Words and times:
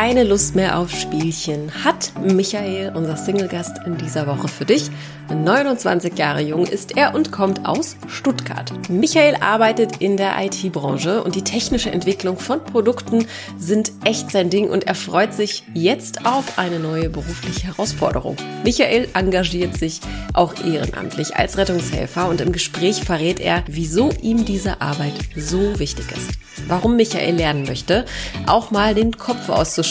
keine 0.00 0.24
Lust 0.24 0.56
mehr 0.56 0.78
auf 0.78 0.90
Spielchen 0.92 1.70
hat 1.84 2.14
Michael, 2.18 2.90
unser 2.96 3.18
Single-Gast 3.18 3.80
in 3.84 3.98
dieser 3.98 4.26
Woche 4.26 4.48
für 4.48 4.64
dich. 4.64 4.90
29 5.28 6.18
Jahre 6.18 6.40
jung 6.40 6.66
ist 6.66 6.96
er 6.96 7.14
und 7.14 7.30
kommt 7.30 7.66
aus 7.66 7.96
Stuttgart. 8.08 8.72
Michael 8.88 9.36
arbeitet 9.40 9.98
in 9.98 10.16
der 10.16 10.42
IT-Branche 10.42 11.22
und 11.22 11.34
die 11.34 11.44
technische 11.44 11.90
Entwicklung 11.90 12.38
von 12.38 12.64
Produkten 12.64 13.26
sind 13.58 13.92
echt 14.04 14.30
sein 14.30 14.48
Ding 14.48 14.70
und 14.70 14.86
er 14.86 14.94
freut 14.94 15.34
sich 15.34 15.64
jetzt 15.74 16.24
auf 16.26 16.58
eine 16.58 16.80
neue 16.80 17.10
berufliche 17.10 17.66
Herausforderung. 17.66 18.36
Michael 18.64 19.06
engagiert 19.12 19.76
sich 19.76 20.00
auch 20.32 20.54
ehrenamtlich 20.64 21.36
als 21.36 21.58
Rettungshelfer 21.58 22.26
und 22.28 22.40
im 22.40 22.52
Gespräch 22.52 23.04
verrät 23.04 23.38
er, 23.38 23.64
wieso 23.66 24.10
ihm 24.22 24.46
diese 24.46 24.80
Arbeit 24.80 25.12
so 25.36 25.78
wichtig 25.78 26.06
ist. 26.10 26.30
Warum 26.66 26.96
Michael 26.96 27.36
lernen 27.36 27.64
möchte, 27.64 28.04
auch 28.46 28.70
mal 28.70 28.94
den 28.94 29.16
Kopf 29.16 29.48
auszuschalten 29.48 29.89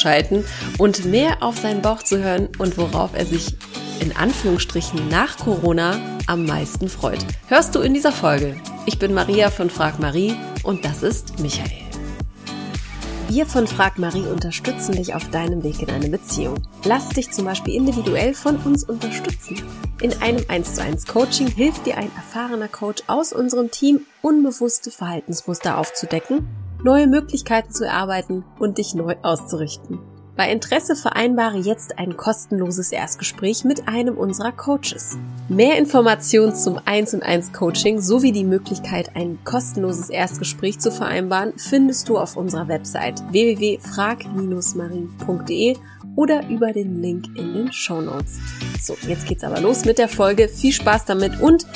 und 0.77 1.05
mehr 1.05 1.41
auf 1.41 1.57
seinen 1.57 1.81
Bauch 1.81 2.03
zu 2.03 2.23
hören 2.23 2.49
und 2.57 2.77
worauf 2.77 3.11
er 3.13 3.25
sich 3.25 3.55
in 3.99 4.15
Anführungsstrichen 4.15 5.09
nach 5.09 5.37
Corona 5.37 5.99
am 6.27 6.45
meisten 6.45 6.89
freut. 6.89 7.25
Hörst 7.47 7.75
du 7.75 7.79
in 7.79 7.93
dieser 7.93 8.11
Folge. 8.11 8.55
Ich 8.85 8.99
bin 8.99 9.13
Maria 9.13 9.49
von 9.49 9.69
Frag 9.69 9.99
Marie 9.99 10.35
und 10.63 10.85
das 10.85 11.03
ist 11.03 11.39
Michael. 11.39 11.89
Wir 13.29 13.45
von 13.45 13.67
Frag 13.67 13.99
Marie 13.99 14.25
unterstützen 14.25 14.93
dich 14.93 15.13
auf 15.13 15.29
deinem 15.29 15.63
Weg 15.63 15.83
in 15.83 15.91
eine 15.91 16.09
Beziehung. 16.09 16.55
Lass 16.83 17.09
dich 17.09 17.29
zum 17.29 17.45
Beispiel 17.45 17.75
individuell 17.75 18.33
von 18.33 18.57
uns 18.57 18.83
unterstützen. 18.83 19.61
In 20.01 20.19
einem 20.21 20.43
1 20.47 20.75
zu 20.75 20.81
1 20.81 21.05
Coaching 21.05 21.47
hilft 21.47 21.85
dir 21.85 21.97
ein 21.97 22.11
erfahrener 22.15 22.67
Coach 22.67 23.03
aus 23.05 23.31
unserem 23.31 23.69
Team, 23.69 24.07
unbewusste 24.23 24.89
Verhaltensmuster 24.89 25.77
aufzudecken, 25.77 26.47
neue 26.83 27.07
Möglichkeiten 27.07 27.71
zu 27.71 27.85
erarbeiten 27.85 28.43
und 28.59 28.77
dich 28.77 28.95
neu 28.95 29.15
auszurichten. 29.21 29.99
Bei 30.39 30.49
Interesse 30.49 30.95
vereinbare 30.95 31.57
jetzt 31.57 31.99
ein 31.99 32.15
kostenloses 32.15 32.93
Erstgespräch 32.93 33.65
mit 33.65 33.89
einem 33.89 34.17
unserer 34.17 34.53
Coaches. 34.53 35.17
Mehr 35.49 35.77
Informationen 35.77 36.55
zum 36.55 36.79
1 36.85 37.15
und 37.15 37.23
1 37.23 37.51
Coaching 37.51 37.99
sowie 37.99 38.31
die 38.31 38.45
Möglichkeit, 38.45 39.17
ein 39.17 39.37
kostenloses 39.43 40.09
Erstgespräch 40.09 40.79
zu 40.79 40.93
vereinbaren, 40.93 41.51
findest 41.57 42.07
du 42.07 42.17
auf 42.17 42.37
unserer 42.37 42.69
Website 42.69 43.21
www.frag-marie.de 43.33 45.75
oder 46.15 46.47
über 46.47 46.71
den 46.71 47.01
Link 47.01 47.25
in 47.35 47.53
den 47.53 47.73
Show 47.73 47.99
Notes. 47.99 48.39
So, 48.81 48.95
jetzt 49.09 49.27
geht's 49.27 49.43
aber 49.43 49.59
los 49.59 49.83
mit 49.83 49.97
der 49.97 50.07
Folge. 50.07 50.47
Viel 50.47 50.71
Spaß 50.71 51.03
damit 51.03 51.41
und 51.41 51.67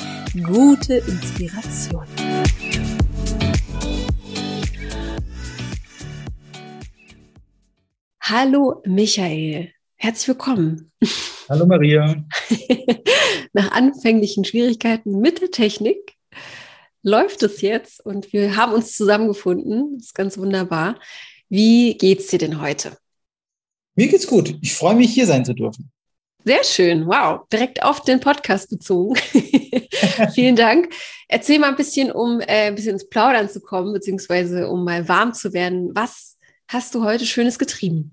gute 0.42 0.94
Inspiration. 0.94 2.06
Hallo 8.26 8.80
Michael, 8.86 9.70
herzlich 9.96 10.28
willkommen. 10.28 10.90
Hallo 11.46 11.66
Maria. 11.66 12.24
Nach 13.52 13.70
anfänglichen 13.72 14.46
Schwierigkeiten 14.46 15.20
mit 15.20 15.42
der 15.42 15.50
Technik 15.50 16.14
läuft 17.02 17.42
es 17.42 17.60
jetzt 17.60 18.02
und 18.02 18.32
wir 18.32 18.56
haben 18.56 18.72
uns 18.72 18.96
zusammengefunden. 18.96 19.98
Das 19.98 20.06
ist 20.06 20.14
ganz 20.14 20.38
wunderbar. 20.38 20.98
Wie 21.50 21.98
geht's 21.98 22.28
dir 22.28 22.38
denn 22.38 22.62
heute? 22.62 22.96
Mir 23.94 24.08
geht's 24.08 24.26
gut. 24.26 24.56
Ich 24.62 24.72
freue 24.72 24.94
mich, 24.94 25.12
hier 25.12 25.26
sein 25.26 25.44
zu 25.44 25.52
dürfen. 25.52 25.92
Sehr 26.46 26.64
schön. 26.64 27.06
Wow. 27.06 27.46
Direkt 27.52 27.82
auf 27.82 28.04
den 28.04 28.20
Podcast 28.20 28.70
bezogen. 28.70 29.16
Vielen 30.32 30.56
Dank. 30.56 30.88
Erzähl 31.28 31.58
mal 31.58 31.68
ein 31.68 31.76
bisschen, 31.76 32.10
um 32.10 32.40
äh, 32.40 32.68
ein 32.68 32.74
bisschen 32.74 32.92
ins 32.92 33.06
Plaudern 33.06 33.50
zu 33.50 33.60
kommen, 33.60 33.92
beziehungsweise 33.92 34.70
um 34.70 34.82
mal 34.82 35.06
warm 35.10 35.34
zu 35.34 35.52
werden. 35.52 35.90
Was 35.94 36.34
hast 36.74 36.94
du 36.94 37.04
heute 37.04 37.24
Schönes 37.24 37.58
getrieben? 37.58 38.12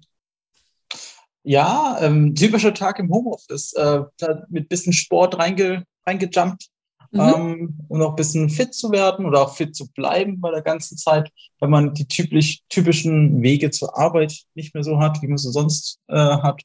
Ja, 1.43 1.97
ähm, 1.99 2.35
typischer 2.35 2.73
Tag 2.73 2.99
im 2.99 3.11
Homeoffice. 3.11 3.73
Äh, 3.73 4.03
mit 4.49 4.69
bisschen 4.69 4.93
Sport 4.93 5.39
reinge, 5.39 5.85
reingejumpt, 6.05 6.67
mhm. 7.09 7.19
ähm, 7.19 7.79
um 7.87 8.01
auch 8.03 8.11
ein 8.11 8.15
bisschen 8.15 8.49
fit 8.49 8.75
zu 8.75 8.91
werden 8.91 9.25
oder 9.25 9.41
auch 9.41 9.55
fit 9.55 9.75
zu 9.75 9.91
bleiben 9.91 10.39
bei 10.39 10.51
der 10.51 10.61
ganzen 10.61 10.97
Zeit, 10.97 11.31
wenn 11.59 11.71
man 11.71 11.95
die 11.95 12.07
typisch, 12.07 12.59
typischen 12.69 13.41
Wege 13.41 13.71
zur 13.71 13.97
Arbeit 13.97 14.43
nicht 14.53 14.75
mehr 14.75 14.83
so 14.83 14.99
hat, 14.99 15.21
wie 15.23 15.27
man 15.27 15.37
sie 15.37 15.51
sonst 15.51 15.99
äh, 16.07 16.15
hat. 16.15 16.61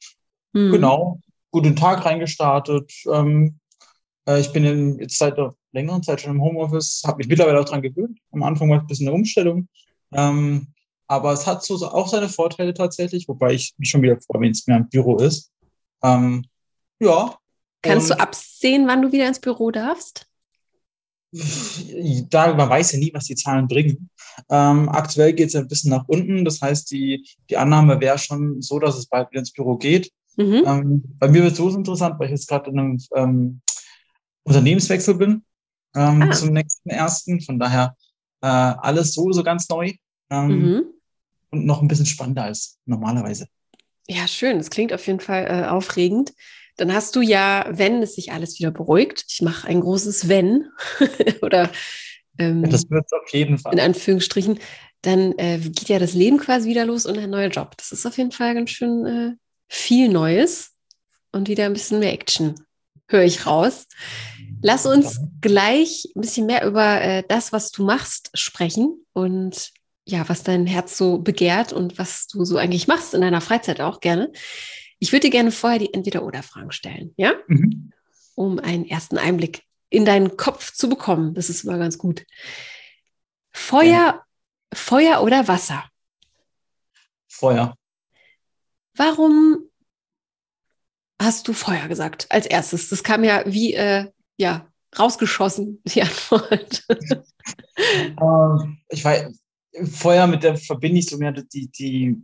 Mhm. 0.52 0.72
Genau, 0.72 1.20
guten 1.50 1.74
Tag 1.74 2.04
reingestartet. 2.04 2.92
Ähm, 3.10 3.58
äh, 4.28 4.40
ich 4.40 4.52
bin 4.52 4.64
in, 4.64 4.98
jetzt 4.98 5.16
seit 5.16 5.38
einer 5.38 5.54
längeren 5.72 6.02
Zeit 6.02 6.20
schon 6.20 6.32
im 6.32 6.42
Homeoffice, 6.42 7.02
habe 7.06 7.16
mich 7.18 7.28
mittlerweile 7.28 7.58
auch 7.58 7.64
dran 7.64 7.80
gewöhnt. 7.80 8.18
Am 8.32 8.42
Anfang 8.42 8.68
war 8.68 8.76
es 8.76 8.82
ein 8.82 8.86
bisschen 8.86 9.08
eine 9.08 9.16
Umstellung. 9.16 9.68
Ähm, 10.12 10.74
aber 11.08 11.32
es 11.32 11.46
hat 11.46 11.62
so 11.64 11.74
auch 11.86 12.08
seine 12.08 12.28
Vorteile 12.28 12.74
tatsächlich, 12.74 13.28
wobei 13.28 13.54
ich 13.54 13.74
mich 13.78 13.90
schon 13.90 14.02
wieder 14.02 14.20
freue, 14.20 14.42
wenn 14.42 14.50
es 14.50 14.66
mehr 14.66 14.78
im 14.78 14.88
Büro 14.88 15.16
ist. 15.18 15.52
Ähm, 16.02 16.44
ja. 16.98 17.36
Kannst 17.82 18.10
du 18.10 18.18
absehen, 18.18 18.86
wann 18.88 19.02
du 19.02 19.12
wieder 19.12 19.28
ins 19.28 19.40
Büro 19.40 19.70
darfst? 19.70 20.26
Da, 22.30 22.54
man 22.54 22.68
weiß 22.68 22.92
ja 22.92 22.98
nie, 22.98 23.12
was 23.14 23.26
die 23.26 23.34
Zahlen 23.36 23.68
bringen. 23.68 24.10
Ähm, 24.50 24.88
aktuell 24.88 25.32
geht 25.32 25.48
es 25.48 25.56
ein 25.56 25.68
bisschen 25.68 25.90
nach 25.90 26.04
unten. 26.08 26.44
Das 26.44 26.60
heißt, 26.60 26.90
die, 26.90 27.28
die 27.48 27.56
Annahme 27.56 28.00
wäre 28.00 28.18
schon 28.18 28.60
so, 28.62 28.78
dass 28.78 28.96
es 28.96 29.06
bald 29.06 29.30
wieder 29.30 29.40
ins 29.40 29.52
Büro 29.52 29.76
geht. 29.76 30.10
Mhm. 30.36 30.62
Ähm, 30.66 31.04
bei 31.18 31.28
mir 31.28 31.42
wird 31.42 31.52
es 31.52 31.58
so 31.58 31.68
interessant, 31.68 32.18
weil 32.18 32.26
ich 32.26 32.32
jetzt 32.32 32.48
gerade 32.48 32.70
in 32.70 32.78
einem 32.78 32.98
ähm, 33.14 33.60
Unternehmenswechsel 34.44 35.14
bin 35.14 35.44
ähm, 35.94 36.22
ah. 36.22 36.32
zum 36.32 36.52
nächsten 36.52 36.90
ersten. 36.90 37.40
Von 37.40 37.58
daher 37.58 37.96
äh, 38.40 38.46
alles 38.46 39.14
so, 39.14 39.30
so 39.30 39.42
ganz 39.44 39.68
neu. 39.68 39.92
Ähm, 40.30 40.48
mhm 40.48 40.95
und 41.50 41.66
noch 41.66 41.82
ein 41.82 41.88
bisschen 41.88 42.06
spannender 42.06 42.44
als 42.44 42.78
normalerweise. 42.84 43.48
Ja, 44.08 44.28
schön. 44.28 44.58
Das 44.58 44.70
klingt 44.70 44.92
auf 44.92 45.06
jeden 45.06 45.20
Fall 45.20 45.46
äh, 45.46 45.66
aufregend. 45.66 46.32
Dann 46.76 46.92
hast 46.92 47.16
du 47.16 47.22
ja, 47.22 47.66
wenn 47.70 48.02
es 48.02 48.14
sich 48.14 48.32
alles 48.32 48.58
wieder 48.58 48.70
beruhigt, 48.70 49.24
ich 49.28 49.42
mache 49.42 49.66
ein 49.66 49.80
großes 49.80 50.28
Wenn 50.28 50.68
oder 51.42 51.70
ähm, 52.38 52.64
ja, 52.64 52.70
das 52.70 52.90
wird 52.90 53.06
auf 53.12 53.32
jeden 53.32 53.58
Fall. 53.58 53.72
In 53.72 53.80
Anführungsstrichen, 53.80 54.58
dann 55.02 55.32
äh, 55.38 55.58
geht 55.58 55.88
ja 55.88 55.98
das 55.98 56.14
Leben 56.14 56.38
quasi 56.38 56.68
wieder 56.68 56.84
los 56.84 57.06
und 57.06 57.18
ein 57.18 57.30
neuer 57.30 57.48
Job. 57.48 57.76
Das 57.78 57.92
ist 57.92 58.06
auf 58.06 58.18
jeden 58.18 58.32
Fall 58.32 58.54
ganz 58.54 58.70
schön 58.70 59.06
äh, 59.06 59.32
viel 59.68 60.08
Neues 60.08 60.74
und 61.32 61.48
wieder 61.48 61.64
ein 61.64 61.72
bisschen 61.72 61.98
mehr 61.98 62.12
Action, 62.12 62.54
höre 63.08 63.24
ich 63.24 63.46
raus. 63.46 63.86
Lass 64.62 64.86
uns 64.86 65.20
gleich 65.40 66.06
ein 66.14 66.20
bisschen 66.20 66.46
mehr 66.46 66.66
über 66.66 67.00
äh, 67.00 67.22
das, 67.28 67.52
was 67.52 67.70
du 67.70 67.84
machst, 67.84 68.30
sprechen 68.34 69.04
und 69.12 69.70
ja, 70.06 70.28
was 70.28 70.44
dein 70.44 70.66
Herz 70.66 70.96
so 70.96 71.18
begehrt 71.18 71.72
und 71.72 71.98
was 71.98 72.28
du 72.28 72.44
so 72.44 72.56
eigentlich 72.56 72.86
machst 72.86 73.12
in 73.12 73.20
deiner 73.20 73.40
Freizeit 73.40 73.80
auch 73.80 74.00
gerne. 74.00 74.32
Ich 75.00 75.12
würde 75.12 75.26
dir 75.26 75.30
gerne 75.30 75.50
vorher 75.50 75.80
die 75.80 75.92
Entweder-Oder-Fragen 75.92 76.70
stellen, 76.70 77.12
ja? 77.16 77.34
Mhm. 77.48 77.92
Um 78.36 78.58
einen 78.58 78.86
ersten 78.86 79.18
Einblick 79.18 79.64
in 79.90 80.04
deinen 80.04 80.36
Kopf 80.36 80.72
zu 80.72 80.88
bekommen. 80.88 81.34
Das 81.34 81.50
ist 81.50 81.64
immer 81.64 81.78
ganz 81.78 81.98
gut. 81.98 82.24
Feuer, 83.52 83.84
ja. 83.84 84.22
Feuer 84.72 85.22
oder 85.22 85.48
Wasser? 85.48 85.84
Feuer. 87.28 87.74
Warum 88.94 89.68
hast 91.20 91.48
du 91.48 91.52
Feuer 91.52 91.88
gesagt 91.88 92.26
als 92.30 92.46
erstes? 92.46 92.88
Das 92.88 93.02
kam 93.02 93.24
ja 93.24 93.42
wie, 93.44 93.74
äh, 93.74 94.10
ja, 94.36 94.70
rausgeschossen, 94.96 95.82
die 95.84 96.02
Antwort. 96.02 96.84
ähm, 97.88 98.78
ich 98.88 99.04
weiß, 99.04 99.32
Feuer 99.84 100.26
mit 100.26 100.42
der 100.42 100.56
verbinde 100.56 100.98
ich 100.98 101.06
so 101.06 101.18
mehr 101.18 101.32
die, 101.32 101.68
die, 101.68 102.16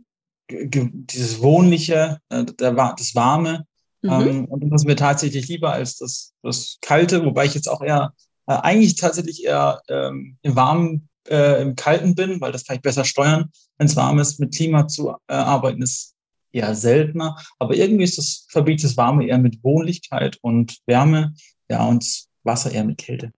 dieses 0.49 1.41
Wohnliche, 1.41 2.19
äh, 2.29 2.45
das 2.57 3.15
Warme. 3.15 3.65
Mhm. 4.01 4.09
Ähm, 4.09 4.45
und 4.45 4.69
das 4.69 4.81
ist 4.81 4.87
mir 4.87 4.95
tatsächlich 4.95 5.47
lieber 5.47 5.71
als 5.73 5.97
das, 5.97 6.33
das 6.41 6.77
Kalte, 6.81 7.25
wobei 7.25 7.45
ich 7.45 7.53
jetzt 7.53 7.67
auch 7.67 7.81
eher, 7.81 8.13
äh, 8.47 8.53
eigentlich 8.53 8.95
tatsächlich 8.95 9.43
eher 9.43 9.81
ähm, 9.87 10.37
im 10.41 10.55
Warmen, 10.55 11.09
äh, 11.29 11.61
im 11.61 11.75
Kalten 11.75 12.15
bin, 12.15 12.41
weil 12.41 12.51
das 12.51 12.65
kann 12.65 12.75
ich 12.75 12.81
besser 12.81 13.05
steuern. 13.05 13.49
Wenn 13.77 13.87
es 13.87 13.95
warm 13.95 14.19
ist, 14.19 14.39
mit 14.39 14.53
Klima 14.53 14.87
zu 14.87 15.11
äh, 15.27 15.33
arbeiten, 15.33 15.81
ist 15.81 16.13
eher 16.51 16.75
seltener. 16.75 17.37
Aber 17.59 17.75
irgendwie 17.75 18.03
ist 18.03 18.17
das, 18.17 18.45
verbinde 18.49 18.75
ich 18.75 18.81
das 18.83 18.97
Warme 18.97 19.25
eher 19.25 19.37
mit 19.37 19.63
Wohnlichkeit 19.63 20.37
und 20.41 20.77
Wärme, 20.85 21.33
ja, 21.69 21.85
und 21.85 22.25
Wasser 22.43 22.71
eher 22.71 22.83
mit 22.83 22.97
Kälte. 22.97 23.31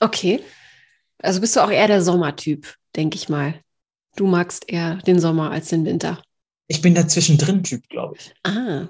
Okay. 0.00 0.40
Also 1.18 1.40
bist 1.40 1.54
du 1.54 1.60
auch 1.60 1.70
eher 1.70 1.86
der 1.86 2.02
Sommertyp, 2.02 2.74
denke 2.96 3.16
ich 3.16 3.28
mal. 3.28 3.54
Du 4.16 4.26
magst 4.26 4.68
eher 4.68 4.96
den 5.06 5.18
Sommer 5.18 5.50
als 5.50 5.68
den 5.68 5.84
Winter. 5.84 6.22
Ich 6.68 6.82
bin 6.82 6.94
der 6.94 7.08
Zwischendrin-Typ, 7.08 7.88
glaube 7.88 8.16
ich. 8.18 8.32
Ah. 8.44 8.88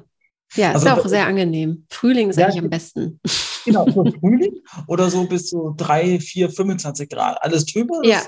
Ja, 0.54 0.72
also, 0.72 0.86
ist 0.86 0.92
auch 0.92 1.06
sehr 1.06 1.26
angenehm. 1.26 1.86
Frühling 1.88 2.30
ist 2.30 2.38
ja, 2.38 2.46
eigentlich 2.46 2.62
am 2.62 2.70
besten. 2.70 3.20
Genau, 3.64 3.88
so 3.88 4.04
Frühling 4.20 4.60
oder 4.86 5.10
so 5.10 5.26
bis 5.26 5.50
so 5.50 5.74
3, 5.76 6.20
4, 6.20 6.50
25 6.50 7.08
Grad. 7.08 7.42
Alles 7.42 7.64
drüber. 7.66 8.00
Ja. 8.04 8.20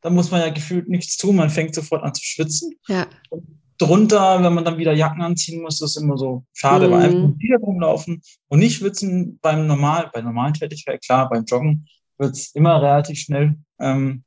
Da 0.00 0.10
muss 0.10 0.30
man 0.30 0.40
ja 0.40 0.50
gefühlt 0.50 0.88
nichts 0.88 1.16
tun. 1.16 1.36
Man 1.36 1.50
fängt 1.50 1.74
sofort 1.74 2.02
an 2.02 2.14
zu 2.14 2.22
schwitzen. 2.22 2.74
Ja. 2.86 3.06
Und 3.30 3.60
drunter, 3.80 4.42
wenn 4.42 4.54
man 4.54 4.64
dann 4.64 4.78
wieder 4.78 4.92
Jacken 4.92 5.22
anziehen 5.22 5.62
muss, 5.62 5.80
ist 5.80 5.96
immer 5.96 6.18
so 6.18 6.44
schade, 6.52 6.88
mhm. 6.88 6.92
weil 6.92 7.02
einfach 7.02 7.38
wieder 7.38 7.58
rumlaufen 7.58 8.22
und 8.48 8.58
nicht 8.58 8.76
schwitzen 8.76 9.38
beim 9.40 9.66
normal, 9.66 10.10
bei 10.12 10.20
normalen 10.20 10.54
Tätigkeit, 10.54 11.02
klar, 11.02 11.28
beim 11.28 11.44
Joggen 11.44 11.86
wird 12.18 12.34
es 12.34 12.54
immer 12.54 12.80
relativ 12.82 13.18
schnell. 13.18 13.56
Ähm, 13.80 14.24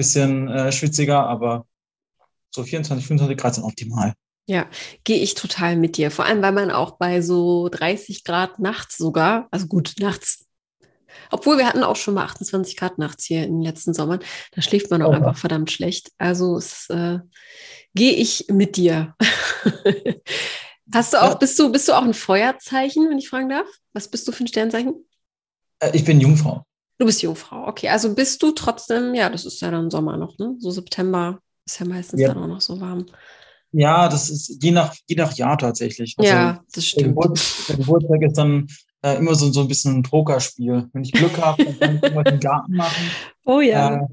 bisschen 0.00 0.48
äh, 0.48 0.72
schwitziger, 0.72 1.26
aber 1.26 1.66
so 2.50 2.64
24, 2.64 3.06
25 3.06 3.36
Grad 3.36 3.54
sind 3.54 3.64
optimal. 3.64 4.14
Ja, 4.46 4.66
gehe 5.04 5.18
ich 5.18 5.34
total 5.34 5.76
mit 5.76 5.98
dir. 5.98 6.10
Vor 6.10 6.24
allem, 6.24 6.42
weil 6.42 6.52
man 6.52 6.70
auch 6.70 6.92
bei 6.92 7.20
so 7.20 7.68
30 7.68 8.24
Grad 8.24 8.58
nachts 8.58 8.96
sogar, 8.96 9.46
also 9.50 9.66
gut, 9.66 9.94
nachts, 10.00 10.46
obwohl 11.30 11.58
wir 11.58 11.66
hatten 11.66 11.84
auch 11.84 11.96
schon 11.96 12.14
mal 12.14 12.24
28 12.24 12.76
Grad 12.76 12.98
nachts 12.98 13.24
hier 13.24 13.44
in 13.44 13.58
den 13.58 13.62
letzten 13.62 13.92
Sommern, 13.92 14.20
da 14.52 14.62
schläft 14.62 14.90
man 14.90 15.02
auch 15.02 15.10
oh. 15.10 15.16
einfach 15.16 15.36
verdammt 15.36 15.70
schlecht. 15.70 16.10
Also 16.18 16.56
es, 16.56 16.88
äh, 16.88 17.18
gehe 17.94 18.14
ich 18.14 18.46
mit 18.48 18.76
dir. 18.76 19.14
Hast 20.92 21.12
du 21.12 21.22
auch, 21.22 21.32
ja. 21.32 21.34
bist 21.34 21.58
du, 21.58 21.70
bist 21.70 21.88
du 21.88 21.92
auch 21.92 22.02
ein 22.02 22.14
Feuerzeichen, 22.14 23.08
wenn 23.10 23.18
ich 23.18 23.28
fragen 23.28 23.50
darf? 23.50 23.68
Was 23.92 24.08
bist 24.08 24.26
du 24.26 24.32
für 24.32 24.44
ein 24.44 24.48
Sternzeichen? 24.48 24.94
Äh, 25.78 25.90
ich 25.94 26.04
bin 26.04 26.20
Jungfrau. 26.20 26.64
Du 27.00 27.06
bist 27.06 27.22
Jungfrau, 27.22 27.66
okay. 27.66 27.88
Also 27.88 28.14
bist 28.14 28.42
du 28.42 28.52
trotzdem, 28.52 29.14
ja, 29.14 29.30
das 29.30 29.46
ist 29.46 29.62
ja 29.62 29.70
dann 29.70 29.90
Sommer 29.90 30.18
noch, 30.18 30.36
ne? 30.36 30.56
So 30.58 30.70
September 30.70 31.40
ist 31.64 31.80
ja 31.80 31.86
meistens 31.86 32.20
ja. 32.20 32.28
dann 32.28 32.42
auch 32.42 32.46
noch 32.46 32.60
so 32.60 32.78
warm. 32.78 33.06
Ja, 33.72 34.06
das 34.06 34.28
ist 34.28 34.62
je 34.62 34.70
nach, 34.70 34.94
je 35.06 35.16
nach 35.16 35.32
Jahr 35.32 35.56
tatsächlich. 35.56 36.14
Also 36.18 36.30
ja, 36.30 36.62
das 36.74 36.84
stimmt. 36.84 37.16
Der 37.68 37.76
Geburtstag 37.76 38.20
ist 38.20 38.36
dann 38.36 38.66
äh, 39.00 39.16
immer 39.16 39.34
so, 39.34 39.50
so 39.50 39.62
ein 39.62 39.68
bisschen 39.68 39.96
ein 39.96 40.02
Pokerspiel. 40.02 40.90
Wenn 40.92 41.02
ich 41.02 41.12
Glück 41.12 41.40
habe, 41.40 41.64
dann 41.64 41.78
kann 41.78 41.96
ich 41.96 42.02
irgendwas 42.02 42.34
im 42.34 42.40
Garten 42.40 42.72
machen. 42.74 43.10
Oh 43.46 43.60
ja. 43.60 43.94
Äh, 43.94 44.06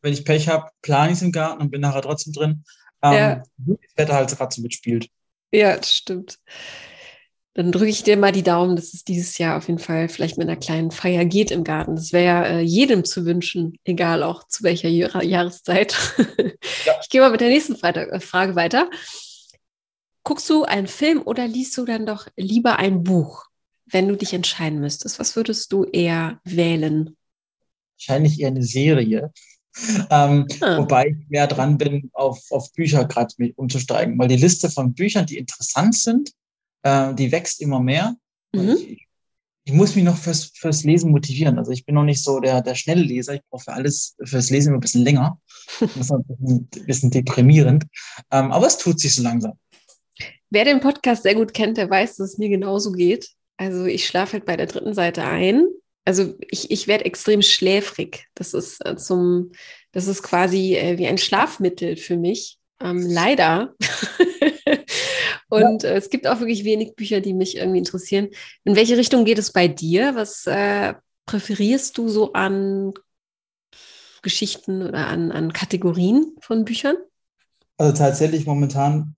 wenn 0.00 0.12
ich 0.12 0.24
Pech 0.24 0.48
habe, 0.48 0.68
plane 0.82 1.12
ich 1.12 1.18
es 1.18 1.22
im 1.22 1.30
Garten 1.30 1.62
und 1.62 1.70
bin 1.70 1.80
nachher 1.80 2.02
trotzdem 2.02 2.32
drin. 2.32 2.64
Ähm, 3.02 3.12
ja. 3.12 3.42
Das 3.56 3.76
Wetter 3.94 4.14
halt 4.14 4.36
gerade 4.36 4.52
so 4.52 4.62
mitspielt. 4.62 5.08
Ja, 5.52 5.76
das 5.76 5.94
stimmt. 5.94 6.40
Dann 7.54 7.70
drücke 7.70 7.90
ich 7.90 8.02
dir 8.02 8.16
mal 8.16 8.32
die 8.32 8.42
Daumen, 8.42 8.76
dass 8.76 8.94
es 8.94 9.04
dieses 9.04 9.36
Jahr 9.36 9.58
auf 9.58 9.68
jeden 9.68 9.78
Fall 9.78 10.08
vielleicht 10.08 10.38
mit 10.38 10.48
einer 10.48 10.58
kleinen 10.58 10.90
Feier 10.90 11.26
geht 11.26 11.50
im 11.50 11.64
Garten. 11.64 11.96
Das 11.96 12.12
wäre 12.12 12.24
ja 12.24 12.44
äh, 12.44 12.60
jedem 12.60 13.04
zu 13.04 13.26
wünschen, 13.26 13.78
egal 13.84 14.22
auch 14.22 14.48
zu 14.48 14.62
welcher 14.62 14.88
Jahreszeit. 14.88 15.96
Ja. 16.84 16.94
Ich 17.00 17.08
gehe 17.08 17.20
mal 17.20 17.30
mit 17.30 17.40
der 17.40 17.48
nächsten 17.48 17.74
äh, 17.74 18.20
Frage 18.20 18.54
weiter. 18.54 18.88
Guckst 20.24 20.48
du 20.48 20.64
einen 20.64 20.86
Film 20.86 21.22
oder 21.22 21.46
liest 21.46 21.76
du 21.76 21.84
dann 21.84 22.06
doch 22.06 22.28
lieber 22.36 22.78
ein 22.78 23.02
Buch, 23.02 23.44
wenn 23.86 24.08
du 24.08 24.16
dich 24.16 24.32
entscheiden 24.32 24.80
müsstest? 24.80 25.18
Was 25.18 25.36
würdest 25.36 25.72
du 25.72 25.84
eher 25.84 26.40
wählen? 26.44 27.16
Wahrscheinlich 27.96 28.40
eher 28.40 28.48
eine 28.48 28.62
Serie. 28.62 29.32
Ähm, 30.10 30.46
ah. 30.60 30.76
Wobei 30.76 31.06
ich 31.06 31.30
mehr 31.30 31.46
dran 31.46 31.78
bin, 31.78 32.10
auf, 32.12 32.38
auf 32.50 32.70
Bücher 32.74 33.06
gerade 33.06 33.32
umzusteigen, 33.56 34.18
weil 34.18 34.28
die 34.28 34.36
Liste 34.36 34.68
von 34.68 34.92
Büchern, 34.92 35.24
die 35.24 35.38
interessant 35.38 35.96
sind, 35.96 36.30
äh, 36.82 37.14
die 37.14 37.32
wächst 37.32 37.60
immer 37.60 37.80
mehr. 37.80 38.14
Mhm. 38.52 38.76
Ich, 38.78 39.06
ich, 39.64 39.72
muss 39.72 39.94
mich 39.94 40.04
noch 40.04 40.16
fürs, 40.16 40.52
fürs 40.54 40.84
Lesen 40.84 41.10
motivieren. 41.10 41.58
Also 41.58 41.70
ich 41.70 41.84
bin 41.84 41.94
noch 41.94 42.04
nicht 42.04 42.22
so 42.22 42.40
der, 42.40 42.62
der 42.62 42.74
schnelle 42.74 43.02
Leser. 43.02 43.34
Ich 43.34 43.42
brauche 43.48 43.64
für 43.64 43.72
alles, 43.72 44.16
fürs 44.22 44.50
Lesen 44.50 44.68
immer 44.68 44.78
ein 44.78 44.82
bisschen 44.82 45.04
länger. 45.04 45.38
Das 45.80 45.96
ist 45.96 46.12
ein 46.12 46.24
bisschen, 46.24 46.68
ein 46.74 46.86
bisschen 46.86 47.10
deprimierend. 47.10 47.84
Ähm, 48.30 48.52
aber 48.52 48.66
es 48.66 48.78
tut 48.78 49.00
sich 49.00 49.14
so 49.14 49.22
langsam. 49.22 49.52
Wer 50.50 50.64
den 50.64 50.80
Podcast 50.80 51.22
sehr 51.22 51.34
gut 51.34 51.54
kennt, 51.54 51.78
der 51.78 51.88
weiß, 51.88 52.16
dass 52.16 52.32
es 52.32 52.38
mir 52.38 52.50
genauso 52.50 52.92
geht. 52.92 53.30
Also 53.56 53.86
ich 53.86 54.06
schlafe 54.06 54.34
halt 54.34 54.44
bei 54.44 54.56
der 54.56 54.66
dritten 54.66 54.92
Seite 54.92 55.24
ein. 55.24 55.66
Also 56.04 56.34
ich, 56.50 56.70
ich 56.70 56.88
werde 56.88 57.04
extrem 57.04 57.42
schläfrig. 57.42 58.26
Das 58.34 58.54
ist 58.54 58.84
äh, 58.84 58.96
zum, 58.96 59.52
das 59.92 60.08
ist 60.08 60.22
quasi 60.22 60.74
äh, 60.76 60.98
wie 60.98 61.06
ein 61.06 61.18
Schlafmittel 61.18 61.96
für 61.96 62.16
mich. 62.16 62.58
Ähm, 62.80 63.00
leider. 63.00 63.74
Und 65.52 65.82
ja. 65.82 65.90
äh, 65.90 65.96
es 65.96 66.08
gibt 66.08 66.26
auch 66.26 66.40
wirklich 66.40 66.64
wenig 66.64 66.96
Bücher, 66.96 67.20
die 67.20 67.34
mich 67.34 67.58
irgendwie 67.58 67.78
interessieren. 67.78 68.28
In 68.64 68.74
welche 68.74 68.96
Richtung 68.96 69.26
geht 69.26 69.36
es 69.38 69.52
bei 69.52 69.68
dir? 69.68 70.14
Was 70.14 70.46
äh, 70.46 70.94
präferierst 71.26 71.98
du 71.98 72.08
so 72.08 72.32
an 72.32 72.94
Geschichten 74.22 74.82
oder 74.82 75.08
an, 75.08 75.30
an 75.30 75.52
Kategorien 75.52 76.36
von 76.40 76.64
Büchern? 76.64 76.96
Also 77.76 77.94
tatsächlich 77.94 78.46
momentan 78.46 79.14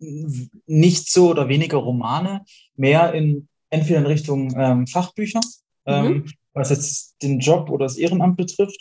nicht 0.67 1.09
so 1.09 1.31
oder 1.31 1.49
weniger 1.49 1.77
Romane, 1.77 2.45
mehr 2.75 3.15
in 3.15 3.49
entweder 3.71 4.01
in 4.01 4.07
Richtung 4.07 4.55
ähm, 4.59 4.89
Fachbücher, 4.89 5.41
mhm. 5.87 5.93
ähm, 5.93 6.33
was 6.53 6.71
jetzt 6.71 7.15
den 7.23 7.39
Job 7.39 7.71
oder 7.71 7.87
das 7.87 7.97
Ehrenamt 7.97 8.37
betrifft, 8.37 8.81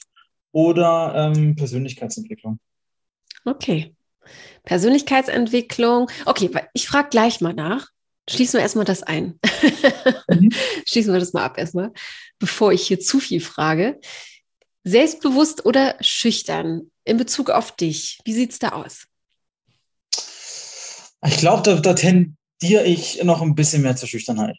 oder 0.52 1.14
ähm, 1.16 1.56
Persönlichkeitsentwicklung. 1.56 2.60
Okay. 3.46 3.94
Persönlichkeitsentwicklung. 4.64 6.10
Okay, 6.26 6.50
ich 6.74 6.88
frage 6.88 7.10
gleich 7.10 7.42
mal 7.42 7.54
nach. 7.54 7.88
Schließen 8.30 8.58
wir 8.58 8.62
erstmal 8.62 8.86
das 8.86 9.04
ein. 9.04 9.40
Mhm. 10.30 10.52
Schließen 10.88 11.12
wir 11.12 11.20
das 11.20 11.34
mal 11.34 11.44
ab 11.44 11.58
erstmal, 11.58 11.92
bevor 12.40 12.72
ich 12.72 12.88
hier 12.88 13.00
zu 13.00 13.20
viel 13.20 13.42
frage. 13.42 14.00
Selbstbewusst 14.86 15.66
oder 15.66 15.96
schüchtern 16.02 16.92
in 17.04 17.18
Bezug 17.18 17.50
auf 17.50 17.76
dich? 17.76 18.20
Wie 18.26 18.34
sieht 18.34 18.52
es 18.52 18.60
da 18.60 18.70
aus? 18.70 19.08
Ich 21.26 21.38
glaube, 21.38 21.64
da, 21.64 21.76
da 21.80 21.94
tendiere 21.94 22.84
ich 22.86 23.24
noch 23.24 23.42
ein 23.42 23.56
bisschen 23.56 23.82
mehr 23.82 23.96
zur 23.96 24.08
Schüchternheit. 24.08 24.58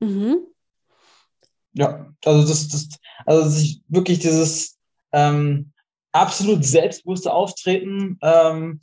Mhm. 0.00 0.38
Ja, 1.72 2.12
also 2.24 2.48
das, 2.48 2.68
das 2.68 2.88
also 3.24 3.66
wirklich 3.88 4.18
dieses 4.18 4.76
ähm, 5.12 5.72
absolut 6.20 6.64
selbstbewusste 6.64 7.32
Auftreten, 7.32 8.18
ähm, 8.22 8.80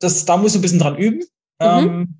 das, 0.00 0.24
da 0.24 0.36
muss 0.36 0.52
ich 0.52 0.58
ein 0.58 0.62
bisschen 0.62 0.78
dran 0.78 0.96
üben. 0.96 1.18
Mhm. 1.18 1.66
Ähm, 1.66 2.14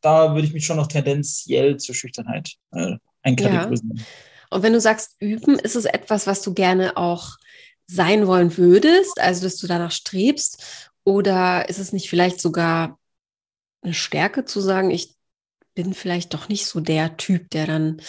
da 0.00 0.34
würde 0.34 0.46
ich 0.46 0.52
mich 0.52 0.66
schon 0.66 0.76
noch 0.76 0.86
tendenziell 0.86 1.78
zur 1.78 1.94
Schüchternheit 1.94 2.52
äh, 2.72 2.96
einkategorisieren. 3.22 3.96
Ja. 3.96 4.04
Und 4.50 4.62
wenn 4.62 4.74
du 4.74 4.80
sagst 4.80 5.16
üben, 5.18 5.58
ist 5.58 5.76
es 5.76 5.86
etwas, 5.86 6.26
was 6.26 6.42
du 6.42 6.52
gerne 6.52 6.96
auch 6.96 7.38
sein 7.86 8.26
wollen 8.26 8.56
würdest, 8.56 9.18
also 9.18 9.42
dass 9.42 9.56
du 9.56 9.66
danach 9.66 9.90
strebst? 9.90 10.92
Oder 11.04 11.68
ist 11.68 11.78
es 11.78 11.92
nicht 11.92 12.08
vielleicht 12.08 12.40
sogar 12.40 12.98
eine 13.82 13.94
Stärke 13.94 14.44
zu 14.44 14.60
sagen, 14.60 14.90
ich 14.90 15.14
bin 15.74 15.92
vielleicht 15.92 16.34
doch 16.34 16.48
nicht 16.48 16.66
so 16.66 16.80
der 16.80 17.16
Typ, 17.16 17.50
der 17.50 17.66
dann, 17.66 18.00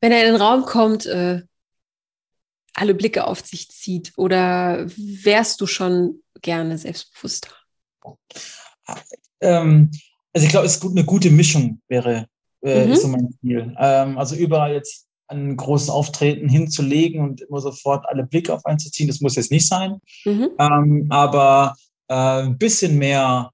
wenn 0.00 0.12
er 0.12 0.26
in 0.26 0.32
den 0.32 0.42
Raum 0.42 0.64
kommt, 0.64 1.06
äh, 1.06 1.42
alle 2.74 2.94
Blicke 2.94 3.26
auf 3.26 3.40
sich 3.40 3.68
zieht? 3.70 4.12
Oder 4.16 4.86
wärst 4.96 5.60
du 5.60 5.66
schon 5.66 6.22
gerne 6.42 6.78
selbstbewusster? 6.78 7.50
Ähm, 9.40 9.90
also 10.32 10.46
ich 10.46 10.50
glaube, 10.50 10.66
es 10.66 10.74
ist 10.74 10.80
gut, 10.80 10.92
eine 10.92 11.04
gute 11.04 11.30
Mischung 11.30 11.80
wäre 11.88 12.26
äh, 12.62 12.86
mhm. 12.86 12.94
so 12.94 13.08
mein 13.08 13.30
Ziel. 13.40 13.74
Ähm, 13.78 14.18
also 14.18 14.36
überall 14.36 14.72
jetzt 14.72 15.06
ein 15.28 15.56
großes 15.56 15.90
Auftreten 15.90 16.48
hinzulegen 16.48 17.22
und 17.22 17.40
immer 17.42 17.60
sofort 17.60 18.08
alle 18.08 18.26
Blicke 18.26 18.52
auf 18.52 18.66
einen 18.66 18.78
zu 18.78 18.90
ziehen, 18.90 19.06
das 19.06 19.20
muss 19.20 19.36
jetzt 19.36 19.52
nicht 19.52 19.66
sein. 19.66 20.00
Mhm. 20.24 20.50
Ähm, 20.58 21.06
aber 21.10 21.74
äh, 22.08 22.42
ein 22.42 22.58
bisschen 22.58 22.98
mehr, 22.98 23.50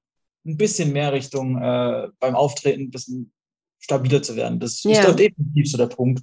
ein 0.47 0.57
bisschen 0.57 0.93
mehr 0.93 1.13
Richtung 1.13 1.61
äh, 1.61 2.09
beim 2.19 2.35
Auftreten 2.35 2.85
ein 2.85 2.91
bisschen 2.91 3.33
stabiler 3.79 4.23
zu 4.23 4.37
werden. 4.37 4.59
Das 4.59 4.83
ja. 4.83 4.93
ist 4.93 5.09
doch 5.09 5.15
definitiv 5.15 5.71
so 5.71 5.77
der 5.77 5.87
Punkt, 5.87 6.23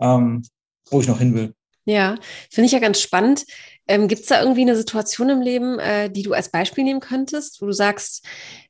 ähm, 0.00 0.42
wo 0.90 1.00
ich 1.00 1.06
noch 1.06 1.18
hin 1.18 1.34
will. 1.34 1.54
Ja, 1.88 2.16
finde 2.50 2.66
ich 2.66 2.72
ja 2.72 2.80
ganz 2.80 3.00
spannend. 3.00 3.46
Ähm, 3.86 4.08
Gibt 4.08 4.20
es 4.20 4.26
da 4.26 4.42
irgendwie 4.42 4.60
eine 4.60 4.76
Situation 4.76 5.30
im 5.30 5.40
Leben, 5.40 5.78
äh, 5.78 6.10
die 6.10 6.22
du 6.22 6.34
als 6.34 6.50
Beispiel 6.50 6.84
nehmen 6.84 7.00
könntest, 7.00 7.62
wo 7.62 7.66
du 7.66 7.72
sagst, 7.72 8.26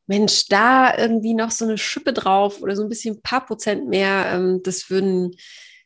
Mensch, 0.06 0.46
da 0.46 0.96
irgendwie 0.96 1.34
noch 1.34 1.50
so 1.50 1.64
eine 1.64 1.78
Schippe 1.78 2.12
drauf 2.12 2.62
oder 2.62 2.76
so 2.76 2.84
ein 2.84 2.88
bisschen 2.88 3.16
ein 3.16 3.22
paar 3.22 3.44
Prozent 3.44 3.88
mehr, 3.88 4.26
ähm, 4.32 4.60
das 4.62 4.88
würden, 4.88 5.34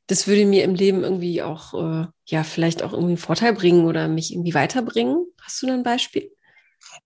das 0.09 0.27
würde 0.27 0.45
mir 0.45 0.63
im 0.63 0.75
Leben 0.75 1.05
irgendwie 1.05 1.41
auch, 1.41 1.73
äh, 1.73 2.07
ja, 2.27 2.45
vielleicht 2.45 2.83
auch 2.83 2.93
irgendwie 2.93 3.13
einen 3.13 3.17
Vorteil 3.17 3.55
bringen 3.55 3.87
oder 3.87 4.09
mich 4.09 4.31
irgendwie 4.35 4.53
weiterbringen? 4.53 5.25
Hast 5.41 5.63
du 5.63 5.67
da 5.69 5.73
ein 5.73 5.83
Beispiel? 5.83 6.31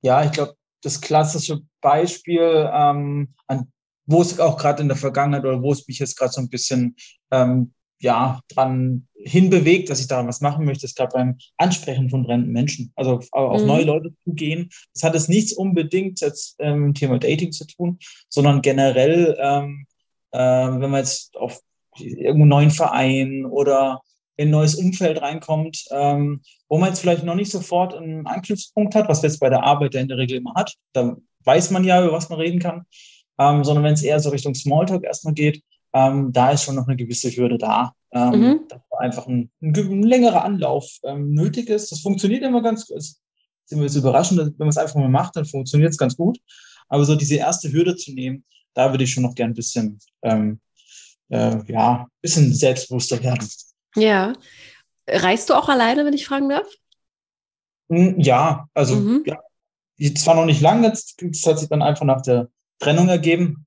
Ja, 0.01 0.25
ich 0.25 0.33
glaube, 0.33 0.57
das 0.83 1.01
klassische 1.01 1.61
Beispiel, 1.81 2.69
ähm, 2.75 3.33
an, 3.47 3.71
wo 4.07 4.23
es 4.23 4.41
auch 4.41 4.59
gerade 4.59 4.83
in 4.83 4.89
der 4.89 4.97
Vergangenheit 4.97 5.45
oder 5.45 5.63
wo 5.63 5.71
es 5.71 5.87
mich 5.87 6.01
jetzt 6.01 6.17
gerade 6.17 6.33
so 6.33 6.41
ein 6.41 6.49
bisschen 6.49 6.97
ähm, 7.31 7.73
ja, 7.99 8.41
dran 8.49 9.07
hinbewegt, 9.15 9.91
dass 9.91 10.01
ich 10.01 10.07
da 10.07 10.27
was 10.27 10.41
machen 10.41 10.65
möchte, 10.65 10.87
ist 10.87 10.97
gerade 10.97 11.13
beim 11.15 11.39
Ansprechen 11.57 12.11
von 12.11 12.25
brennenden 12.25 12.53
Menschen. 12.53 12.93
Also 12.95 13.21
auf 13.33 13.61
mhm. 13.61 13.67
neue 13.67 13.85
Leute 13.85 14.11
zu 14.25 14.33
gehen. 14.35 14.69
Das 14.95 15.03
hat 15.03 15.15
jetzt 15.15 15.29
nichts 15.29 15.53
unbedingt 15.53 16.21
jetzt 16.21 16.57
ähm, 16.59 16.95
Thema 16.95 17.19
Dating 17.19 17.53
zu 17.53 17.67
tun, 17.67 17.99
sondern 18.29 18.63
generell, 18.63 19.37
ähm, 19.41 19.87
äh, 20.33 20.39
wenn 20.39 20.91
man 20.91 21.01
jetzt 21.01 21.37
auf 21.37 21.61
irgendeinen 21.99 22.49
neuen 22.49 22.71
Verein 22.71 23.47
oder 23.47 24.03
in 24.37 24.49
ein 24.49 24.53
neues 24.53 24.75
Umfeld 24.75 25.23
reinkommt, 25.23 25.85
ähm, 25.91 26.43
wo 26.69 26.79
man 26.79 26.91
jetzt 26.91 27.01
vielleicht 27.01 27.25
noch 27.25 27.35
nicht 27.35 27.51
sofort 27.51 27.95
einen 27.95 28.27
Anknüpfungspunkt 28.27 28.95
hat, 28.95 29.09
was 29.09 29.23
man 29.23 29.31
jetzt 29.31 29.41
bei 29.41 29.49
der 29.49 29.65
Arbeit 29.65 29.95
ja 29.95 30.01
in 30.01 30.09
der 30.09 30.19
Regel 30.19 30.39
immer 30.39 30.55
hat. 30.55 30.75
Da 30.93 31.17
weiß 31.45 31.71
man 31.71 31.85
ja, 31.85 32.03
über 32.03 32.13
was 32.13 32.29
man 32.29 32.39
reden 32.39 32.61
kann. 32.61 32.85
Ähm, 33.39 33.65
sondern 33.65 33.85
wenn 33.85 33.95
es 33.95 34.03
eher 34.03 34.21
so 34.21 34.31
Richtung 34.31 34.55
Smalltalk 34.55 35.05
erstmal 35.05 35.35
geht, 35.35 35.63
ähm, 35.97 36.31
da 36.31 36.51
ist 36.51 36.63
schon 36.63 36.75
noch 36.75 36.87
eine 36.87 36.97
gewisse 36.97 37.31
Hürde 37.31 37.57
da. 37.57 37.95
Ähm, 38.13 38.41
mhm. 38.41 38.61
Dass 38.69 38.81
einfach 38.99 39.27
ein, 39.27 39.51
ein, 39.63 39.75
ein, 39.75 40.03
längerer 40.03 40.45
Anlauf 40.45 40.87
ähm, 41.05 41.33
nötig 41.33 41.71
ist. 41.71 41.91
Das 41.91 42.01
funktioniert 42.01 42.43
immer 42.43 42.63
ganz 42.63 42.87
gut. 42.87 42.99
Ist 42.99 43.23
immer 43.71 43.85
jetzt 43.85 43.97
überraschend, 43.97 44.39
wenn 44.39 44.55
man 44.59 44.69
es 44.69 44.77
einfach 44.77 44.97
mal 44.97 45.09
macht, 45.09 45.37
dann 45.37 45.47
funktioniert 45.47 45.93
es 45.93 45.99
ganz 45.99 46.17
gut. 46.17 46.39
Aber 46.89 47.05
so 47.05 47.17
diese 47.17 47.37
erste 47.37 47.73
Hürde 47.73 47.97
zu 47.97 48.13
nehmen, 48.13 48.45
da 48.75 48.93
würde 48.93 49.05
ich 49.05 49.13
schon 49.13 49.23
noch 49.23 49.35
gern 49.35 49.51
ein 49.51 49.55
bisschen, 49.55 49.99
ähm, 50.23 50.61
äh, 51.31 51.57
ja, 51.67 52.03
ein 52.03 52.07
bisschen 52.21 52.53
selbstbewusster 52.53 53.23
werden. 53.23 53.49
Ja. 53.97 54.35
Reist 55.09 55.49
du 55.49 55.55
auch 55.55 55.69
alleine, 55.69 56.05
wenn 56.05 56.13
ich 56.13 56.27
fragen 56.27 56.51
darf? 56.51 56.69
Hm, 57.89 58.21
ja, 58.21 58.69
also 58.75 58.97
mhm. 58.97 59.25
ja, 59.25 60.15
zwar 60.15 60.35
noch 60.35 60.45
nicht 60.45 60.61
lange, 60.61 60.89
jetzt, 60.89 61.23
das 61.23 61.47
hat 61.47 61.59
sich 61.59 61.69
dann 61.69 61.83
einfach 61.83 62.05
nach 62.05 62.21
der 62.21 62.51
Trennung 62.81 63.09
ergeben. 63.09 63.66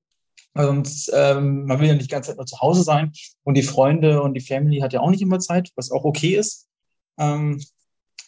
Sonst, 0.66 1.12
ähm, 1.13 1.66
man 1.66 1.80
will 1.80 1.88
ja 1.88 1.94
nicht 1.94 2.06
die 2.06 2.13
ganze 2.13 2.30
Zeit 2.30 2.38
nur 2.38 2.46
zu 2.46 2.60
Hause 2.60 2.84
sein 2.84 3.12
und 3.44 3.56
die 3.56 3.63
Freunde 3.63 4.22
und 4.22 4.34
die 4.34 4.42
Family 4.42 4.80
hat 4.80 4.94
ja 4.94 5.00
auch 5.00 5.10
nicht 5.10 5.22
immer 5.22 5.39
Zeit, 5.39 5.72
was 5.75 5.92
auch 5.92 6.04
okay 6.04 6.36
ist. 6.36 6.68
Ähm, 7.18 7.62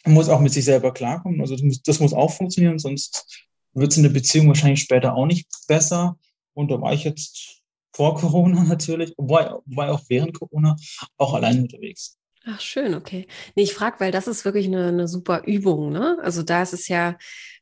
muss 0.04 0.28
auch 0.28 0.40
mit 0.40 0.52
sich 0.52 0.64
selber 0.64 0.92
klarkommen. 0.92 1.40
Also 1.40 1.54
das 1.54 1.62
muss, 1.62 1.82
das 1.82 2.00
muss 2.00 2.12
auch 2.12 2.32
funktionieren, 2.32 2.78
sonst 2.78 3.46
wird 3.74 3.92
es 3.92 3.96
in 3.96 4.02
der 4.02 4.10
Beziehung 4.10 4.48
wahrscheinlich 4.48 4.80
später 4.80 5.14
auch 5.14 5.26
nicht 5.26 5.48
besser. 5.68 6.18
Und 6.54 6.70
da 6.70 6.80
war 6.80 6.92
ich 6.92 7.04
jetzt 7.04 7.62
vor 7.94 8.14
Corona 8.18 8.64
natürlich, 8.64 9.14
wobei, 9.16 9.50
wobei 9.66 9.90
auch 9.90 10.00
während 10.08 10.38
Corona 10.38 10.76
auch 11.18 11.34
allein 11.34 11.62
unterwegs. 11.62 12.18
Ach, 12.44 12.60
schön, 12.60 12.94
okay. 12.94 13.28
Nee, 13.54 13.62
ich 13.62 13.74
frage, 13.74 14.00
weil 14.00 14.10
das 14.10 14.26
ist 14.26 14.44
wirklich 14.44 14.66
eine, 14.66 14.88
eine 14.88 15.06
super 15.06 15.44
Übung, 15.46 15.92
ne? 15.92 16.18
Also 16.22 16.42
da 16.42 16.62
ist 16.62 16.72
es 16.72 16.88
ja, 16.88 17.16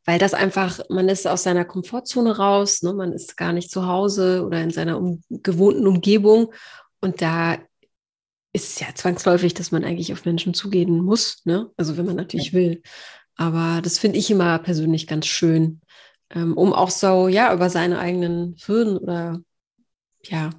weil 0.07 0.19
das 0.19 0.33
einfach, 0.33 0.81
man 0.89 1.09
ist 1.11 1.27
aus 1.27 1.43
seiner 1.43 1.67
Komfortzone 1.67 2.37
raus, 2.39 2.83
ne? 2.83 2.95
man 2.95 3.13
ist 3.13 3.37
gar 3.37 3.53
nicht 3.53 3.71
zu 3.71 3.87
Hause 3.87 4.45
oder 4.47 4.63
in 4.63 4.71
seiner 4.71 4.99
um, 4.99 5.23
gewohnten 5.29 5.87
Umgebung. 5.87 6.55
Und 7.01 7.21
da 7.21 7.55
ist 8.53 8.71
es 8.71 8.81
ja 8.81 8.89
zwangsläufig, 8.95 9.53
dass 9.55 9.71
man 9.71 9.85
eigentlich 9.85 10.13
auf 10.15 10.25
Menschen 10.25 10.55
zugehen 10.55 11.01
muss, 11.01 11.43
ne? 11.45 11.71
Also 11.77 11.97
wenn 11.97 12.07
man 12.07 12.17
natürlich 12.17 12.53
will. 12.55 12.83
Aber 13.37 13.81
das 13.83 13.99
finde 13.99 14.19
ich 14.19 14.31
immer 14.31 14.59
persönlich 14.59 15.07
ganz 15.07 15.27
schön, 15.27 15.81
ähm, 16.31 16.57
um 16.57 16.73
auch 16.73 16.91
so, 16.91 17.29
ja, 17.29 17.53
über 17.53 17.71
seine 17.71 17.99
eigenen 17.99 18.57
Hürden 18.65 18.97
oder 18.97 19.41
ja, 20.25 20.51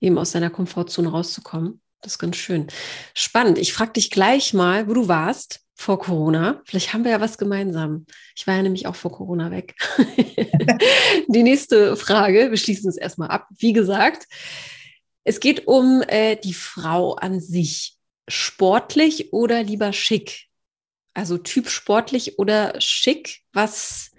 eben 0.00 0.18
aus 0.18 0.32
seiner 0.32 0.50
Komfortzone 0.50 1.08
rauszukommen. 1.08 1.80
Das 2.06 2.12
ist 2.12 2.18
ganz 2.20 2.36
schön. 2.36 2.68
Spannend. 3.14 3.58
Ich 3.58 3.72
frage 3.72 3.94
dich 3.94 4.12
gleich 4.12 4.54
mal, 4.54 4.88
wo 4.88 4.94
du 4.94 5.08
warst 5.08 5.64
vor 5.74 5.98
Corona. 5.98 6.62
Vielleicht 6.64 6.92
haben 6.92 7.02
wir 7.02 7.10
ja 7.10 7.20
was 7.20 7.36
gemeinsam. 7.36 8.06
Ich 8.36 8.46
war 8.46 8.54
ja 8.54 8.62
nämlich 8.62 8.86
auch 8.86 8.94
vor 8.94 9.10
Corona 9.10 9.50
weg. 9.50 9.74
Die 11.26 11.42
nächste 11.42 11.96
Frage, 11.96 12.52
wir 12.52 12.58
schließen 12.58 12.88
es 12.88 12.96
erstmal 12.96 13.30
ab. 13.30 13.48
Wie 13.58 13.72
gesagt, 13.72 14.28
es 15.24 15.40
geht 15.40 15.66
um 15.66 16.00
äh, 16.06 16.36
die 16.36 16.54
Frau 16.54 17.14
an 17.14 17.40
sich. 17.40 17.96
Sportlich 18.28 19.32
oder 19.32 19.64
lieber 19.64 19.92
schick? 19.92 20.44
Also 21.12 21.38
Typ 21.38 21.68
sportlich 21.68 22.38
oder 22.38 22.80
schick? 22.80 23.40
Was 23.52 24.12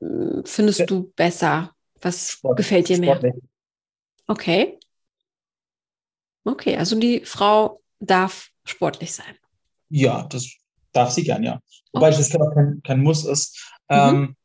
äh, 0.00 0.42
findest 0.44 0.90
du 0.90 1.12
besser? 1.14 1.72
Was 2.00 2.32
Sport, 2.32 2.56
gefällt 2.56 2.88
dir 2.88 2.98
mehr? 2.98 3.14
Sportlich. 3.14 3.44
Okay. 4.26 4.79
Okay, 6.44 6.76
also 6.76 6.98
die 6.98 7.24
Frau 7.24 7.82
darf 7.98 8.48
sportlich 8.64 9.12
sein. 9.12 9.36
Ja, 9.88 10.22
das 10.24 10.48
darf 10.92 11.10
sie 11.10 11.24
gern, 11.24 11.42
ja. 11.42 11.60
Wobei 11.92 12.08
okay. 12.08 12.18
das 12.18 12.30
kein, 12.30 12.80
kein 12.82 13.02
Muss 13.02 13.24
ist. 13.24 13.72
Mhm. 13.88 13.96
Ähm, 13.96 14.36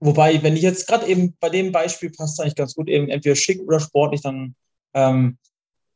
wobei, 0.00 0.42
wenn 0.42 0.56
ich 0.56 0.62
jetzt 0.62 0.88
gerade 0.88 1.06
eben 1.06 1.36
bei 1.38 1.50
dem 1.50 1.72
Beispiel 1.72 2.10
passt 2.10 2.40
eigentlich 2.40 2.56
ganz 2.56 2.74
gut, 2.74 2.88
eben 2.88 3.08
entweder 3.08 3.36
schick 3.36 3.60
oder 3.62 3.80
sportlich, 3.80 4.22
dann 4.22 4.54
ähm, 4.94 5.38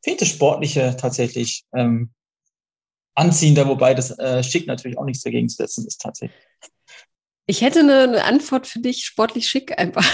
fehlt 0.03 0.21
das 0.21 0.29
Sportliche 0.29 0.95
tatsächlich 0.97 1.65
ähm, 1.75 2.11
anziehender, 3.15 3.67
wobei 3.67 3.93
das 3.93 4.17
äh, 4.17 4.43
schick 4.43 4.67
natürlich 4.67 4.97
auch 4.97 5.05
nichts 5.05 5.23
dagegen 5.23 5.49
zu 5.49 5.57
setzen 5.57 5.85
ist 5.85 6.01
tatsächlich. 6.01 6.39
Ich 7.47 7.61
hätte 7.61 7.79
eine, 7.79 8.03
eine 8.03 8.23
Antwort 8.23 8.67
für 8.67 8.79
dich, 8.79 9.03
sportlich 9.05 9.49
schick 9.49 9.77
einfach. 9.77 10.05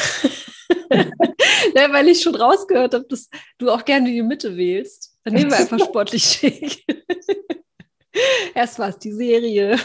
ne, 1.76 1.88
weil 1.92 2.08
ich 2.08 2.22
schon 2.22 2.36
rausgehört 2.36 2.94
habe, 2.94 3.06
dass 3.10 3.30
du 3.58 3.70
auch 3.70 3.86
gerne 3.86 4.12
die 4.12 4.22
Mitte 4.22 4.56
wählst. 4.56 5.18
Dann 5.24 5.34
nehmen 5.34 5.52
wir 5.52 5.58
einfach 5.58 5.80
sportlich 5.86 6.24
schick. 6.24 6.84
Erst 8.56 8.80
war 8.80 8.90
es 8.90 8.98
die 8.98 9.12
Serie, 9.12 9.78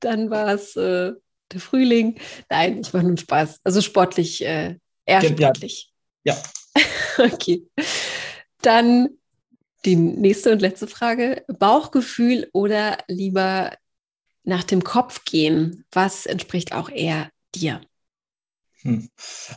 dann 0.00 0.30
war 0.30 0.54
es 0.54 0.74
äh, 0.76 1.12
der 1.52 1.60
Frühling. 1.60 2.18
Nein, 2.48 2.80
ich 2.80 2.90
mache 2.92 3.04
nur 3.04 3.18
Spaß. 3.18 3.60
Also 3.64 3.82
sportlich, 3.82 4.42
äh, 4.42 4.76
eher 5.04 5.22
sportlich. 5.22 5.92
Ja. 6.24 6.42
okay. 7.18 7.66
Dann 8.62 9.10
die 9.84 9.96
nächste 9.96 10.52
und 10.52 10.62
letzte 10.62 10.86
Frage. 10.86 11.44
Bauchgefühl 11.48 12.48
oder 12.54 12.96
lieber 13.08 13.72
nach 14.44 14.64
dem 14.64 14.84
Kopf 14.84 15.24
gehen? 15.24 15.84
Was 15.92 16.26
entspricht 16.26 16.72
auch 16.72 16.90
eher 16.90 17.30
dir? 17.54 17.80
Hm. 18.84 19.08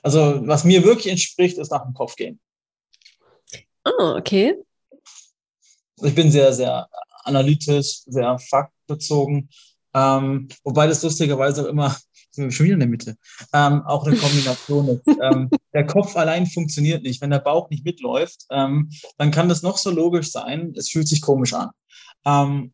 Also, 0.01 0.41
was 0.47 0.63
mir 0.63 0.83
wirklich 0.83 1.07
entspricht, 1.07 1.57
ist 1.57 1.71
nach 1.71 1.83
dem 1.83 1.93
Kopf 1.93 2.15
gehen. 2.15 2.39
Oh, 3.85 4.15
okay. 4.17 4.55
Ich 6.01 6.15
bin 6.15 6.31
sehr, 6.31 6.53
sehr 6.53 6.87
analytisch, 7.23 8.03
sehr 8.05 8.37
faktbezogen. 8.39 9.49
Ähm, 9.93 10.47
wobei 10.63 10.87
das 10.87 11.03
lustigerweise 11.03 11.63
auch 11.63 11.69
immer, 11.69 11.95
sind 12.31 12.45
wir 12.45 12.51
schon 12.51 12.65
wieder 12.65 12.75
in 12.75 12.81
der 12.81 12.89
Mitte, 12.89 13.17
ähm, 13.53 13.81
auch 13.85 14.05
eine 14.05 14.15
Kombination 14.15 14.87
ist. 15.05 15.17
ähm, 15.21 15.49
der 15.73 15.85
Kopf 15.85 16.15
allein 16.15 16.45
funktioniert 16.45 17.03
nicht. 17.03 17.21
Wenn 17.21 17.31
der 17.31 17.39
Bauch 17.39 17.69
nicht 17.69 17.83
mitläuft, 17.83 18.45
ähm, 18.51 18.89
dann 19.17 19.31
kann 19.31 19.49
das 19.49 19.63
noch 19.63 19.77
so 19.77 19.89
logisch 19.89 20.31
sein, 20.31 20.73
es 20.77 20.89
fühlt 20.89 21.07
sich 21.07 21.21
komisch 21.21 21.53
an. 21.53 21.71
Ähm, 22.25 22.73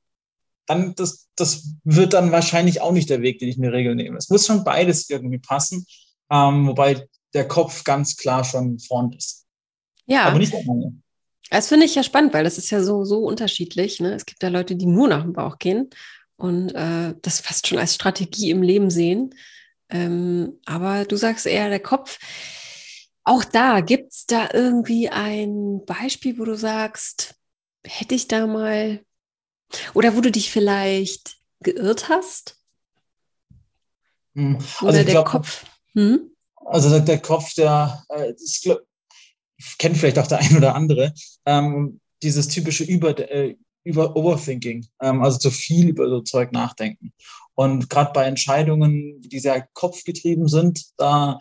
dann, 0.65 0.95
das, 0.95 1.27
das 1.35 1.75
wird 1.83 2.13
dann 2.13 2.31
wahrscheinlich 2.31 2.81
auch 2.81 2.91
nicht 2.91 3.09
der 3.09 3.21
Weg, 3.21 3.39
den 3.39 3.49
ich 3.49 3.57
mir 3.57 3.73
regel 3.73 3.95
nehme. 3.95 4.17
Es 4.17 4.29
muss 4.29 4.45
schon 4.45 4.63
beides 4.63 5.09
irgendwie 5.09 5.39
passen 5.39 5.85
ähm, 6.31 6.67
wobei 6.67 7.07
der 7.33 7.47
Kopf 7.47 7.83
ganz 7.83 8.15
klar 8.15 8.43
schon 8.43 8.79
vorn 8.79 9.11
ist. 9.13 9.45
Ja. 10.05 10.25
Aber 10.25 10.37
nicht 10.37 10.53
lange. 10.53 10.93
Das 11.49 11.67
finde 11.67 11.85
ich 11.85 11.95
ja 11.95 12.03
spannend, 12.03 12.33
weil 12.33 12.43
das 12.43 12.57
ist 12.57 12.71
ja 12.71 12.81
so, 12.81 13.03
so 13.03 13.19
unterschiedlich. 13.19 13.99
Ne? 13.99 14.13
Es 14.13 14.25
gibt 14.25 14.41
ja 14.41 14.49
Leute, 14.49 14.75
die 14.75 14.85
nur 14.85 15.07
nach 15.07 15.23
dem 15.23 15.33
Bauch 15.33 15.59
gehen 15.59 15.89
und 16.35 16.69
äh, 16.69 17.13
das 17.21 17.41
fast 17.41 17.67
schon 17.67 17.77
als 17.77 17.95
Strategie 17.95 18.49
im 18.49 18.61
Leben 18.61 18.89
sehen. 18.89 19.35
Ähm, 19.89 20.59
aber 20.65 21.05
du 21.05 21.15
sagst 21.15 21.45
eher 21.45 21.69
der 21.69 21.79
Kopf. 21.79 22.17
Auch 23.23 23.43
da, 23.43 23.81
gibt 23.81 24.11
es 24.11 24.25
da 24.25 24.49
irgendwie 24.51 25.09
ein 25.09 25.81
Beispiel, 25.85 26.37
wo 26.39 26.43
du 26.43 26.57
sagst, 26.57 27.35
hätte 27.85 28.15
ich 28.15 28.27
da 28.27 28.47
mal, 28.47 29.01
oder 29.93 30.15
wo 30.15 30.21
du 30.21 30.31
dich 30.31 30.51
vielleicht 30.51 31.37
geirrt 31.61 32.09
hast? 32.09 32.59
Hm, 34.35 34.57
also 34.57 34.87
oder 34.87 35.03
der 35.03 35.13
glaub, 35.13 35.27
Kopf? 35.27 35.65
Hm? 35.95 36.31
Also 36.65 36.89
der, 36.89 37.01
der, 37.01 37.19
Kopf, 37.19 37.53
der 37.55 38.03
äh, 38.09 38.31
ist, 38.33 38.63
glaub, 38.63 38.81
kennt 39.77 39.97
vielleicht 39.97 40.19
auch 40.19 40.27
der 40.27 40.39
ein 40.39 40.57
oder 40.57 40.75
andere, 40.75 41.13
ähm, 41.45 41.99
dieses 42.21 42.47
typische 42.47 42.83
Über, 42.83 43.17
äh, 43.31 43.55
über 43.83 44.15
Overthinking, 44.15 44.85
ähm, 45.01 45.21
also 45.21 45.37
zu 45.37 45.51
viel 45.51 45.89
über 45.89 46.07
so 46.07 46.21
Zeug 46.21 46.51
nachdenken. 46.51 47.13
Und 47.55 47.89
gerade 47.89 48.11
bei 48.13 48.25
Entscheidungen, 48.25 49.21
die 49.21 49.39
sehr 49.39 49.67
kopfgetrieben 49.73 50.47
sind, 50.47 50.85
da 50.97 51.37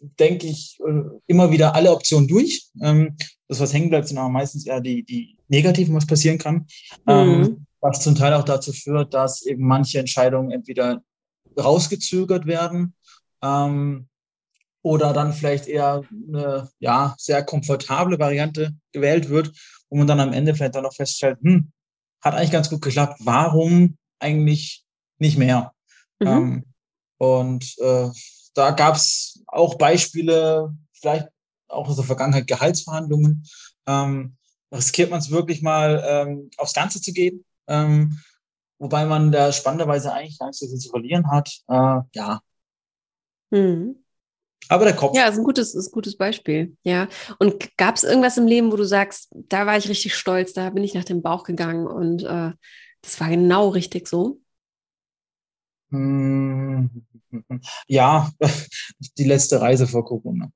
denke 0.00 0.46
ich 0.46 0.78
äh, 0.80 1.02
immer 1.26 1.50
wieder 1.50 1.74
alle 1.74 1.92
Optionen 1.92 2.26
durch. 2.26 2.68
Ähm, 2.82 3.16
das, 3.48 3.60
was 3.60 3.72
hängen 3.72 3.90
bleibt, 3.90 4.08
sind 4.08 4.18
aber 4.18 4.28
meistens 4.30 4.66
eher 4.66 4.80
die, 4.80 5.02
die 5.04 5.36
negativen, 5.48 5.94
was 5.94 6.06
passieren 6.06 6.38
kann. 6.38 6.66
Ähm, 7.06 7.40
mhm. 7.40 7.66
Was 7.80 8.00
zum 8.00 8.14
Teil 8.14 8.34
auch 8.34 8.44
dazu 8.44 8.72
führt, 8.72 9.14
dass 9.14 9.42
eben 9.42 9.66
manche 9.66 9.98
Entscheidungen 9.98 10.50
entweder 10.50 11.02
rausgezögert 11.58 12.46
werden 12.46 12.94
ähm, 13.42 14.08
oder 14.82 15.12
dann 15.12 15.32
vielleicht 15.32 15.66
eher 15.66 16.02
eine 16.10 16.70
ja, 16.78 17.14
sehr 17.18 17.44
komfortable 17.44 18.18
Variante 18.18 18.74
gewählt 18.92 19.28
wird, 19.28 19.52
wo 19.90 19.98
man 19.98 20.06
dann 20.06 20.20
am 20.20 20.32
Ende 20.32 20.54
vielleicht 20.54 20.74
dann 20.74 20.84
noch 20.84 20.94
feststellt, 20.94 21.38
hm, 21.42 21.70
hat 22.22 22.34
eigentlich 22.34 22.50
ganz 22.50 22.70
gut 22.70 22.82
geklappt, 22.82 23.20
warum 23.20 23.98
eigentlich 24.18 24.84
nicht 25.18 25.36
mehr? 25.36 25.72
Mhm. 26.20 26.26
Ähm, 26.26 26.64
und 27.18 27.78
äh, 27.78 28.08
da 28.54 28.70
gab 28.70 28.96
es 28.96 29.42
auch 29.46 29.76
Beispiele, 29.76 30.74
vielleicht 30.92 31.28
auch 31.68 31.88
aus 31.88 31.96
der 31.96 32.04
Vergangenheit 32.04 32.46
Gehaltsverhandlungen. 32.46 33.44
Ähm, 33.86 34.36
riskiert 34.72 35.10
man 35.10 35.20
es 35.20 35.30
wirklich 35.30 35.62
mal 35.62 36.02
ähm, 36.06 36.50
aufs 36.56 36.74
Ganze 36.74 37.00
zu 37.00 37.12
gehen, 37.12 37.44
ähm, 37.68 38.20
wobei 38.78 39.04
man 39.04 39.32
da 39.32 39.52
spannenderweise 39.52 40.12
eigentlich 40.12 40.38
gar 40.38 40.46
nicht 40.46 40.58
so 40.58 40.66
viel 40.66 40.78
zu 40.78 40.90
verlieren 40.90 41.30
hat. 41.30 41.50
Äh, 41.68 42.00
ja, 42.14 42.40
Mhm. 43.50 43.96
Aber 44.68 44.84
der 44.84 44.94
Kopf. 44.94 45.16
Ja, 45.16 45.26
ist 45.26 45.38
ein 45.38 45.44
gutes, 45.44 45.74
ist 45.74 45.88
ein 45.88 45.92
gutes 45.92 46.16
Beispiel. 46.16 46.76
Ja. 46.84 47.08
Und 47.38 47.76
gab 47.76 47.96
es 47.96 48.04
irgendwas 48.04 48.38
im 48.38 48.46
Leben, 48.46 48.70
wo 48.70 48.76
du 48.76 48.84
sagst, 48.84 49.28
da 49.32 49.66
war 49.66 49.76
ich 49.76 49.88
richtig 49.88 50.14
stolz, 50.14 50.52
da 50.52 50.70
bin 50.70 50.84
ich 50.84 50.94
nach 50.94 51.04
dem 51.04 51.22
Bauch 51.22 51.42
gegangen 51.42 51.86
und 51.86 52.22
äh, 52.22 52.52
das 53.02 53.20
war 53.20 53.28
genau 53.28 53.68
richtig 53.68 54.08
so? 54.08 54.40
Hm. 55.90 56.90
Ja, 57.86 58.30
die 59.18 59.24
letzte 59.24 59.60
Reise 59.60 59.86
vor 59.86 60.04
Corona. 60.04 60.50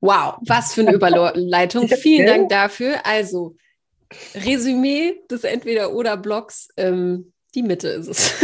Wow, 0.00 0.38
was 0.46 0.74
für 0.74 0.80
eine 0.80 0.92
Überleitung. 0.94 1.88
Vielen 1.88 2.26
Dank 2.26 2.48
dafür. 2.48 3.04
Also, 3.04 3.56
Resümee 4.34 5.14
des 5.30 5.44
Entweder-Oder-Blogs, 5.44 6.68
ähm, 6.76 7.32
die 7.54 7.62
Mitte 7.62 7.88
ist 7.88 8.08
es. 8.08 8.34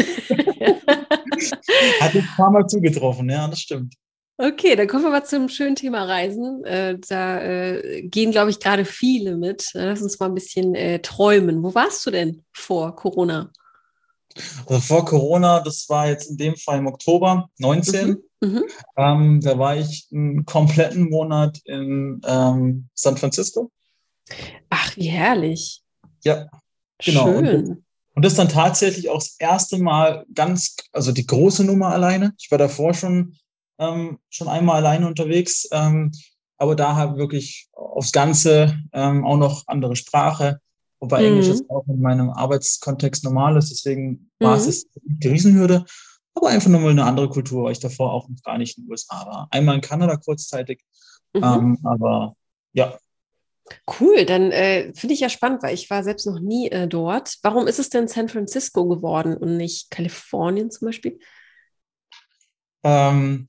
Hat 2.00 2.14
ein 2.14 2.28
paar 2.36 2.50
Mal 2.50 2.66
zugetroffen, 2.66 3.28
ja, 3.28 3.48
das 3.48 3.60
stimmt. 3.60 3.94
Okay, 4.38 4.74
dann 4.74 4.86
kommen 4.86 5.04
wir 5.04 5.10
mal 5.10 5.24
zum 5.24 5.50
schönen 5.50 5.76
Thema 5.76 6.04
Reisen. 6.04 6.64
Äh, 6.64 6.98
da 6.98 7.42
äh, 7.42 8.02
gehen, 8.02 8.30
glaube 8.30 8.50
ich, 8.50 8.58
gerade 8.58 8.86
viele 8.86 9.36
mit. 9.36 9.68
Lass 9.74 10.00
uns 10.00 10.18
mal 10.18 10.26
ein 10.26 10.34
bisschen 10.34 10.74
äh, 10.74 11.00
träumen. 11.00 11.62
Wo 11.62 11.74
warst 11.74 12.06
du 12.06 12.10
denn 12.10 12.42
vor 12.52 12.96
Corona? 12.96 13.52
Also 14.66 14.80
vor 14.80 15.04
Corona, 15.04 15.60
das 15.60 15.86
war 15.90 16.08
jetzt 16.08 16.30
in 16.30 16.38
dem 16.38 16.56
Fall 16.56 16.78
im 16.78 16.86
Oktober 16.86 17.50
19. 17.58 18.08
Mhm. 18.08 18.22
Mhm. 18.40 18.64
Ähm, 18.96 19.40
da 19.42 19.58
war 19.58 19.76
ich 19.76 20.08
einen 20.10 20.46
kompletten 20.46 21.10
Monat 21.10 21.58
in 21.64 22.22
ähm, 22.26 22.88
San 22.94 23.18
Francisco. 23.18 23.70
Ach, 24.70 24.96
wie 24.96 25.08
herrlich. 25.08 25.82
Ja, 26.24 26.48
genau. 27.04 27.26
Schön. 27.26 27.46
Und 27.46 27.84
das 28.16 28.34
dann 28.34 28.48
tatsächlich 28.48 29.08
auch 29.08 29.18
das 29.18 29.36
erste 29.38 29.78
Mal 29.78 30.26
ganz, 30.34 30.76
also 30.92 31.12
die 31.12 31.26
große 31.26 31.64
Nummer 31.64 31.88
alleine. 31.88 32.34
Ich 32.38 32.50
war 32.50 32.58
davor 32.58 32.94
schon, 32.94 33.36
ähm, 33.78 34.18
schon 34.28 34.48
einmal 34.48 34.76
alleine 34.76 35.06
unterwegs, 35.06 35.68
ähm, 35.72 36.12
aber 36.58 36.76
da 36.76 36.96
halt 36.96 37.16
wirklich 37.16 37.68
aufs 37.72 38.12
Ganze 38.12 38.78
ähm, 38.92 39.24
auch 39.24 39.38
noch 39.38 39.66
andere 39.66 39.96
Sprache, 39.96 40.60
wobei 40.98 41.20
mhm. 41.20 41.26
Englisch 41.28 41.46
jetzt 41.46 41.70
auch 41.70 41.86
in 41.88 42.00
meinem 42.00 42.30
Arbeitskontext 42.30 43.24
normal 43.24 43.56
ist, 43.56 43.70
deswegen 43.70 44.30
war 44.38 44.58
mhm. 44.58 44.68
es 44.68 44.86
die 45.02 45.28
Riesenhürde, 45.28 45.84
aber 46.34 46.48
einfach 46.48 46.68
nur 46.68 46.80
mal 46.80 46.90
eine 46.90 47.04
andere 47.04 47.30
Kultur, 47.30 47.64
weil 47.64 47.72
ich 47.72 47.80
davor 47.80 48.12
auch 48.12 48.28
noch 48.28 48.42
gar 48.42 48.58
nicht 48.58 48.76
in 48.76 48.84
den 48.84 48.90
USA 48.90 49.24
war. 49.26 49.48
Einmal 49.50 49.76
in 49.76 49.80
Kanada 49.80 50.16
kurzzeitig, 50.16 50.82
mhm. 51.32 51.42
ähm, 51.42 51.78
aber 51.84 52.34
ja, 52.72 52.98
Cool, 54.00 54.24
dann 54.24 54.52
äh, 54.52 54.92
finde 54.94 55.14
ich 55.14 55.20
ja 55.20 55.28
spannend, 55.28 55.62
weil 55.62 55.74
ich 55.74 55.88
war 55.90 56.02
selbst 56.02 56.26
noch 56.26 56.40
nie 56.40 56.68
äh, 56.68 56.88
dort. 56.88 57.38
Warum 57.42 57.66
ist 57.66 57.78
es 57.78 57.88
denn 57.88 58.08
San 58.08 58.28
Francisco 58.28 58.86
geworden 58.86 59.36
und 59.36 59.56
nicht 59.56 59.90
Kalifornien 59.90 60.70
zum 60.70 60.86
Beispiel? 60.86 61.18
Ähm, 62.82 63.46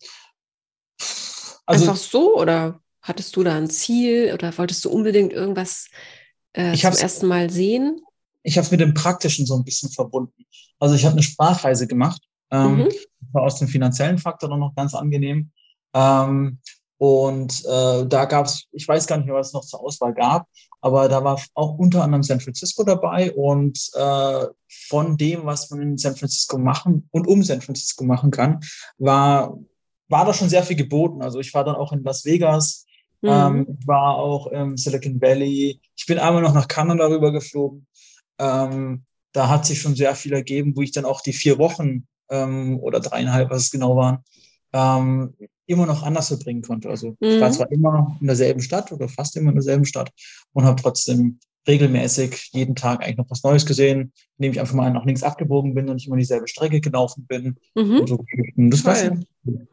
also, 1.65 1.85
Einfach 1.85 1.95
so 1.95 2.37
oder 2.37 2.81
hattest 3.01 3.35
du 3.35 3.43
da 3.43 3.55
ein 3.55 3.69
Ziel 3.69 4.31
oder 4.33 4.55
wolltest 4.57 4.85
du 4.85 4.89
unbedingt 4.89 5.33
irgendwas 5.33 5.89
äh, 6.53 6.75
zum 6.75 6.91
ersten 6.91 7.27
Mal 7.27 7.49
sehen? 7.49 8.01
Ich 8.43 8.57
habe 8.57 8.65
es 8.65 8.71
mit 8.71 8.79
dem 8.79 8.93
Praktischen 8.93 9.45
so 9.45 9.55
ein 9.55 9.63
bisschen 9.63 9.89
verbunden. 9.91 10.45
Also 10.79 10.95
ich 10.95 11.05
habe 11.05 11.13
eine 11.13 11.23
Sprachreise 11.23 11.87
gemacht. 11.87 12.21
Ähm, 12.53 12.79
mhm. 12.79 12.89
war 13.31 13.43
aus 13.43 13.59
dem 13.59 13.69
finanziellen 13.69 14.17
Faktor 14.17 14.49
dann 14.49 14.59
noch 14.59 14.75
ganz 14.75 14.93
angenehm. 14.93 15.51
Ähm, 15.93 16.59
und 17.01 17.65
äh, 17.65 18.05
da 18.05 18.25
gab 18.25 18.45
es, 18.45 18.67
ich 18.71 18.87
weiß 18.87 19.07
gar 19.07 19.17
nicht 19.17 19.25
mehr, 19.25 19.33
was 19.33 19.47
es 19.47 19.53
noch 19.53 19.65
zur 19.65 19.81
Auswahl 19.81 20.13
gab, 20.13 20.47
aber 20.81 21.09
da 21.09 21.23
war 21.23 21.41
auch 21.55 21.79
unter 21.79 22.03
anderem 22.03 22.21
San 22.21 22.39
Francisco 22.39 22.83
dabei. 22.83 23.31
Und 23.31 23.89
äh, 23.95 24.45
von 24.87 25.17
dem, 25.17 25.43
was 25.47 25.71
man 25.71 25.81
in 25.81 25.97
San 25.97 26.15
Francisco 26.15 26.59
machen 26.59 27.09
und 27.09 27.27
um 27.27 27.41
San 27.41 27.61
Francisco 27.61 28.03
machen 28.03 28.29
kann, 28.29 28.59
war, 28.99 29.57
war 30.09 30.25
da 30.25 30.31
schon 30.35 30.49
sehr 30.49 30.61
viel 30.61 30.75
geboten. 30.75 31.23
Also 31.23 31.39
ich 31.39 31.51
war 31.55 31.63
dann 31.63 31.75
auch 31.75 31.91
in 31.91 32.03
Las 32.03 32.23
Vegas, 32.23 32.85
mhm. 33.21 33.29
ähm, 33.29 33.79
war 33.87 34.17
auch 34.17 34.45
im 34.45 34.77
Silicon 34.77 35.19
Valley. 35.19 35.81
Ich 35.97 36.05
bin 36.05 36.19
einmal 36.19 36.43
noch 36.43 36.53
nach 36.53 36.67
Kanada 36.67 37.07
rüber 37.07 37.31
geflogen. 37.31 37.87
Ähm, 38.37 39.05
da 39.31 39.49
hat 39.49 39.65
sich 39.65 39.81
schon 39.81 39.95
sehr 39.95 40.13
viel 40.13 40.33
ergeben, 40.33 40.75
wo 40.75 40.83
ich 40.83 40.91
dann 40.91 41.05
auch 41.05 41.21
die 41.21 41.33
vier 41.33 41.57
Wochen 41.57 42.05
ähm, 42.29 42.77
oder 42.79 42.99
dreieinhalb, 42.99 43.49
was 43.49 43.63
es 43.63 43.71
genau 43.71 43.95
waren, 43.95 44.23
ähm, 44.73 45.33
immer 45.65 45.85
noch 45.85 46.03
anders 46.03 46.27
verbringen 46.27 46.61
konnte. 46.61 46.89
Also 46.89 47.09
mhm. 47.19 47.27
ich 47.27 47.41
war 47.41 47.49
mhm. 47.49 47.53
zwar 47.53 47.71
immer 47.71 48.17
in 48.19 48.27
derselben 48.27 48.61
Stadt 48.61 48.91
oder 48.91 49.07
fast 49.07 49.35
immer 49.37 49.49
in 49.49 49.55
derselben 49.55 49.85
Stadt 49.85 50.11
und 50.53 50.65
habe 50.65 50.81
trotzdem 50.81 51.39
regelmäßig 51.67 52.49
jeden 52.53 52.75
Tag 52.75 53.03
eigentlich 53.03 53.17
noch 53.17 53.29
was 53.29 53.43
Neues 53.43 53.65
gesehen, 53.65 54.11
indem 54.37 54.53
ich 54.53 54.59
einfach 54.59 54.73
mal 54.73 54.91
nach 54.91 55.05
links 55.05 55.23
abgebogen 55.23 55.75
bin 55.75 55.89
und 55.89 55.95
nicht 55.95 56.07
immer 56.07 56.17
dieselbe 56.17 56.47
Strecke 56.47 56.81
gelaufen 56.81 57.25
bin. 57.27 57.57
Mhm. 57.75 58.07
So. 58.07 58.25
Das 58.55 58.85
war 58.85 58.95
Toll. 58.95 59.67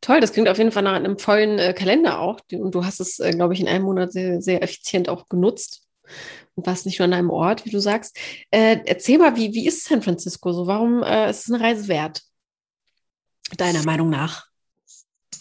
Toll, 0.00 0.20
das 0.20 0.32
klingt 0.32 0.48
auf 0.48 0.58
jeden 0.58 0.72
Fall 0.72 0.82
nach 0.82 0.92
einem 0.92 1.18
vollen 1.18 1.58
äh, 1.58 1.72
Kalender 1.72 2.20
auch. 2.20 2.40
Und 2.52 2.74
du 2.74 2.84
hast 2.84 3.00
es, 3.00 3.20
äh, 3.20 3.30
glaube 3.30 3.54
ich, 3.54 3.60
in 3.60 3.68
einem 3.68 3.84
Monat 3.84 4.12
sehr, 4.12 4.42
sehr 4.42 4.62
effizient 4.62 5.08
auch 5.08 5.30
genutzt 5.30 5.86
und 6.54 6.66
warst 6.66 6.84
nicht 6.84 6.98
nur 6.98 7.06
an 7.06 7.14
einem 7.14 7.30
Ort, 7.30 7.64
wie 7.64 7.70
du 7.70 7.80
sagst. 7.80 8.18
Äh, 8.50 8.80
erzähl 8.84 9.16
mal, 9.16 9.36
wie, 9.36 9.54
wie 9.54 9.66
ist 9.66 9.84
San 9.84 10.02
Francisco 10.02 10.52
so? 10.52 10.66
Warum 10.66 11.02
äh, 11.02 11.30
ist 11.30 11.48
es 11.48 11.50
eine 11.50 11.62
Reise 11.62 11.88
wert? 11.88 12.22
Deiner 13.56 13.84
Meinung 13.84 14.10
nach? 14.10 14.46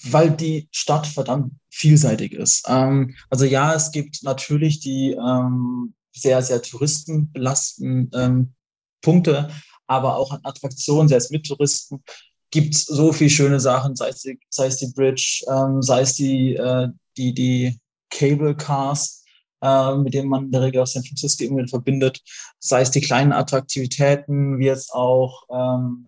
weil 0.04 0.32
die 0.32 0.67
Stadt 0.71 1.08
verdammt 1.08 1.54
vielseitig 1.69 2.34
ist. 2.34 2.63
Ähm, 2.67 3.15
also 3.30 3.45
ja, 3.45 3.73
es 3.73 3.91
gibt 3.91 4.23
natürlich 4.23 4.80
die 4.80 5.12
ähm, 5.12 5.93
sehr, 6.12 6.41
sehr 6.41 6.62
touristenbelasteten 6.62 8.12
ähm, 8.13 8.54
Punkte, 9.02 9.49
aber 9.88 10.17
auch 10.17 10.32
an 10.32 10.41
Attraktionen, 10.43 11.08
sei 11.08 11.15
es 11.15 11.30
mit 11.30 11.45
Touristen, 11.45 12.04
gibt 12.52 12.76
es 12.76 12.86
so 12.86 13.12
viele 13.12 13.30
schöne 13.30 13.60
Sachen, 13.60 13.95
sei 13.95 14.10
es 14.10 14.21
die, 14.21 14.39
sei 14.49 14.67
es 14.67 14.78
die 14.78 14.91
Bridge, 14.93 15.43
ähm, 15.49 15.82
sei 15.82 16.02
es 16.02 16.15
die, 16.15 16.56
äh, 16.56 16.89
die, 17.17 17.34
die 17.34 17.80
Cable 18.10 18.56
Cars, 18.56 19.23
äh, 19.62 19.95
mit 19.95 20.13
denen 20.13 20.30
man 20.30 20.45
in 20.45 20.52
der 20.52 20.62
Regel 20.62 20.82
aus 20.82 20.93
San 20.93 21.04
Francisco 21.04 21.43
irgendwie 21.43 21.67
verbindet, 21.67 22.21
sei 22.60 22.82
es 22.82 22.91
die 22.91 23.02
kleinen 23.02 23.32
Attraktivitäten, 23.32 24.60
wie 24.60 24.65
jetzt 24.65 24.93
auch, 24.93 25.43
ähm, 25.49 26.08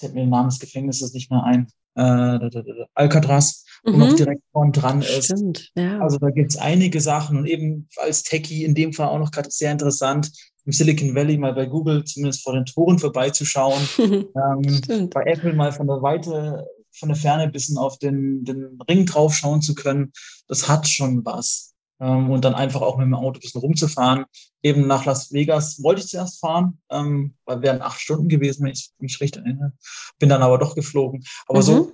fällt 0.00 0.14
mir 0.14 0.22
der 0.22 0.30
Name 0.30 0.48
des 0.48 0.58
Gefängnisses 0.58 1.14
nicht 1.14 1.30
mehr 1.30 1.44
ein, 1.44 1.68
äh, 1.94 2.84
Alcatraz, 2.94 3.64
wo 3.84 3.92
mhm. 3.92 3.98
noch 3.98 4.12
direkt 4.14 4.42
vorn 4.52 4.72
dran 4.72 5.02
ist. 5.02 5.26
Stimmt, 5.26 5.70
ja. 5.76 6.00
Also 6.00 6.18
da 6.18 6.30
gibt 6.30 6.50
es 6.50 6.58
einige 6.58 7.00
Sachen 7.00 7.38
und 7.38 7.46
eben 7.46 7.88
als 7.96 8.22
Techie 8.22 8.64
in 8.64 8.74
dem 8.74 8.92
Fall 8.92 9.08
auch 9.08 9.18
noch 9.18 9.30
gerade 9.30 9.50
sehr 9.50 9.72
interessant, 9.72 10.30
im 10.66 10.72
Silicon 10.72 11.14
Valley 11.14 11.38
mal 11.38 11.54
bei 11.54 11.66
Google 11.66 12.04
zumindest 12.04 12.42
vor 12.42 12.52
den 12.52 12.66
Toren 12.66 12.98
vorbeizuschauen, 12.98 13.80
ähm, 13.98 15.10
bei 15.10 15.22
Apple 15.24 15.54
mal 15.54 15.72
von 15.72 15.86
der 15.86 16.02
Weite, 16.02 16.66
von 16.92 17.08
der 17.08 17.16
Ferne 17.16 17.44
ein 17.44 17.52
bisschen 17.52 17.78
auf 17.78 17.98
den, 17.98 18.44
den 18.44 18.78
Ring 18.88 19.06
drauf 19.06 19.34
schauen 19.34 19.62
zu 19.62 19.74
können, 19.74 20.12
das 20.48 20.68
hat 20.68 20.86
schon 20.86 21.24
was 21.24 21.72
ähm, 22.00 22.30
und 22.30 22.44
dann 22.44 22.54
einfach 22.54 22.80
auch 22.80 22.96
mit 22.96 23.06
dem 23.06 23.14
Auto 23.14 23.38
ein 23.38 23.40
bisschen 23.40 23.60
rumzufahren. 23.60 24.24
Eben 24.62 24.86
nach 24.86 25.04
Las 25.04 25.32
Vegas 25.32 25.82
wollte 25.82 26.00
ich 26.00 26.08
zuerst 26.08 26.40
fahren, 26.40 26.78
ähm, 26.90 27.34
weil 27.44 27.62
wären 27.62 27.82
acht 27.82 28.00
Stunden 28.00 28.28
gewesen, 28.28 28.64
wenn 28.64 28.72
ich 28.72 28.90
mich 28.98 29.20
richtig 29.20 29.42
erinnere. 29.44 29.72
Bin 30.18 30.28
dann 30.28 30.42
aber 30.42 30.58
doch 30.58 30.74
geflogen. 30.74 31.22
Aber 31.46 31.58
mhm. 31.58 31.62
so, 31.62 31.92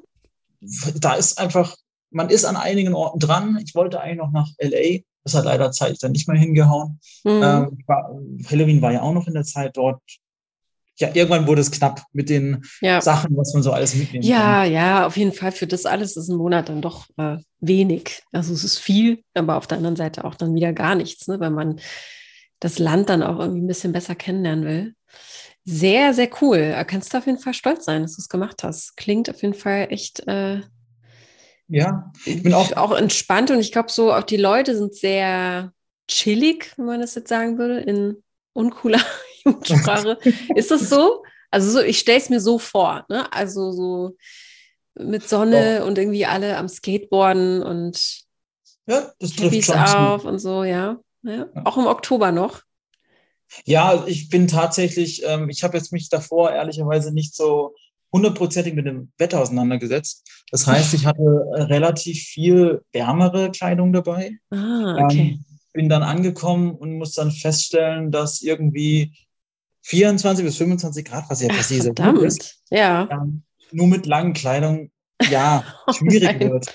da 0.98 1.14
ist 1.14 1.38
einfach, 1.38 1.76
man 2.10 2.30
ist 2.30 2.44
an 2.44 2.56
einigen 2.56 2.94
Orten 2.94 3.18
dran. 3.18 3.58
Ich 3.64 3.74
wollte 3.74 4.00
eigentlich 4.00 4.18
noch 4.18 4.32
nach 4.32 4.50
LA. 4.58 5.00
Das 5.24 5.34
hat 5.34 5.44
leider 5.44 5.72
zeitlich 5.72 5.98
dann 5.98 6.12
nicht 6.12 6.28
mehr 6.28 6.38
hingehauen. 6.38 7.00
Mhm. 7.24 7.30
Ähm, 7.42 7.78
war, 7.86 8.10
Halloween 8.48 8.80
war 8.80 8.92
ja 8.92 9.02
auch 9.02 9.12
noch 9.12 9.26
in 9.26 9.34
der 9.34 9.44
Zeit 9.44 9.76
dort 9.76 10.00
ja, 10.98 11.14
irgendwann 11.14 11.46
wurde 11.46 11.60
es 11.60 11.70
knapp 11.70 12.02
mit 12.12 12.30
den 12.30 12.64
ja. 12.80 13.00
Sachen, 13.00 13.36
was 13.36 13.52
man 13.52 13.62
so 13.62 13.72
alles 13.72 13.94
mitnehmen 13.94 14.24
ja, 14.24 14.36
kann. 14.36 14.46
Ja, 14.46 14.64
ja, 14.64 15.06
auf 15.06 15.16
jeden 15.16 15.32
Fall. 15.32 15.52
Für 15.52 15.66
das 15.66 15.84
alles 15.84 16.16
ist 16.16 16.28
ein 16.28 16.36
Monat 16.36 16.68
dann 16.68 16.80
doch 16.80 17.06
äh, 17.18 17.36
wenig. 17.60 18.22
Also 18.32 18.54
es 18.54 18.64
ist 18.64 18.78
viel, 18.78 19.22
aber 19.34 19.56
auf 19.56 19.66
der 19.66 19.78
anderen 19.78 19.96
Seite 19.96 20.24
auch 20.24 20.34
dann 20.34 20.54
wieder 20.54 20.72
gar 20.72 20.94
nichts, 20.94 21.28
ne, 21.28 21.38
weil 21.38 21.50
man 21.50 21.80
das 22.60 22.78
Land 22.78 23.10
dann 23.10 23.22
auch 23.22 23.38
irgendwie 23.38 23.60
ein 23.60 23.66
bisschen 23.66 23.92
besser 23.92 24.14
kennenlernen 24.14 24.64
will. 24.64 24.94
Sehr, 25.64 26.14
sehr 26.14 26.30
cool. 26.40 26.70
Da 26.70 26.84
kannst 26.84 27.12
du 27.12 27.18
auf 27.18 27.26
jeden 27.26 27.40
Fall 27.40 27.52
stolz 27.52 27.84
sein, 27.84 28.02
dass 28.02 28.16
du 28.16 28.22
es 28.22 28.28
gemacht 28.28 28.62
hast. 28.62 28.96
Klingt 28.96 29.28
auf 29.28 29.42
jeden 29.42 29.54
Fall 29.54 29.88
echt. 29.90 30.26
Äh, 30.26 30.60
ja, 31.68 32.12
ich 32.24 32.42
bin 32.42 32.54
auch, 32.54 32.72
auch 32.76 32.96
entspannt 32.96 33.50
und 33.50 33.58
ich 33.58 33.72
glaube, 33.72 33.90
so 33.90 34.14
auch 34.14 34.22
die 34.22 34.36
Leute 34.36 34.76
sind 34.76 34.94
sehr 34.94 35.72
chillig, 36.08 36.72
wenn 36.76 36.86
man 36.86 37.00
das 37.00 37.16
jetzt 37.16 37.28
sagen 37.28 37.58
würde, 37.58 37.80
in 37.80 38.22
uncooler 38.52 39.00
Jugendsprache. 39.46 40.18
ist 40.54 40.70
das 40.70 40.88
so? 40.88 41.22
Also 41.50 41.70
so, 41.70 41.80
ich 41.80 41.98
stelle 41.98 42.18
es 42.18 42.28
mir 42.28 42.40
so 42.40 42.58
vor, 42.58 43.06
ne? 43.08 43.32
Also 43.32 43.72
so 43.72 44.16
mit 44.98 45.28
Sonne 45.28 45.80
oh. 45.82 45.86
und 45.86 45.98
irgendwie 45.98 46.26
alle 46.26 46.56
am 46.56 46.68
Skateboarden 46.68 47.62
und 47.62 48.26
ja, 48.86 49.12
das 49.18 49.32
trifft 49.32 49.70
auf 49.74 50.24
und 50.24 50.38
so, 50.38 50.64
ja. 50.64 50.98
ja. 51.22 51.46
Auch 51.64 51.76
im 51.76 51.86
Oktober 51.86 52.32
noch. 52.32 52.62
Ja, 53.64 54.04
ich 54.06 54.28
bin 54.28 54.48
tatsächlich, 54.48 55.22
ähm, 55.24 55.48
ich 55.48 55.64
habe 55.64 55.76
jetzt 55.76 55.92
mich 55.92 56.08
davor 56.08 56.50
ehrlicherweise 56.50 57.12
nicht 57.12 57.34
so 57.34 57.74
hundertprozentig 58.12 58.74
mit 58.74 58.86
dem 58.86 59.12
Wetter 59.18 59.40
auseinandergesetzt. 59.40 60.44
Das 60.50 60.66
heißt, 60.66 60.94
ich 60.94 61.06
hatte 61.06 61.22
relativ 61.22 62.22
viel 62.22 62.82
wärmere 62.92 63.50
Kleidung 63.50 63.92
dabei. 63.92 64.38
Ah, 64.50 65.04
okay. 65.04 65.38
Ähm, 65.38 65.44
bin 65.72 65.88
dann 65.88 66.02
angekommen 66.02 66.74
und 66.74 66.96
muss 66.96 67.12
dann 67.12 67.30
feststellen, 67.30 68.10
dass 68.10 68.40
irgendwie 68.40 69.12
24 69.86 70.44
bis 70.44 70.56
25 70.56 71.04
Grad, 71.04 71.24
was 71.28 71.42
ja 71.42 71.48
per 71.48 71.62
se 71.62 71.92
gut 71.92 72.22
ist, 72.22 72.60
ja. 72.70 73.08
Ähm, 73.10 73.42
nur 73.70 73.86
mit 73.86 74.06
langen 74.06 74.32
Kleidung, 74.32 74.90
ja, 75.30 75.64
oh 75.86 75.92
schwierig 75.92 76.38
oh 76.40 76.50
wird. 76.50 76.74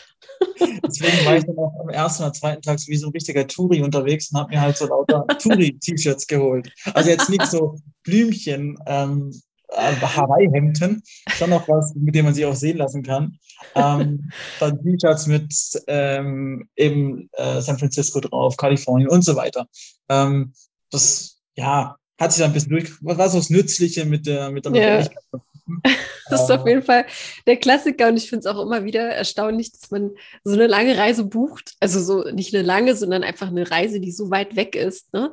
Deswegen 0.86 1.26
war 1.26 1.36
ich 1.36 1.44
dann 1.44 1.58
auch 1.58 1.74
am 1.82 1.90
ersten 1.90 2.24
oder 2.24 2.34
zweiten 2.34 2.62
Tag 2.62 2.80
wie 2.88 2.96
so 2.96 3.08
ein 3.08 3.12
richtiger 3.12 3.46
Touri 3.46 3.82
unterwegs 3.82 4.32
und 4.32 4.40
habe 4.40 4.52
mir 4.52 4.62
halt 4.62 4.78
so 4.78 4.88
lauter 4.88 5.28
Touri-T-Shirts 5.40 6.26
geholt. 6.26 6.72
Also 6.94 7.10
jetzt 7.10 7.30
nicht 7.30 7.46
so 7.48 7.76
Blümchen, 8.04 8.78
ähm, 8.88 9.32
äh, 9.68 9.94
Hawaii-Hemden, 9.94 11.04
schon 11.36 11.50
noch 11.50 11.68
was, 11.68 11.94
mit 11.96 12.16
dem 12.16 12.26
man 12.26 12.34
sich 12.34 12.46
auch 12.46 12.56
sehen 12.56 12.78
lassen 12.78 13.04
kann. 13.04 13.38
Ähm, 13.76 14.32
dann 14.60 14.82
T-Shirts 14.84 15.28
mit 15.28 15.54
ähm, 15.88 16.70
eben 16.78 17.30
äh, 17.34 17.62
San 17.62 17.78
Francisco 17.78 18.22
drauf, 18.22 18.56
Kalifornien 18.56 19.10
und 19.10 19.24
so 19.24 19.36
weiter. 19.36 19.68
Ähm, 20.10 20.54
das, 20.90 21.42
ja, 21.56 21.98
hat 22.22 22.32
sich 22.32 22.42
dann 22.42 22.52
ein 22.52 22.54
bisschen 22.54 22.72
durch, 22.72 22.92
was 23.02 23.18
war 23.18 23.30
so 23.30 23.38
das 23.38 23.50
Nützliche 23.50 24.06
mit 24.06 24.26
der, 24.26 24.52
mit 24.52 24.66
der 24.66 25.02
ja. 25.02 25.10
Das 26.30 26.44
ist 26.44 26.52
auf 26.52 26.66
jeden 26.66 26.84
Fall 26.84 27.06
der 27.46 27.58
Klassiker 27.58 28.08
und 28.08 28.18
ich 28.18 28.30
finde 28.30 28.42
es 28.42 28.46
auch 28.46 28.62
immer 28.62 28.86
wieder 28.86 29.10
erstaunlich, 29.10 29.72
dass 29.72 29.92
man 29.92 30.12
so 30.44 30.54
eine 30.54 30.68
lange 30.68 30.98
Reise 30.98 31.26
bucht. 31.26 31.76
Also 31.80 32.02
so 32.02 32.30
nicht 32.32 32.54
eine 32.54 32.64
lange, 32.64 32.96
sondern 32.96 33.24
einfach 33.24 33.48
eine 33.48 33.70
Reise, 33.70 34.00
die 34.00 34.12
so 34.12 34.32
weit 34.32 34.56
weg 34.56 34.76
ist. 34.76 35.14
Ne? 35.14 35.32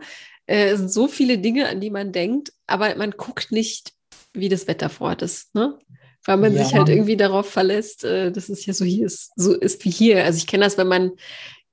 äh, 0.48 0.70
es 0.70 0.78
sind 0.78 0.90
so 0.90 1.06
viele 1.06 1.38
Dinge, 1.38 1.68
an 1.68 1.80
die 1.80 1.90
man 1.90 2.10
denkt, 2.10 2.52
aber 2.66 2.96
man 2.96 3.12
guckt 3.12 3.52
nicht, 3.52 3.92
wie 4.32 4.48
das 4.48 4.66
Wetter 4.66 4.88
vor 4.88 5.10
Ort 5.10 5.22
ist, 5.22 5.54
ne? 5.54 5.78
Weil 6.24 6.38
man 6.38 6.54
ja. 6.54 6.64
sich 6.64 6.74
halt 6.74 6.88
irgendwie 6.88 7.16
darauf 7.16 7.48
verlässt, 7.48 8.04
äh, 8.04 8.32
dass 8.32 8.48
es 8.48 8.66
ja 8.66 8.74
so 8.74 8.84
hier 8.84 9.06
ist, 9.06 9.30
so 9.36 9.54
ist 9.54 9.84
wie 9.84 9.90
hier. 9.90 10.24
Also 10.24 10.38
ich 10.38 10.46
kenne 10.46 10.64
das, 10.64 10.76
wenn 10.76 10.88
man, 10.88 11.12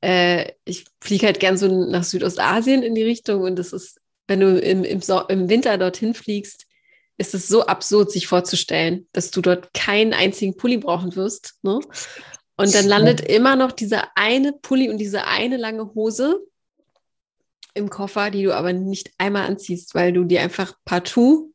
äh, 0.01 0.51
ich 0.65 0.85
fliege 1.01 1.25
halt 1.25 1.39
gern 1.39 1.57
so 1.57 1.67
nach 1.89 2.03
Südostasien 2.03 2.83
in 2.83 2.95
die 2.95 3.03
Richtung 3.03 3.41
und 3.41 3.57
das 3.57 3.73
ist, 3.73 3.99
wenn 4.27 4.39
du 4.39 4.59
im, 4.59 4.83
im, 4.83 5.01
so 5.01 5.21
im 5.27 5.49
Winter 5.49 5.77
dorthin 5.77 6.13
fliegst, 6.13 6.65
ist 7.17 7.33
es 7.33 7.47
so 7.47 7.65
absurd, 7.65 8.11
sich 8.11 8.27
vorzustellen, 8.27 9.07
dass 9.13 9.31
du 9.31 9.41
dort 9.41 9.73
keinen 9.73 10.13
einzigen 10.13 10.57
Pulli 10.57 10.77
brauchen 10.77 11.15
wirst. 11.15 11.55
Ne? 11.61 11.79
Und 12.57 12.73
dann 12.73 12.87
landet 12.87 13.21
immer 13.21 13.55
noch 13.55 13.71
dieser 13.71 14.09
eine 14.15 14.53
Pulli 14.53 14.89
und 14.89 14.97
diese 14.97 15.25
eine 15.25 15.57
lange 15.57 15.93
Hose 15.93 16.41
im 17.73 17.89
Koffer, 17.89 18.31
die 18.31 18.43
du 18.43 18.55
aber 18.55 18.73
nicht 18.73 19.11
einmal 19.17 19.47
anziehst, 19.47 19.95
weil 19.95 20.13
du 20.13 20.23
dir 20.23 20.41
einfach 20.41 20.73
partout 20.85 21.53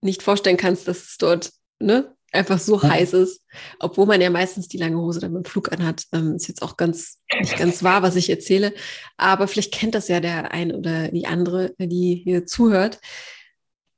nicht 0.00 0.22
vorstellen 0.22 0.56
kannst, 0.56 0.88
dass 0.88 1.02
es 1.02 1.16
dort 1.18 1.52
ne, 1.78 2.13
einfach 2.34 2.58
so 2.58 2.80
ja. 2.80 2.90
heiß 2.90 3.12
ist, 3.14 3.42
obwohl 3.78 4.06
man 4.06 4.20
ja 4.20 4.30
meistens 4.30 4.68
die 4.68 4.78
lange 4.78 4.98
Hose 4.98 5.20
dann 5.20 5.32
beim 5.32 5.44
Flug 5.44 5.72
anhat. 5.72 6.04
Ähm, 6.12 6.36
ist 6.36 6.48
jetzt 6.48 6.62
auch 6.62 6.76
ganz 6.76 7.20
nicht 7.38 7.56
ganz 7.56 7.82
wahr, 7.82 8.02
was 8.02 8.16
ich 8.16 8.30
erzähle, 8.30 8.74
aber 9.16 9.48
vielleicht 9.48 9.72
kennt 9.72 9.94
das 9.94 10.08
ja 10.08 10.20
der 10.20 10.52
eine 10.52 10.76
oder 10.76 11.08
die 11.08 11.26
andere, 11.26 11.74
die 11.78 12.22
hier 12.24 12.46
zuhört. 12.46 13.00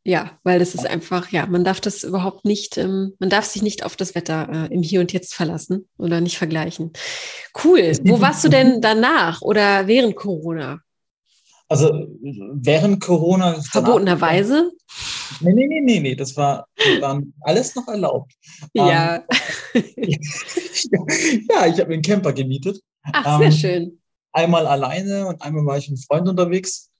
Ja, 0.04 0.38
weil 0.44 0.60
das 0.60 0.76
ist 0.76 0.86
einfach, 0.86 1.32
ja, 1.32 1.46
man 1.46 1.64
darf 1.64 1.80
das 1.80 2.04
überhaupt 2.04 2.44
nicht, 2.44 2.78
ähm, 2.78 3.14
man 3.18 3.28
darf 3.28 3.44
sich 3.44 3.60
nicht 3.60 3.84
auf 3.84 3.96
das 3.96 4.14
Wetter 4.14 4.68
äh, 4.70 4.72
im 4.72 4.80
Hier 4.80 5.00
und 5.00 5.12
Jetzt 5.12 5.34
verlassen 5.34 5.88
oder 5.98 6.20
nicht 6.20 6.38
vergleichen. 6.38 6.92
Cool. 7.64 7.92
Wo 8.04 8.20
warst 8.20 8.44
du 8.44 8.48
denn 8.48 8.80
danach 8.80 9.42
oder 9.42 9.88
während 9.88 10.14
Corona? 10.14 10.78
Also 11.68 11.90
während 12.20 13.00
Corona. 13.00 13.60
Verbotenerweise? 13.62 14.70
Nee, 15.40 15.52
nee, 15.52 15.66
nee, 15.66 15.80
nee, 15.80 16.00
nee, 16.00 16.14
das 16.14 16.36
war, 16.36 16.66
war 17.00 17.22
alles 17.40 17.74
noch 17.74 17.88
erlaubt. 17.88 18.32
Ja. 18.74 19.24
Ähm, 19.74 19.84
ja, 21.50 21.66
ich 21.66 21.80
habe 21.80 21.92
einen 21.92 22.02
Camper 22.02 22.32
gemietet. 22.32 22.80
Ach, 23.02 23.38
sehr 23.38 23.46
ähm, 23.46 23.52
schön. 23.52 24.00
Einmal 24.32 24.66
alleine 24.66 25.26
und 25.26 25.40
einmal 25.42 25.64
war 25.66 25.78
ich 25.78 25.88
mit 25.88 25.98
einem 25.98 26.04
Freund 26.04 26.28
unterwegs, 26.28 26.90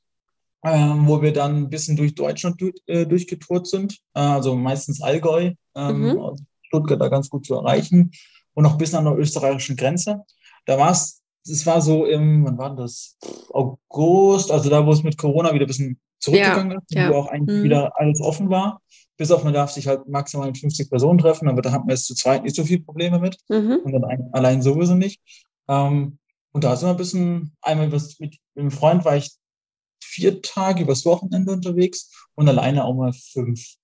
ähm, 0.64 1.06
wo 1.06 1.20
wir 1.20 1.32
dann 1.32 1.56
ein 1.56 1.70
bisschen 1.70 1.96
durch 1.96 2.14
Deutschland 2.14 2.60
du, 2.60 2.70
äh, 2.86 3.06
durchgetourt 3.06 3.66
sind. 3.66 3.98
Äh, 4.14 4.20
also 4.20 4.54
meistens 4.54 5.02
Allgäu, 5.02 5.52
ähm, 5.74 6.00
mhm. 6.00 6.36
Stuttgart 6.62 7.00
da 7.00 7.08
ganz 7.08 7.28
gut 7.28 7.46
zu 7.46 7.54
erreichen 7.54 8.10
und 8.54 8.64
noch 8.64 8.78
bis 8.78 8.94
an 8.94 9.04
der 9.04 9.16
österreichischen 9.16 9.76
Grenze. 9.76 10.22
Da 10.64 10.78
war 10.78 10.90
es 10.90 11.22
es 11.48 11.66
war 11.66 11.80
so 11.80 12.06
im, 12.06 12.44
wann 12.44 12.58
war 12.58 12.74
das? 12.74 13.16
August, 13.50 14.50
also 14.50 14.68
da, 14.68 14.84
wo 14.84 14.92
es 14.92 15.02
mit 15.02 15.16
Corona 15.16 15.52
wieder 15.54 15.64
ein 15.64 15.68
bisschen 15.68 16.00
zurückgegangen 16.18 16.72
ja, 16.72 16.78
ist, 16.78 16.94
ja. 16.94 17.10
wo 17.10 17.16
auch 17.16 17.28
eigentlich 17.28 17.58
mhm. 17.58 17.64
wieder 17.64 17.98
alles 17.98 18.20
offen 18.20 18.50
war. 18.50 18.80
Bis 19.16 19.30
auf 19.30 19.44
man 19.44 19.54
darf 19.54 19.70
sich 19.70 19.86
halt 19.86 20.06
maximal 20.08 20.48
mit 20.48 20.58
50 20.58 20.90
Personen 20.90 21.18
treffen, 21.18 21.48
aber 21.48 21.62
da 21.62 21.72
hatten 21.72 21.86
wir 21.88 21.94
jetzt 21.94 22.06
zu 22.06 22.14
zweit 22.14 22.42
nicht 22.42 22.54
so 22.54 22.64
viele 22.64 22.80
Probleme 22.80 23.18
mit. 23.18 23.38
Mhm. 23.48 23.78
Und 23.84 23.92
dann 23.92 24.04
ein, 24.04 24.28
allein 24.32 24.60
sowieso 24.60 24.94
nicht. 24.94 25.20
Ähm, 25.68 26.18
und 26.52 26.64
da 26.64 26.76
sind 26.76 26.88
wir 26.88 26.92
ein 26.92 26.98
bisschen, 26.98 27.52
einmal 27.62 27.88
mit, 27.88 28.16
mit 28.18 28.38
einem 28.56 28.70
Freund 28.70 29.04
war 29.04 29.16
ich 29.16 29.30
vier 30.02 30.40
Tage 30.42 30.82
übers 30.82 31.04
Wochenende 31.04 31.52
unterwegs 31.52 32.10
und 32.34 32.48
alleine 32.48 32.84
auch 32.84 32.94
mal 32.94 33.12
fünf. 33.12 33.76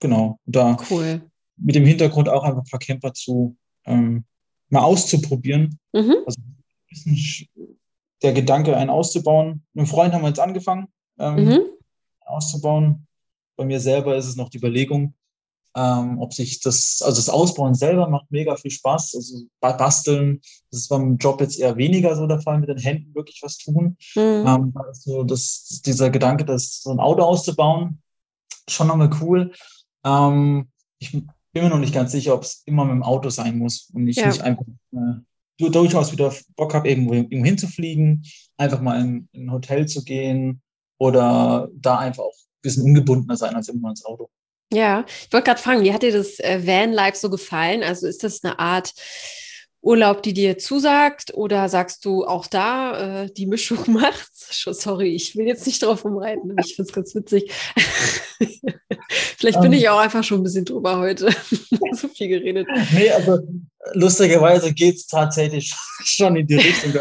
Genau. 0.00 0.38
Und 0.44 0.56
da 0.56 0.76
cool. 0.90 1.22
mit 1.56 1.74
dem 1.74 1.86
Hintergrund 1.86 2.28
auch 2.28 2.42
einfach 2.42 2.62
ein 2.62 2.70
paar 2.70 2.80
Camper 2.80 3.12
zu 3.12 3.56
ähm, 3.84 4.24
mal 4.68 4.82
auszuprobieren. 4.82 5.78
Mhm. 5.92 6.16
Also 6.26 6.40
der 8.22 8.32
Gedanke, 8.32 8.76
einen 8.76 8.90
auszubauen. 8.90 9.64
Mit 9.72 9.82
einem 9.82 9.86
Freund 9.86 10.14
haben 10.14 10.22
wir 10.22 10.28
jetzt 10.28 10.40
angefangen, 10.40 10.88
ähm, 11.22 11.44
mhm. 11.44 11.60
auszubauen. 12.20 13.06
Bei 13.56 13.64
mir 13.64 13.80
selber 13.80 14.16
ist 14.16 14.26
es 14.26 14.36
noch 14.36 14.48
die 14.48 14.58
Überlegung, 14.58 15.14
ähm, 15.74 16.18
ob 16.18 16.34
sich 16.34 16.60
das, 16.60 17.00
also 17.02 17.16
das 17.16 17.28
Ausbauen 17.28 17.74
selber 17.74 18.08
macht 18.08 18.30
mega 18.30 18.56
viel 18.56 18.70
Spaß. 18.70 19.14
Also 19.14 19.44
basteln, 19.60 20.40
das 20.70 20.80
ist 20.80 20.88
beim 20.88 21.16
Job 21.16 21.40
jetzt 21.40 21.58
eher 21.58 21.76
weniger 21.76 22.16
so 22.16 22.26
der 22.26 22.40
Fall, 22.40 22.58
mit 22.58 22.68
den 22.68 22.78
Händen 22.78 23.14
wirklich 23.14 23.40
was 23.42 23.56
tun. 23.58 23.96
Mhm. 24.14 24.44
Ähm, 24.46 24.74
also 24.74 25.24
das, 25.24 25.80
dieser 25.84 26.10
Gedanke, 26.10 26.44
das 26.44 26.82
so 26.82 26.90
ein 26.90 27.00
Auto 27.00 27.22
auszubauen, 27.22 28.02
schon 28.68 28.88
nochmal 28.88 29.10
cool. 29.20 29.52
Ähm, 30.04 30.68
ich 30.98 31.12
bin 31.12 31.64
mir 31.64 31.68
noch 31.68 31.78
nicht 31.78 31.94
ganz 31.94 32.12
sicher, 32.12 32.34
ob 32.34 32.42
es 32.42 32.62
immer 32.66 32.84
mit 32.84 32.94
dem 32.94 33.02
Auto 33.02 33.28
sein 33.28 33.58
muss 33.58 33.90
und 33.92 34.08
ich 34.08 34.16
ja. 34.16 34.26
nicht 34.26 34.42
einfach 34.42 34.64
äh, 34.92 35.70
durchaus 35.70 36.10
wieder 36.10 36.32
Bock 36.56 36.74
habe, 36.74 36.88
irgendwo, 36.88 37.12
irgendwo 37.12 37.44
hinzufliegen, 37.44 38.24
einfach 38.56 38.80
mal 38.80 39.00
in, 39.00 39.28
in, 39.32 39.46
ein 39.46 39.52
Hotel 39.52 39.86
zu 39.86 40.02
gehen 40.04 40.62
oder 41.02 41.68
da 41.74 41.98
einfach 41.98 42.22
auch 42.22 42.36
ein 42.36 42.62
bisschen 42.62 42.84
ungebundener 42.84 43.36
sein 43.36 43.56
als 43.56 43.68
immer 43.68 43.90
ins 43.90 44.04
Auto. 44.04 44.30
Ja, 44.72 45.04
ich 45.26 45.32
wollte 45.32 45.46
gerade 45.46 45.60
fragen, 45.60 45.82
wie 45.82 45.92
hat 45.92 46.04
dir 46.04 46.12
das 46.12 46.38
äh, 46.38 46.64
Van-Life 46.64 47.18
so 47.18 47.28
gefallen? 47.28 47.82
Also 47.82 48.06
ist 48.06 48.22
das 48.22 48.44
eine 48.44 48.60
Art 48.60 48.94
Urlaub, 49.80 50.22
die 50.22 50.32
dir 50.32 50.58
zusagt? 50.58 51.34
Oder 51.34 51.68
sagst 51.68 52.04
du 52.04 52.24
auch 52.24 52.46
da, 52.46 53.24
äh, 53.24 53.32
die 53.32 53.46
Mischung 53.46 53.78
macht's? 53.88 54.62
Sorry, 54.64 55.08
ich 55.08 55.34
will 55.34 55.46
jetzt 55.46 55.66
nicht 55.66 55.82
drauf 55.82 56.04
rumreiten, 56.04 56.54
ich 56.64 56.76
finde 56.76 56.88
es 56.88 56.94
ganz 56.94 57.14
witzig. 57.16 57.50
Vielleicht 59.38 59.60
bin 59.60 59.70
um, 59.70 59.72
ähm. 59.72 59.80
ich 59.80 59.88
auch 59.88 59.98
einfach 59.98 60.22
schon 60.22 60.38
ein 60.38 60.44
bisschen 60.44 60.64
drüber 60.64 60.98
heute. 60.98 61.34
so 61.94 62.06
viel 62.06 62.28
geredet. 62.28 62.68
Nee, 62.92 63.10
also 63.10 63.40
lustigerweise 63.94 64.72
geht 64.72 64.94
es 64.94 65.06
tatsächlich 65.08 65.74
schon 66.04 66.36
in 66.36 66.46
die 66.46 66.54
Richtung. 66.54 66.92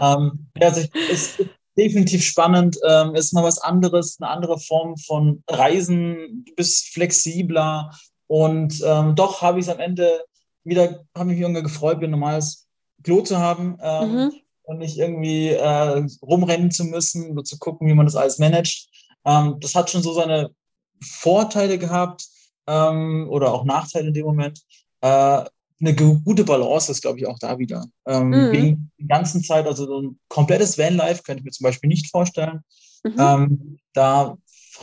ähm, 0.00 0.46
also 0.60 0.80
es 1.10 1.38
ist 1.38 1.50
definitiv 1.80 2.22
spannend, 2.22 2.78
ähm, 2.86 3.14
ist 3.14 3.32
mal 3.32 3.44
was 3.44 3.58
anderes, 3.58 4.18
eine 4.20 4.30
andere 4.30 4.58
Form 4.58 4.96
von 4.98 5.42
Reisen, 5.48 6.44
du 6.46 6.54
bist 6.54 6.88
flexibler 6.92 7.90
und 8.26 8.82
ähm, 8.84 9.14
doch 9.14 9.40
habe 9.40 9.58
ich 9.58 9.66
es 9.66 9.72
am 9.72 9.80
Ende 9.80 10.24
wieder, 10.62 11.04
habe 11.16 11.30
mich 11.30 11.40
irgendwie 11.40 11.62
gefreut, 11.62 12.02
ein 12.02 12.10
normales 12.10 12.68
Klo 13.02 13.22
zu 13.22 13.38
haben 13.38 13.78
ähm, 13.82 14.12
mhm. 14.12 14.32
und 14.64 14.78
nicht 14.78 14.98
irgendwie 14.98 15.48
äh, 15.48 16.06
rumrennen 16.22 16.70
zu 16.70 16.84
müssen 16.84 17.30
oder 17.30 17.44
zu 17.44 17.58
gucken, 17.58 17.88
wie 17.88 17.94
man 17.94 18.06
das 18.06 18.16
alles 18.16 18.38
managt. 18.38 18.88
Ähm, 19.24 19.56
das 19.60 19.74
hat 19.74 19.90
schon 19.90 20.02
so 20.02 20.12
seine 20.12 20.50
Vorteile 21.02 21.78
gehabt 21.78 22.26
ähm, 22.66 23.26
oder 23.30 23.54
auch 23.54 23.64
Nachteile 23.64 24.08
in 24.08 24.14
dem 24.14 24.26
Moment. 24.26 24.60
Äh, 25.00 25.44
eine 25.80 25.94
gute 25.94 26.44
Balance 26.44 26.92
ist, 26.92 27.02
glaube 27.02 27.18
ich, 27.18 27.26
auch 27.26 27.38
da 27.38 27.58
wieder. 27.58 27.86
Ähm, 28.06 28.28
mhm. 28.28 28.52
Wegen 28.52 28.90
der 28.98 29.18
ganzen 29.18 29.42
Zeit, 29.42 29.66
also 29.66 29.86
so 29.86 30.02
ein 30.02 30.18
komplettes 30.28 30.78
Vanlife 30.78 31.22
könnte 31.22 31.40
ich 31.40 31.44
mir 31.44 31.50
zum 31.52 31.64
Beispiel 31.64 31.88
nicht 31.88 32.10
vorstellen. 32.10 32.60
Mhm. 33.02 33.14
Ähm, 33.18 33.78
da 33.94 34.36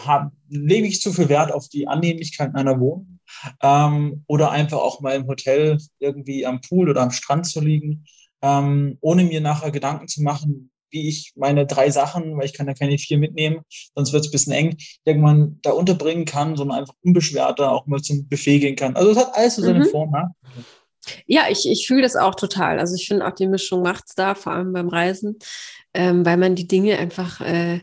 hab, 0.05 0.31
lege 0.49 0.87
ich 0.87 1.01
zu 1.01 1.13
viel 1.13 1.29
Wert 1.29 1.51
auf 1.51 1.69
die 1.69 1.87
Annehmlichkeit 1.87 2.55
einer 2.55 2.79
Wohnung 2.79 3.19
ähm, 3.61 4.23
oder 4.27 4.51
einfach 4.51 4.79
auch 4.79 5.01
mal 5.01 5.15
im 5.15 5.27
Hotel 5.27 5.77
irgendwie 5.99 6.45
am 6.45 6.61
Pool 6.61 6.89
oder 6.89 7.01
am 7.01 7.11
Strand 7.11 7.45
zu 7.45 7.61
liegen, 7.61 8.05
ähm, 8.41 8.97
ohne 9.01 9.23
mir 9.23 9.41
nachher 9.41 9.71
Gedanken 9.71 10.07
zu 10.07 10.21
machen, 10.21 10.71
wie 10.89 11.09
ich 11.09 11.33
meine 11.35 11.65
drei 11.65 11.89
Sachen, 11.89 12.37
weil 12.37 12.45
ich 12.45 12.53
kann 12.53 12.67
ja 12.67 12.73
keine 12.73 12.97
vier 12.97 13.17
mitnehmen, 13.17 13.61
sonst 13.95 14.13
wird 14.13 14.23
es 14.23 14.29
ein 14.29 14.31
bisschen 14.31 14.53
eng, 14.53 14.77
irgendwann 15.05 15.59
da 15.61 15.71
unterbringen 15.71 16.25
kann, 16.25 16.55
sondern 16.55 16.79
einfach 16.79 16.93
unbeschwerter 17.03 17.71
auch 17.71 17.87
mal 17.87 18.01
zum 18.01 18.27
Buffet 18.27 18.59
gehen 18.59 18.75
kann. 18.75 18.95
Also 18.95 19.11
es 19.11 19.17
hat 19.17 19.35
alles 19.35 19.55
so 19.55 19.61
seine 19.63 19.79
mhm. 19.79 19.85
Und 19.85 20.11
Nachteile. 20.11 20.35
Ja, 21.25 21.45
ich, 21.49 21.69
ich 21.69 21.87
fühle 21.87 22.01
das 22.01 22.15
auch 22.15 22.35
total. 22.35 22.79
Also 22.79 22.95
ich 22.95 23.07
finde 23.07 23.25
auch 23.27 23.33
die 23.33 23.47
Mischung 23.47 23.81
macht's 23.81 24.15
da, 24.15 24.35
vor 24.35 24.53
allem 24.53 24.73
beim 24.73 24.89
Reisen, 24.89 25.37
ähm, 25.93 26.25
weil 26.25 26.37
man 26.37 26.55
die 26.55 26.67
Dinge 26.67 26.97
einfach 26.97 27.41
äh, 27.41 27.81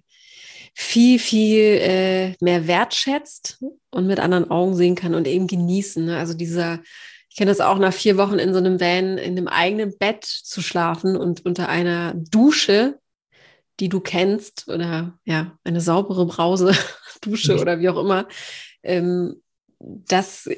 viel, 0.74 1.18
viel 1.18 1.78
äh, 1.80 2.34
mehr 2.40 2.66
wertschätzt 2.66 3.62
und 3.90 4.06
mit 4.06 4.18
anderen 4.18 4.50
Augen 4.50 4.74
sehen 4.74 4.96
kann 4.96 5.14
und 5.14 5.26
eben 5.26 5.46
genießen. 5.46 6.04
Ne? 6.04 6.18
Also 6.18 6.34
dieser, 6.34 6.80
ich 7.30 7.36
kenne 7.36 7.50
das 7.50 7.60
auch 7.60 7.78
nach 7.78 7.94
vier 7.94 8.16
Wochen 8.16 8.38
in 8.38 8.52
so 8.52 8.58
einem 8.58 8.80
Van 8.80 9.18
in 9.18 9.38
einem 9.38 9.48
eigenen 9.48 9.96
Bett 9.96 10.24
zu 10.24 10.62
schlafen 10.62 11.16
und 11.16 11.44
unter 11.44 11.68
einer 11.68 12.14
Dusche, 12.14 12.98
die 13.80 13.88
du 13.88 14.00
kennst, 14.00 14.68
oder 14.68 15.18
ja, 15.24 15.56
eine 15.64 15.80
saubere 15.80 16.26
Brause-Dusche 16.26 17.56
oder 17.60 17.78
wie 17.80 17.88
auch 17.88 17.98
immer. 17.98 18.26
Ähm, 18.82 19.42
das, 19.78 20.48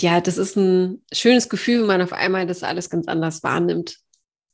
ja, 0.00 0.20
das 0.20 0.38
ist 0.38 0.56
ein 0.56 1.02
schönes 1.12 1.48
Gefühl, 1.48 1.80
wenn 1.80 1.86
man 1.86 2.02
auf 2.02 2.12
einmal 2.12 2.46
das 2.46 2.62
alles 2.62 2.90
ganz 2.90 3.06
anders 3.06 3.42
wahrnimmt. 3.42 3.98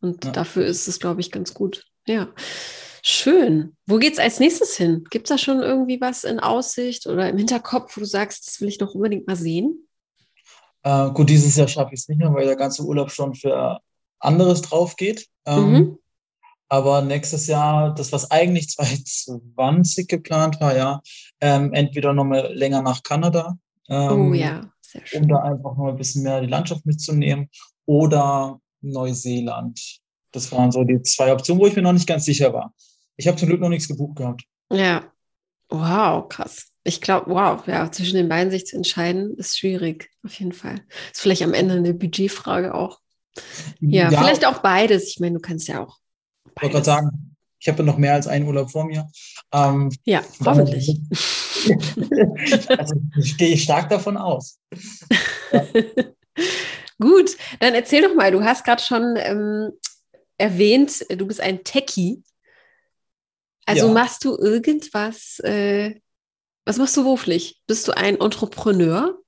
Und 0.01 0.25
ja. 0.25 0.31
dafür 0.33 0.65
ist 0.65 0.89
es, 0.89 1.01
glaube 1.01 1.21
ich, 1.21 1.31
ganz 1.31 1.55
gut. 1.55 1.87
Ja. 2.07 2.29
Schön. 3.03 3.77
Wo 3.87 3.97
geht's 3.99 4.19
als 4.19 4.41
nächstes 4.41 4.77
hin? 4.77 5.05
Gibt 5.11 5.27
es 5.27 5.35
da 5.35 5.39
schon 5.39 5.61
irgendwie 5.61 6.01
was 6.01 6.25
in 6.25 6.39
Aussicht 6.39 7.07
oder 7.07 7.29
im 7.29 7.39
Hinterkopf, 7.39 7.97
wo 7.97 8.01
du 8.01 8.07
sagst, 8.07 8.47
das 8.47 8.61
will 8.61 8.69
ich 8.69 8.81
noch 8.81 8.95
unbedingt 8.95 9.27
mal 9.27 9.37
sehen? 9.37 9.89
Äh, 10.83 11.11
gut, 11.11 11.31
dieses 11.31 11.57
Jahr 11.57 11.69
schaffe 11.69 11.95
ich 11.95 12.01
es 12.01 12.09
nicht 12.09 12.19
mehr, 12.19 12.33
weil 12.35 12.47
der 12.47 12.57
ganze 12.57 12.83
Urlaub 12.83 13.11
schon 13.11 13.35
für 13.35 13.81
anderes 14.19 14.63
drauf 14.63 14.97
geht. 14.97 15.27
Ähm, 15.47 15.73
mhm. 15.73 15.99
Aber 16.69 17.03
nächstes 17.03 17.47
Jahr, 17.47 17.95
das 17.95 18.13
was 18.13 18.31
eigentlich 18.31 18.69
2020 18.69 20.07
geplant 20.07 20.61
war, 20.61 20.77
ja, 20.77 21.01
ähm, 21.41 21.73
entweder 21.73 22.13
nochmal 22.13 22.53
länger 22.55 22.83
nach 22.83 23.03
Kanada. 23.03 23.59
Ähm, 23.89 24.31
oh 24.31 24.35
ja. 24.35 24.70
Um 25.15 25.29
da 25.29 25.43
einfach 25.43 25.77
noch 25.77 25.89
ein 25.89 25.97
bisschen 25.97 26.23
mehr 26.23 26.41
die 26.41 26.47
Landschaft 26.47 26.87
mitzunehmen. 26.87 27.49
Oder 27.87 28.61
Neuseeland. 28.81 30.01
Das 30.33 30.51
waren 30.53 30.71
so 30.71 30.85
die 30.85 31.03
zwei 31.03 31.33
Optionen, 31.33 31.61
wo 31.61 31.67
ich 31.67 31.77
mir 31.77 31.83
noch 31.83 31.93
nicht 31.93 32.07
ganz 32.07 32.25
sicher 32.25 32.53
war. 32.53 32.75
ich 33.17 33.27
habe 33.27 33.37
zum 33.37 33.49
Glück 33.49 33.61
noch 33.61 33.69
nichts 33.69 33.89
gebucht 33.89 34.17
gehabt. 34.17 34.45
Ja. 34.73 35.05
Wow, 35.69 36.29
krass. 36.29 36.69
Ich 36.83 37.01
glaube, 37.01 37.31
wow, 37.31 37.65
ja, 37.67 37.91
zwischen 37.93 38.17
den 38.17 38.29
beiden 38.29 38.51
sich 38.51 38.67
zu 38.67 38.77
entscheiden, 38.77 39.37
ist 39.37 39.59
schwierig, 39.59 40.11
auf 40.25 40.33
jeden 40.35 40.53
Fall. 40.53 40.81
Ist 41.13 41.21
vielleicht 41.21 41.43
am 41.43 41.55
Ende 41.55 41.75
eine 41.75 41.95
Budgetfrage 41.95 42.75
auch. 42.75 42.99
Ja, 43.81 44.11
ja. 44.11 44.19
vielleicht 44.19 44.47
auch 44.47 44.59
beides. 44.59 45.09
Ich 45.09 45.21
meine, 45.21 45.35
du 45.35 45.41
kannst 45.41 45.69
ja 45.69 45.85
auch. 45.85 45.99
Ich 46.57 46.63
wollte 46.63 46.75
gerade 46.75 46.85
sagen, 46.85 47.30
ich 47.61 47.69
habe 47.69 47.83
noch 47.83 47.99
mehr 47.99 48.15
als 48.15 48.27
einen 48.27 48.47
Urlaub 48.47 48.71
vor 48.71 48.87
mir. 48.87 49.09
Ähm, 49.53 49.91
ja, 50.05 50.25
hoffentlich. 50.45 50.99
also 52.79 52.95
ich 53.21 53.37
gehe 53.37 53.57
stark 53.59 53.91
davon 53.91 54.17
aus. 54.17 54.59
Ja. 55.53 55.67
Gut, 57.01 57.37
dann 57.61 57.75
erzähl 57.75 58.03
doch 58.03 58.15
mal, 58.15 58.31
du 58.31 58.43
hast 58.43 58.65
gerade 58.65 58.83
schon 58.83 59.15
ähm, 59.17 59.71
erwähnt, 60.39 61.05
du 61.11 61.27
bist 61.27 61.41
ein 61.41 61.65
Techie. 61.65 62.23
Also 63.67 63.87
ja. 63.87 63.93
machst 63.93 64.25
du 64.25 64.37
irgendwas, 64.37 65.39
äh, 65.41 66.01
was 66.65 66.79
machst 66.79 66.97
du 66.97 67.05
beruflich? 67.05 67.61
Bist 67.67 67.89
du 67.89 67.93
ein 67.93 68.21
Entrepreneur? 68.21 69.19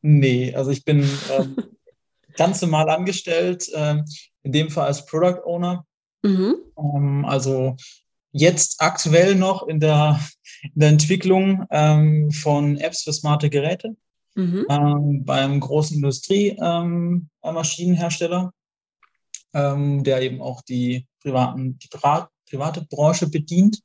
Nee, 0.00 0.54
also 0.54 0.70
ich 0.70 0.84
bin 0.84 1.08
ähm, 1.30 1.56
ganz 2.36 2.62
normal 2.62 2.88
angestellt, 2.88 3.68
ähm, 3.74 4.04
in 4.42 4.52
dem 4.52 4.70
Fall 4.70 4.86
als 4.86 5.06
Product 5.06 5.42
Owner. 5.44 5.86
Mhm. 6.22 6.56
Ähm, 6.76 7.24
also 7.24 7.76
jetzt 8.32 8.80
aktuell 8.80 9.34
noch 9.34 9.66
in 9.66 9.80
der, 9.80 10.20
in 10.62 10.80
der 10.80 10.90
Entwicklung 10.90 11.66
ähm, 11.70 12.30
von 12.30 12.76
Apps 12.76 13.02
für 13.02 13.12
smarte 13.12 13.50
Geräte 13.50 13.96
mhm. 14.34 14.66
ähm, 14.68 15.24
beim 15.24 15.58
großen 15.60 15.96
Industriemaschinenhersteller, 15.96 18.52
ähm, 19.54 20.04
der 20.04 20.22
eben 20.22 20.40
auch 20.40 20.62
die 20.62 21.08
privaten, 21.20 21.78
die 21.78 21.88
Pri 21.88 22.26
private 22.48 22.86
Branche 22.88 23.28
bedient. 23.28 23.80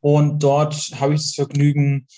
Und 0.00 0.42
dort 0.42 0.74
habe 0.98 1.14
ich 1.14 1.20
das 1.20 1.34
Vergnügen, 1.34 2.08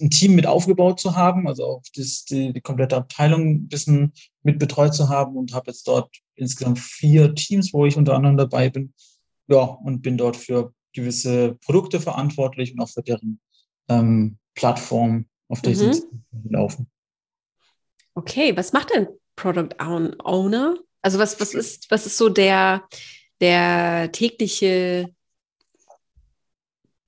ein 0.00 0.10
Team 0.10 0.34
mit 0.34 0.46
aufgebaut 0.46 1.00
zu 1.00 1.16
haben, 1.16 1.46
also 1.46 1.64
auch 1.64 1.82
das, 1.94 2.24
die, 2.24 2.52
die 2.52 2.60
komplette 2.60 2.96
Abteilung 2.96 3.48
ein 3.48 3.68
bisschen 3.68 4.12
mit 4.42 4.58
betreut 4.58 4.94
zu 4.94 5.08
haben 5.08 5.36
und 5.36 5.54
habe 5.54 5.70
jetzt 5.70 5.86
dort 5.86 6.10
insgesamt 6.34 6.78
vier 6.78 7.34
Teams, 7.34 7.72
wo 7.72 7.86
ich 7.86 7.96
unter 7.96 8.14
anderem 8.14 8.36
dabei 8.36 8.70
bin. 8.70 8.92
Ja, 9.46 9.58
und 9.58 10.02
bin 10.02 10.16
dort 10.16 10.36
für 10.36 10.72
gewisse 10.92 11.56
Produkte 11.64 12.00
verantwortlich 12.00 12.72
und 12.72 12.80
auch 12.80 12.88
für 12.88 13.02
deren 13.02 13.40
ähm, 13.88 14.38
Plattform 14.54 15.26
auf 15.48 15.60
der 15.60 15.76
mhm. 15.76 15.92
sie 15.92 16.02
laufen. 16.48 16.90
Okay, 18.14 18.56
was 18.56 18.72
macht 18.72 18.94
denn 18.94 19.08
Product 19.36 19.76
Owner? 19.78 20.76
Also 21.02 21.18
was, 21.18 21.38
was 21.40 21.54
ist, 21.54 21.90
was 21.90 22.06
ist 22.06 22.16
so 22.16 22.28
der, 22.28 22.88
der 23.40 24.10
tägliche 24.12 25.12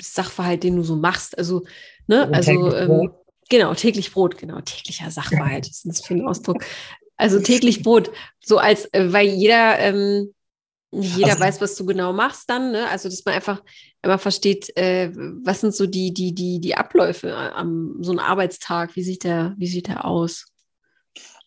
Sachverhalt, 0.01 0.62
den 0.62 0.77
du 0.77 0.83
so 0.83 0.96
machst? 0.96 1.38
Also, 1.38 1.64
ne, 2.07 2.29
also, 2.33 2.75
ähm, 2.75 3.11
genau, 3.49 3.75
täglich 3.75 4.12
Brot, 4.12 4.38
genau, 4.38 4.61
täglicher 4.61 5.11
Sachverhalt, 5.11 5.66
ist 5.71 5.87
das 5.87 6.01
für 6.01 6.14
ein 6.14 6.27
Ausdruck? 6.27 6.64
Also 7.16 7.40
täglich 7.40 7.83
Brot, 7.83 8.11
so 8.40 8.59
als, 8.59 8.87
äh, 8.92 9.12
weil 9.12 9.29
jeder, 9.29 9.79
ähm, 9.79 10.35
jeder 10.92 11.33
also, 11.33 11.40
weiß, 11.40 11.61
was 11.61 11.77
du 11.77 11.85
genau 11.85 12.12
machst 12.12 12.49
dann, 12.49 12.73
ne? 12.73 12.88
Also, 12.88 13.09
dass 13.09 13.25
man 13.25 13.35
einfach 13.35 13.62
immer 14.03 14.19
versteht, 14.19 14.75
äh, 14.77 15.11
was 15.14 15.61
sind 15.61 15.75
so 15.75 15.87
die, 15.87 16.14
die, 16.14 16.35
die, 16.35 16.61
die 16.61 16.77
Abläufe 16.77 17.35
am 17.35 17.97
so 18.01 18.12
einem 18.12 18.21
Arbeitstag, 18.21 18.97
wie 18.97 19.03
sieht 19.03 19.25
der, 19.25 19.55
wie 19.59 19.66
sieht 19.66 19.88
der 19.88 20.05
aus? 20.05 20.47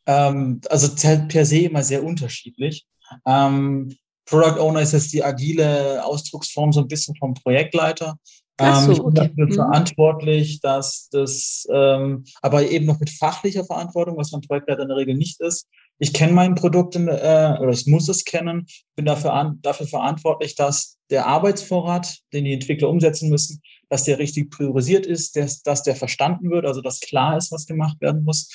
Ähm, 0.06 0.62
also 0.70 0.90
per 1.28 1.46
se 1.46 1.60
immer 1.60 1.84
sehr 1.84 2.04
unterschiedlich. 2.04 2.86
Ähm, 3.26 3.96
Product 4.26 4.60
Owner 4.60 4.82
ist 4.82 4.94
jetzt 4.94 5.14
die 5.14 5.24
agile 5.24 6.04
Ausdrucksform 6.06 6.72
so 6.72 6.82
ein 6.82 6.88
bisschen 6.88 7.16
vom 7.16 7.34
Projektleiter. 7.34 8.20
Ähm, 8.60 8.86
so, 8.86 8.92
ich 8.92 8.98
bin 8.98 9.08
okay. 9.08 9.28
dafür 9.28 9.46
mhm. 9.46 9.54
verantwortlich, 9.54 10.60
dass 10.62 11.10
das, 11.12 11.68
ähm, 11.72 12.26
aber 12.42 12.70
eben 12.70 12.86
noch 12.86 13.00
mit 13.00 13.10
fachlicher 13.10 13.66
Verantwortung, 13.66 14.18
was 14.18 14.32
man 14.32 14.42
Projektleiter 14.42 14.84
in 14.84 14.90
der 14.90 14.98
Regel 14.98 15.16
nicht 15.16 15.40
ist. 15.40 15.68
Ich 15.98 16.14
kenne 16.14 16.34
mein 16.34 16.56
Produkt 16.56 16.96
in, 16.96 17.08
äh, 17.08 17.58
oder 17.60 17.70
ich 17.70 17.86
muss 17.88 18.08
es 18.08 18.24
kennen. 18.24 18.66
bin 18.96 19.06
dafür, 19.06 19.34
an, 19.34 19.60
dafür 19.62 19.88
verantwortlich, 19.88 20.56
dass 20.56 20.98
der 21.10 21.28
Arbeitsvorrat, 21.28 22.20
den 22.34 22.46
die 22.46 22.54
Entwickler 22.54 22.90
umsetzen 22.90 23.30
müssen, 23.30 23.62
dass 23.90 24.04
der 24.04 24.20
richtig 24.20 24.52
priorisiert 24.52 25.06
ist, 25.06 25.36
dass, 25.36 25.62
dass 25.62 25.84
der 25.84 25.96
verstanden 25.96 26.52
wird, 26.52 26.66
also 26.66 26.82
dass 26.82 27.00
klar 27.00 27.38
ist, 27.38 27.52
was 27.52 27.66
gemacht 27.66 28.00
werden 28.02 28.24
muss. 28.24 28.50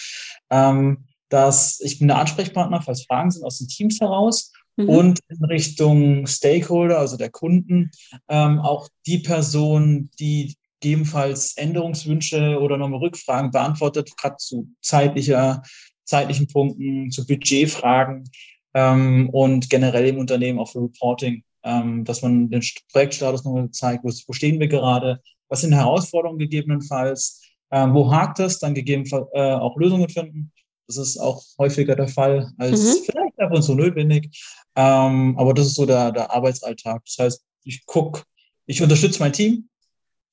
Ähm, 0.51 1.05
dass 1.29 1.81
ich 1.81 1.99
bin 1.99 2.09
der 2.09 2.19
Ansprechpartner, 2.19 2.83
falls 2.83 3.07
Fragen 3.07 3.31
sind 3.31 3.45
aus 3.45 3.59
den 3.59 3.69
Teams 3.69 4.01
heraus 4.01 4.53
mhm. 4.77 4.89
und 4.89 5.21
in 5.29 5.45
Richtung 5.45 6.27
Stakeholder, 6.27 6.99
also 6.99 7.17
der 7.17 7.31
Kunden, 7.31 7.91
ähm, 8.29 8.59
auch 8.61 8.89
die 9.07 9.19
Person, 9.19 10.11
die 10.19 10.55
gegebenenfalls 10.81 11.57
Änderungswünsche 11.57 12.61
oder 12.61 12.77
nochmal 12.77 13.01
Rückfragen 13.01 13.51
beantwortet, 13.51 14.15
gerade 14.19 14.37
zu 14.37 14.69
zeitlicher, 14.83 15.63
zeitlichen 16.05 16.47
Punkten, 16.47 17.11
zu 17.11 17.27
Budgetfragen 17.27 18.29
ähm, 18.75 19.31
und 19.31 19.71
generell 19.71 20.07
im 20.09 20.19
Unternehmen 20.19 20.59
auch 20.59 20.71
für 20.71 20.83
Reporting, 20.83 21.43
ähm, 21.63 22.05
dass 22.05 22.21
man 22.21 22.51
den 22.51 22.63
Projektstatus 22.93 23.45
nochmal 23.45 23.71
zeigt, 23.71 24.05
wo, 24.05 24.11
wo 24.27 24.33
stehen 24.35 24.61
wir 24.61 24.69
gerade, 24.69 25.23
was 25.49 25.63
sind 25.63 25.73
Herausforderungen 25.73 26.39
gegebenenfalls, 26.39 27.41
ähm, 27.71 27.95
wo 27.95 28.13
hakt 28.13 28.41
es, 28.41 28.59
dann 28.59 28.75
gegebenenfalls 28.75 29.27
äh, 29.33 29.53
auch 29.55 29.77
Lösungen 29.79 30.11
finden. 30.11 30.53
Das 30.87 30.99
ist 30.99 31.17
auch 31.17 31.43
häufiger 31.59 31.97
der 31.97 32.09
Fall 32.09 32.53
als 32.59 33.09
mhm. 33.09 33.15
Und 33.55 33.63
zu 33.63 33.75
notwendig. 33.75 34.31
Ähm, 34.77 35.37
aber 35.39 35.55
das 35.55 35.67
ist 35.69 35.77
so 35.77 35.87
der, 35.87 36.13
der 36.13 36.33
Arbeitsalltag. 36.33 37.03
Das 37.05 37.17
heißt, 37.19 37.45
ich 37.65 37.87
gucke, 37.87 38.23
ich 38.67 38.83
unterstütze 38.83 39.21
mein 39.21 39.33
Team, 39.33 39.69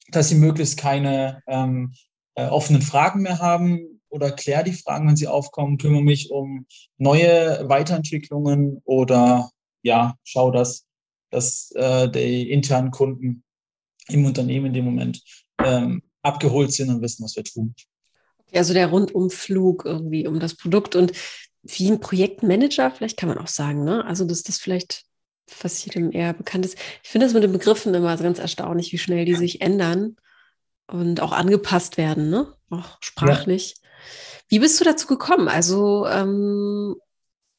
dass 0.09 0.29
sie 0.29 0.35
möglichst 0.35 0.77
keine 0.77 1.41
ähm, 1.47 1.93
äh, 2.35 2.47
offenen 2.47 2.81
Fragen 2.81 3.21
mehr 3.21 3.39
haben 3.39 4.01
oder 4.09 4.31
kläre 4.31 4.63
die 4.63 4.73
Fragen, 4.73 5.07
wenn 5.07 5.15
sie 5.15 5.27
aufkommen, 5.27 5.77
kümmere 5.77 6.03
mich 6.03 6.31
um 6.31 6.65
neue 6.97 7.67
Weiterentwicklungen 7.69 8.81
oder 8.83 9.49
ja, 9.83 10.15
schaue, 10.23 10.51
dass, 10.51 10.85
dass 11.29 11.71
äh, 11.71 12.09
die 12.09 12.51
internen 12.51 12.91
Kunden 12.91 13.43
im 14.09 14.25
Unternehmen 14.25 14.67
in 14.67 14.73
dem 14.73 14.85
Moment 14.85 15.21
ähm, 15.63 16.03
abgeholt 16.21 16.73
sind 16.73 16.89
und 16.89 17.01
wissen, 17.01 17.23
was 17.23 17.35
wir 17.35 17.43
tun. 17.43 17.73
Also 18.53 18.73
der 18.73 18.87
Rundumflug 18.87 19.85
irgendwie 19.85 20.27
um 20.27 20.39
das 20.39 20.55
Produkt 20.55 20.95
und 20.95 21.13
wie 21.63 21.91
ein 21.91 21.99
Projektmanager, 21.99 22.91
vielleicht 22.91 23.17
kann 23.17 23.29
man 23.29 23.37
auch 23.37 23.47
sagen, 23.47 23.83
ne? 23.83 24.05
Also, 24.05 24.25
dass 24.25 24.43
das 24.43 24.57
vielleicht 24.57 25.03
was 25.61 25.83
jedem 25.83 26.11
eher 26.11 26.33
bekannt 26.33 26.65
ist. 26.65 26.77
Ich 27.03 27.09
finde 27.09 27.25
das 27.25 27.33
mit 27.33 27.43
den 27.43 27.51
Begriffen 27.51 27.93
immer 27.93 28.15
ganz 28.17 28.39
erstaunlich, 28.39 28.93
wie 28.93 28.97
schnell 28.97 29.25
die 29.25 29.35
sich 29.35 29.61
ändern 29.61 30.15
und 30.87 31.19
auch 31.19 31.33
angepasst 31.33 31.97
werden, 31.97 32.29
ne? 32.29 32.53
Auch 32.69 32.97
sprachlich. 33.01 33.75
Ja. 33.75 33.89
Wie 34.47 34.59
bist 34.59 34.79
du 34.79 34.85
dazu 34.85 35.07
gekommen? 35.07 35.47
Also, 35.47 36.07
ähm, 36.07 36.95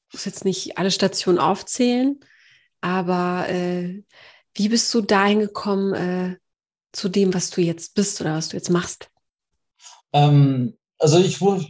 ich 0.08 0.14
muss 0.14 0.24
jetzt 0.24 0.44
nicht 0.44 0.78
alle 0.78 0.90
Stationen 0.90 1.38
aufzählen, 1.38 2.20
aber 2.80 3.48
äh, 3.48 4.02
wie 4.54 4.68
bist 4.68 4.92
du 4.92 5.00
dahin 5.00 5.40
gekommen 5.40 5.94
äh, 5.94 6.36
zu 6.92 7.08
dem, 7.08 7.32
was 7.32 7.50
du 7.50 7.60
jetzt 7.60 7.94
bist 7.94 8.20
oder 8.20 8.34
was 8.36 8.50
du 8.50 8.56
jetzt 8.56 8.70
machst? 8.70 9.08
Ähm, 10.12 10.76
also 10.98 11.18
ich 11.18 11.40
wurde 11.40 11.66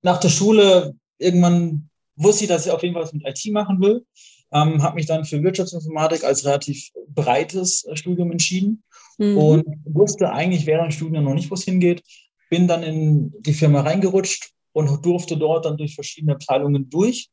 nach 0.00 0.18
der 0.18 0.30
Schule 0.30 0.94
irgendwann 1.22 1.88
wusste 2.16 2.44
ich, 2.44 2.48
dass 2.48 2.66
ich 2.66 2.72
auf 2.72 2.82
jeden 2.82 2.94
Fall 2.94 3.04
was 3.04 3.12
mit 3.12 3.26
IT 3.26 3.52
machen 3.52 3.80
will. 3.80 4.04
Ähm, 4.52 4.82
habe 4.82 4.96
mich 4.96 5.06
dann 5.06 5.24
für 5.24 5.42
Wirtschaftsinformatik 5.42 6.24
als 6.24 6.44
relativ 6.44 6.90
breites 7.08 7.84
äh, 7.84 7.96
Studium 7.96 8.30
entschieden 8.32 8.82
mhm. 9.18 9.38
und 9.38 9.64
wusste 9.84 10.30
eigentlich 10.30 10.66
während 10.66 10.92
dem 10.92 10.96
Studium 10.96 11.24
noch 11.24 11.34
nicht, 11.34 11.50
wo 11.50 11.54
es 11.54 11.64
hingeht. 11.64 12.02
Bin 12.50 12.68
dann 12.68 12.82
in 12.82 13.32
die 13.40 13.54
Firma 13.54 13.80
reingerutscht 13.80 14.50
und 14.72 15.04
durfte 15.04 15.38
dort 15.38 15.64
dann 15.64 15.78
durch 15.78 15.94
verschiedene 15.94 16.34
Abteilungen 16.34 16.90
durch 16.90 17.30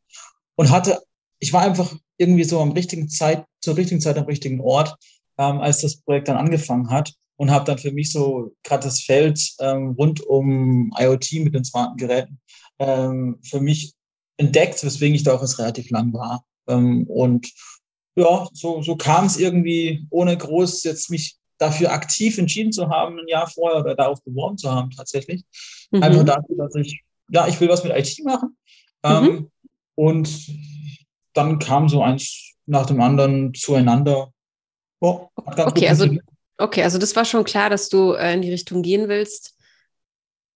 und 0.56 0.72
hatte, 0.72 1.02
ich 1.40 1.52
war 1.52 1.62
einfach 1.62 1.94
irgendwie 2.18 2.46
so 2.46 2.60
am 2.60 2.72
richtigen 2.72 3.10
Zeit, 3.10 3.46
zur 3.62 3.76
richtigen 3.76 4.02
Zeit 4.02 4.18
am 4.18 4.26
richtigen 4.26 4.62
Ort, 4.62 4.96
ähm, 5.38 5.60
als 5.60 5.82
das 5.82 5.98
Projekt 5.98 6.30
dann 6.30 6.38
angefangen 6.38 6.90
hat 6.90 7.14
und 7.36 7.52
habe 7.52 7.66
dann 7.66 7.78
für 7.78 7.92
mich 7.92 8.12
so 8.12 8.54
gerade 8.64 8.84
das 8.84 9.02
Feld 9.02 9.42
ähm, 9.60 9.96
rund 9.98 10.22
um 10.22 10.94
IoT 10.98 11.32
mit 11.44 11.54
den 11.54 11.66
smarten 11.66 11.98
Geräten 11.98 12.40
ähm, 12.80 13.40
für 13.44 13.60
mich 13.60 13.94
entdeckt, 14.38 14.84
weswegen 14.84 15.16
ich 15.16 15.24
da 15.24 15.36
auch 15.36 15.42
jetzt 15.42 15.60
relativ 15.60 15.90
lang 15.90 16.14
war. 16.14 16.44
Ähm, 16.68 17.06
und 17.08 17.52
ja, 18.16 18.48
so, 18.54 18.82
so 18.82 18.96
kam 18.96 19.26
es 19.26 19.38
irgendwie, 19.38 20.06
ohne 20.10 20.38
groß 20.38 20.84
jetzt 20.84 21.10
mich 21.10 21.38
dafür 21.58 21.92
aktiv 21.92 22.38
entschieden 22.38 22.72
zu 22.72 22.90
haben, 22.90 23.20
ein 23.20 23.28
Jahr 23.28 23.48
vorher 23.48 23.82
oder 23.82 23.96
darauf 23.96 24.24
beworben 24.24 24.58
zu 24.58 24.72
haben 24.72 24.92
tatsächlich. 24.92 25.44
Mhm. 25.92 26.04
Einfach 26.04 26.24
dafür, 26.24 26.56
dass 26.58 26.76
ich, 26.76 27.04
ja, 27.30 27.48
ich 27.48 27.60
will 27.60 27.70
was 27.70 27.84
mit 27.84 27.96
IT 27.96 28.24
machen. 28.24 28.58
Ähm, 29.04 29.24
mhm. 29.24 29.52
Und 29.96 30.50
dann 31.34 31.60
kam 31.60 31.90
so 31.90 32.02
eins 32.02 32.56
nach 32.66 32.86
dem 32.86 33.02
anderen 33.02 33.54
zueinander. 33.54 34.32
Oh, 35.02 35.28
okay, 35.36 35.88
also, 35.90 36.08
okay, 36.58 36.84
also 36.84 36.98
das 36.98 37.16
war 37.16 37.26
schon 37.26 37.44
klar, 37.44 37.70
dass 37.70 37.90
du 37.90 38.14
äh, 38.14 38.34
in 38.34 38.42
die 38.42 38.52
Richtung 38.52 38.82
gehen 38.82 39.10
willst. 39.10 39.56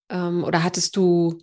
Ähm, 0.09 0.43
oder 0.43 0.63
hattest 0.63 0.95
du 0.95 1.41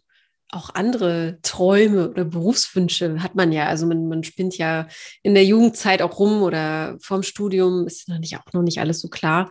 auch 0.52 0.74
andere 0.74 1.38
Träume 1.42 2.10
oder 2.10 2.24
Berufswünsche 2.24 3.22
hat 3.22 3.34
man 3.34 3.52
ja. 3.52 3.66
Also 3.66 3.86
man, 3.86 4.08
man 4.08 4.24
spinnt 4.24 4.58
ja 4.58 4.86
in 5.22 5.34
der 5.34 5.44
Jugendzeit 5.44 6.02
auch 6.02 6.18
rum 6.18 6.42
oder 6.42 6.96
vorm 7.00 7.22
Studium 7.22 7.86
ist 7.86 8.08
noch 8.08 8.18
nicht, 8.18 8.36
auch 8.36 8.52
noch 8.52 8.62
nicht 8.62 8.80
alles 8.80 9.00
so 9.00 9.08
klar 9.08 9.50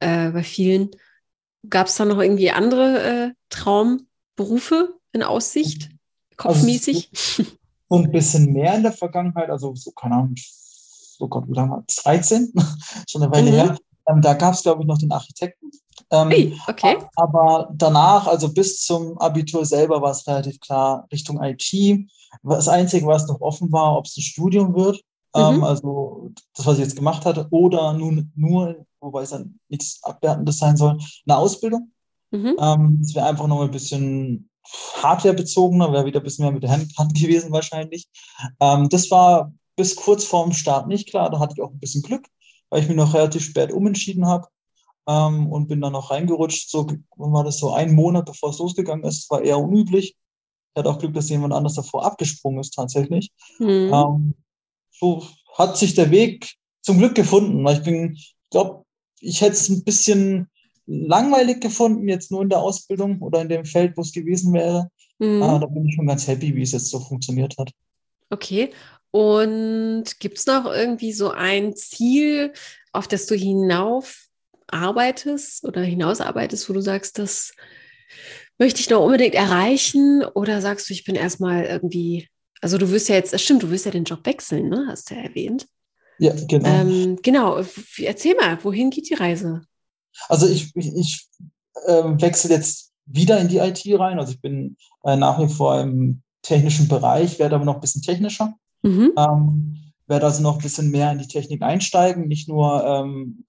äh, 0.00 0.30
bei 0.30 0.42
vielen. 0.42 0.90
Gab 1.68 1.86
es 1.86 1.96
da 1.96 2.04
noch 2.04 2.18
irgendwie 2.18 2.50
andere 2.50 3.02
äh, 3.02 3.30
Traumberufe 3.50 4.94
in 5.12 5.22
Aussicht, 5.22 5.90
kopfmäßig? 6.36 7.10
Also, 7.12 7.50
so 7.88 7.96
ein 7.96 8.10
bisschen 8.10 8.52
mehr 8.52 8.74
in 8.74 8.82
der 8.82 8.92
Vergangenheit, 8.92 9.50
also 9.50 9.74
so, 9.74 9.90
keine 9.90 10.14
Ahnung, 10.14 10.34
oh 11.18 11.28
Gott, 11.28 11.48
wie 11.48 11.54
lange 11.54 11.72
war 11.72 11.84
13, 12.04 12.52
schon 13.08 13.22
eine 13.22 13.32
Weile 13.32 13.50
mhm. 13.50 13.54
her. 13.54 13.76
Ähm, 14.08 14.22
da 14.22 14.34
gab 14.34 14.54
es, 14.54 14.62
glaube 14.62 14.82
ich, 14.82 14.88
noch 14.88 14.98
den 14.98 15.12
Architekten. 15.12 15.70
Ähm, 16.12 16.60
okay. 16.66 16.98
Aber 17.16 17.70
danach, 17.74 18.26
also 18.26 18.52
bis 18.52 18.84
zum 18.84 19.16
Abitur 19.18 19.64
selber, 19.64 20.02
war 20.02 20.10
es 20.10 20.26
relativ 20.26 20.58
klar 20.60 21.06
Richtung 21.12 21.42
IT. 21.42 22.08
Das 22.42 22.68
Einzige, 22.68 23.06
was 23.06 23.28
noch 23.28 23.40
offen 23.40 23.70
war, 23.72 23.96
ob 23.96 24.06
es 24.06 24.16
ein 24.16 24.22
Studium 24.22 24.74
wird, 24.74 25.00
ähm, 25.34 25.56
mhm. 25.56 25.64
also 25.64 26.30
das, 26.56 26.66
was 26.66 26.78
ich 26.78 26.84
jetzt 26.84 26.96
gemacht 26.96 27.24
hatte, 27.24 27.46
oder 27.50 27.92
nun 27.92 28.32
nur, 28.34 28.84
wobei 29.00 29.22
es 29.22 29.30
dann 29.30 29.58
nichts 29.68 30.02
Abwertendes 30.02 30.58
sein 30.58 30.76
soll, 30.76 30.98
eine 31.26 31.36
Ausbildung. 31.36 31.92
Mhm. 32.32 32.56
Ähm, 32.58 32.98
das 33.00 33.14
wäre 33.14 33.26
einfach 33.26 33.46
noch 33.46 33.60
ein 33.60 33.70
bisschen 33.70 34.50
hardwarebezogener, 35.02 35.92
wäre 35.92 36.04
wieder 36.04 36.20
ein 36.20 36.24
bisschen 36.24 36.44
mehr 36.44 36.52
mit 36.52 36.62
der 36.62 36.70
Hand, 36.70 36.92
Hand 36.98 37.14
gewesen 37.14 37.52
wahrscheinlich. 37.52 38.08
Ähm, 38.60 38.88
das 38.88 39.10
war 39.10 39.52
bis 39.76 39.96
kurz 39.96 40.24
vorm 40.24 40.52
Start 40.52 40.88
nicht 40.88 41.08
klar. 41.08 41.30
Da 41.30 41.38
hatte 41.38 41.54
ich 41.56 41.62
auch 41.62 41.70
ein 41.70 41.80
bisschen 41.80 42.02
Glück, 42.02 42.26
weil 42.68 42.82
ich 42.82 42.88
mich 42.88 42.96
noch 42.96 43.14
relativ 43.14 43.44
spät 43.44 43.72
umentschieden 43.72 44.26
habe 44.26 44.48
ähm, 45.10 45.46
und 45.50 45.66
bin 45.66 45.80
dann 45.80 45.92
noch 45.92 46.10
reingerutscht. 46.10 46.70
So 46.70 46.86
war 47.16 47.44
das 47.44 47.58
so 47.58 47.72
ein 47.72 47.94
Monat, 47.94 48.26
bevor 48.26 48.50
es 48.50 48.58
losgegangen 48.58 49.04
ist. 49.04 49.24
Das 49.24 49.30
war 49.30 49.42
eher 49.42 49.58
unüblich. 49.58 50.16
Ich 50.72 50.78
hatte 50.78 50.88
auch 50.88 50.98
Glück, 50.98 51.14
dass 51.14 51.28
jemand 51.28 51.52
anders 51.52 51.74
davor 51.74 52.04
abgesprungen 52.04 52.60
ist 52.60 52.74
tatsächlich. 52.74 53.30
Mhm. 53.58 53.92
Ähm, 53.92 54.34
so 54.92 55.26
hat 55.56 55.76
sich 55.76 55.94
der 55.94 56.10
Weg 56.10 56.54
zum 56.82 56.98
Glück 56.98 57.14
gefunden. 57.14 57.66
Ich 57.68 57.82
bin, 57.82 58.12
ich 58.12 58.36
glaube, 58.50 58.84
ich 59.20 59.40
hätte 59.40 59.52
es 59.52 59.68
ein 59.68 59.82
bisschen 59.82 60.48
langweilig 60.86 61.60
gefunden, 61.60 62.08
jetzt 62.08 62.30
nur 62.30 62.42
in 62.42 62.48
der 62.48 62.60
Ausbildung 62.60 63.20
oder 63.20 63.42
in 63.42 63.48
dem 63.48 63.64
Feld, 63.64 63.96
wo 63.96 64.02
es 64.02 64.12
gewesen 64.12 64.52
wäre. 64.52 64.90
Mhm. 65.18 65.42
Aber 65.42 65.58
da 65.58 65.66
bin 65.66 65.86
ich 65.86 65.94
schon 65.94 66.06
ganz 66.06 66.26
happy, 66.26 66.54
wie 66.54 66.62
es 66.62 66.72
jetzt 66.72 66.90
so 66.90 67.00
funktioniert 67.00 67.56
hat. 67.58 67.70
Okay. 68.30 68.70
Und 69.10 70.04
gibt 70.20 70.38
es 70.38 70.46
noch 70.46 70.66
irgendwie 70.66 71.12
so 71.12 71.30
ein 71.30 71.74
Ziel, 71.74 72.52
auf 72.92 73.08
das 73.08 73.26
du 73.26 73.34
hinauf 73.34 74.29
arbeitest 74.72 75.64
oder 75.64 75.82
hinausarbeitest, 75.82 76.68
wo 76.68 76.72
du 76.72 76.80
sagst, 76.80 77.18
das 77.18 77.52
möchte 78.58 78.80
ich 78.80 78.90
noch 78.90 79.02
unbedingt 79.04 79.34
erreichen? 79.34 80.24
Oder 80.34 80.60
sagst 80.60 80.88
du, 80.88 80.94
ich 80.94 81.04
bin 81.04 81.14
erstmal 81.14 81.64
irgendwie, 81.64 82.28
also 82.60 82.78
du 82.78 82.90
wirst 82.90 83.08
ja 83.08 83.16
jetzt, 83.16 83.32
das 83.32 83.42
stimmt, 83.42 83.62
du 83.62 83.70
wirst 83.70 83.86
ja 83.86 83.90
den 83.90 84.04
Job 84.04 84.24
wechseln, 84.24 84.68
ne? 84.68 84.86
Hast 84.88 85.10
du 85.10 85.14
ja 85.14 85.22
erwähnt. 85.22 85.66
Ja, 86.18 86.34
genau. 86.46 86.68
Ähm, 86.68 87.18
genau, 87.22 87.64
erzähl 87.98 88.34
mal, 88.34 88.62
wohin 88.62 88.90
geht 88.90 89.08
die 89.08 89.14
Reise? 89.14 89.62
Also 90.28 90.46
ich, 90.46 90.74
ich, 90.76 90.94
ich 90.94 91.28
äh, 91.86 92.02
wechsle 92.20 92.54
jetzt 92.54 92.92
wieder 93.06 93.40
in 93.40 93.48
die 93.48 93.58
IT 93.58 93.82
rein. 93.98 94.18
Also 94.18 94.32
ich 94.32 94.40
bin 94.40 94.76
äh, 95.04 95.16
nach 95.16 95.40
wie 95.40 95.52
vor 95.52 95.80
im 95.80 96.22
technischen 96.42 96.88
Bereich, 96.88 97.38
werde 97.38 97.54
aber 97.54 97.64
noch 97.64 97.76
ein 97.76 97.80
bisschen 97.80 98.02
technischer. 98.02 98.54
Mhm. 98.82 99.12
Ähm, 99.16 99.76
werde 100.06 100.26
also 100.26 100.42
noch 100.42 100.56
ein 100.56 100.62
bisschen 100.62 100.90
mehr 100.90 101.12
in 101.12 101.18
die 101.18 101.28
Technik 101.28 101.62
einsteigen, 101.62 102.26
nicht 102.26 102.48
nur 102.48 102.84
ähm, 102.84 103.44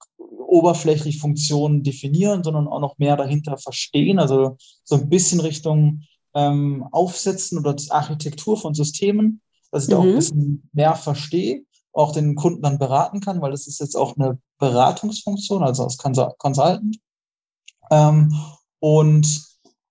oberflächlich 0.52 1.20
Funktionen 1.20 1.82
definieren, 1.82 2.44
sondern 2.44 2.68
auch 2.68 2.82
noch 2.82 2.98
mehr 2.98 3.16
dahinter 3.16 3.58
verstehen, 3.58 4.20
also 4.20 4.58
so 4.84 4.96
ein 4.96 5.10
bisschen 5.10 5.40
Richtung 5.40 6.04
ähm, 6.34 6.86
Aufsetzen 6.92 7.58
oder 7.58 7.76
Architektur 7.90 8.58
von 8.58 8.74
Systemen, 8.74 9.42
dass 9.72 9.84
ich 9.84 9.90
mhm. 9.90 9.92
da 9.92 9.98
auch 9.98 10.04
ein 10.04 10.12
mhm. 10.12 10.16
bisschen 10.16 10.70
mehr 10.74 10.96
verstehe, 10.96 11.64
auch 11.94 12.12
den 12.12 12.36
Kunden 12.36 12.62
dann 12.62 12.80
beraten 12.80 13.22
kann, 13.22 13.42
weil 13.42 13.52
das 13.52 13.66
ist 13.66 13.80
jetzt 13.80 13.96
auch 13.96 14.18
eine 14.18 14.40
Beratungsfunktion, 14.60 15.64
also 15.64 15.84
als 15.84 15.98
Consultant. 15.98 16.98
Ähm, 17.90 18.36
und 18.80 19.44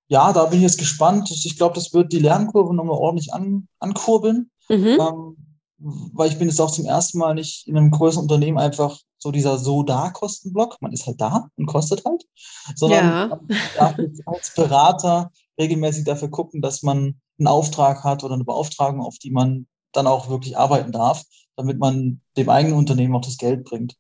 ja, 0.09 0.33
da 0.33 0.45
bin 0.45 0.59
ich 0.59 0.65
jetzt 0.65 0.79
gespannt. 0.79 1.31
Ich 1.31 1.57
glaube, 1.57 1.75
das 1.75 1.95
wird 1.95 2.13
die 2.13 2.19
Lernkurve 2.19 2.75
nochmal 2.75 2.99
ordentlich 2.99 3.33
an, 3.33 3.67
ankurbeln. 3.79 4.51
Mhm. 4.69 4.99
Ähm, 5.01 5.37
weil 5.81 6.31
ich 6.31 6.39
bin 6.39 6.49
jetzt 6.49 6.61
auch 6.61 6.71
zum 6.71 6.85
ersten 6.85 7.19
Mal 7.19 7.35
nicht 7.35 7.67
in 7.67 7.77
einem 7.77 7.91
größeren 7.91 8.25
Unternehmen 8.25 8.59
einfach 8.59 8.99
so 9.19 9.31
dieser 9.31 9.59
so 9.59 9.83
da 9.83 10.11
Kostenblock. 10.11 10.77
Man 10.81 10.93
ist 10.93 11.07
halt 11.07 11.21
da 11.21 11.49
und 11.57 11.67
kostet 11.67 12.05
halt, 12.05 12.25
sondern 12.75 13.05
ja. 13.05 13.41
darf 13.77 13.99
jetzt 13.99 14.23
als 14.27 14.55
Berater 14.55 15.31
regelmäßig 15.59 16.05
dafür 16.05 16.29
gucken, 16.29 16.63
dass 16.63 16.83
man 16.83 17.21
einen 17.39 17.47
Auftrag 17.47 18.05
hat 18.05 18.25
oder 18.25 18.35
eine 18.35 18.45
Beauftragung, 18.45 19.01
auf 19.01 19.19
die 19.19 19.31
man 19.31 19.67
dann 19.93 20.07
auch 20.07 20.29
wirklich 20.29 20.57
arbeiten 20.57 20.93
darf, 20.93 21.25
damit 21.57 21.79
man 21.79 22.21
dem 22.37 22.49
eigenen 22.49 22.77
Unternehmen 22.77 23.17
auch 23.17 23.25
das 23.25 23.39
Geld 23.39 23.65
bringt. 23.65 23.97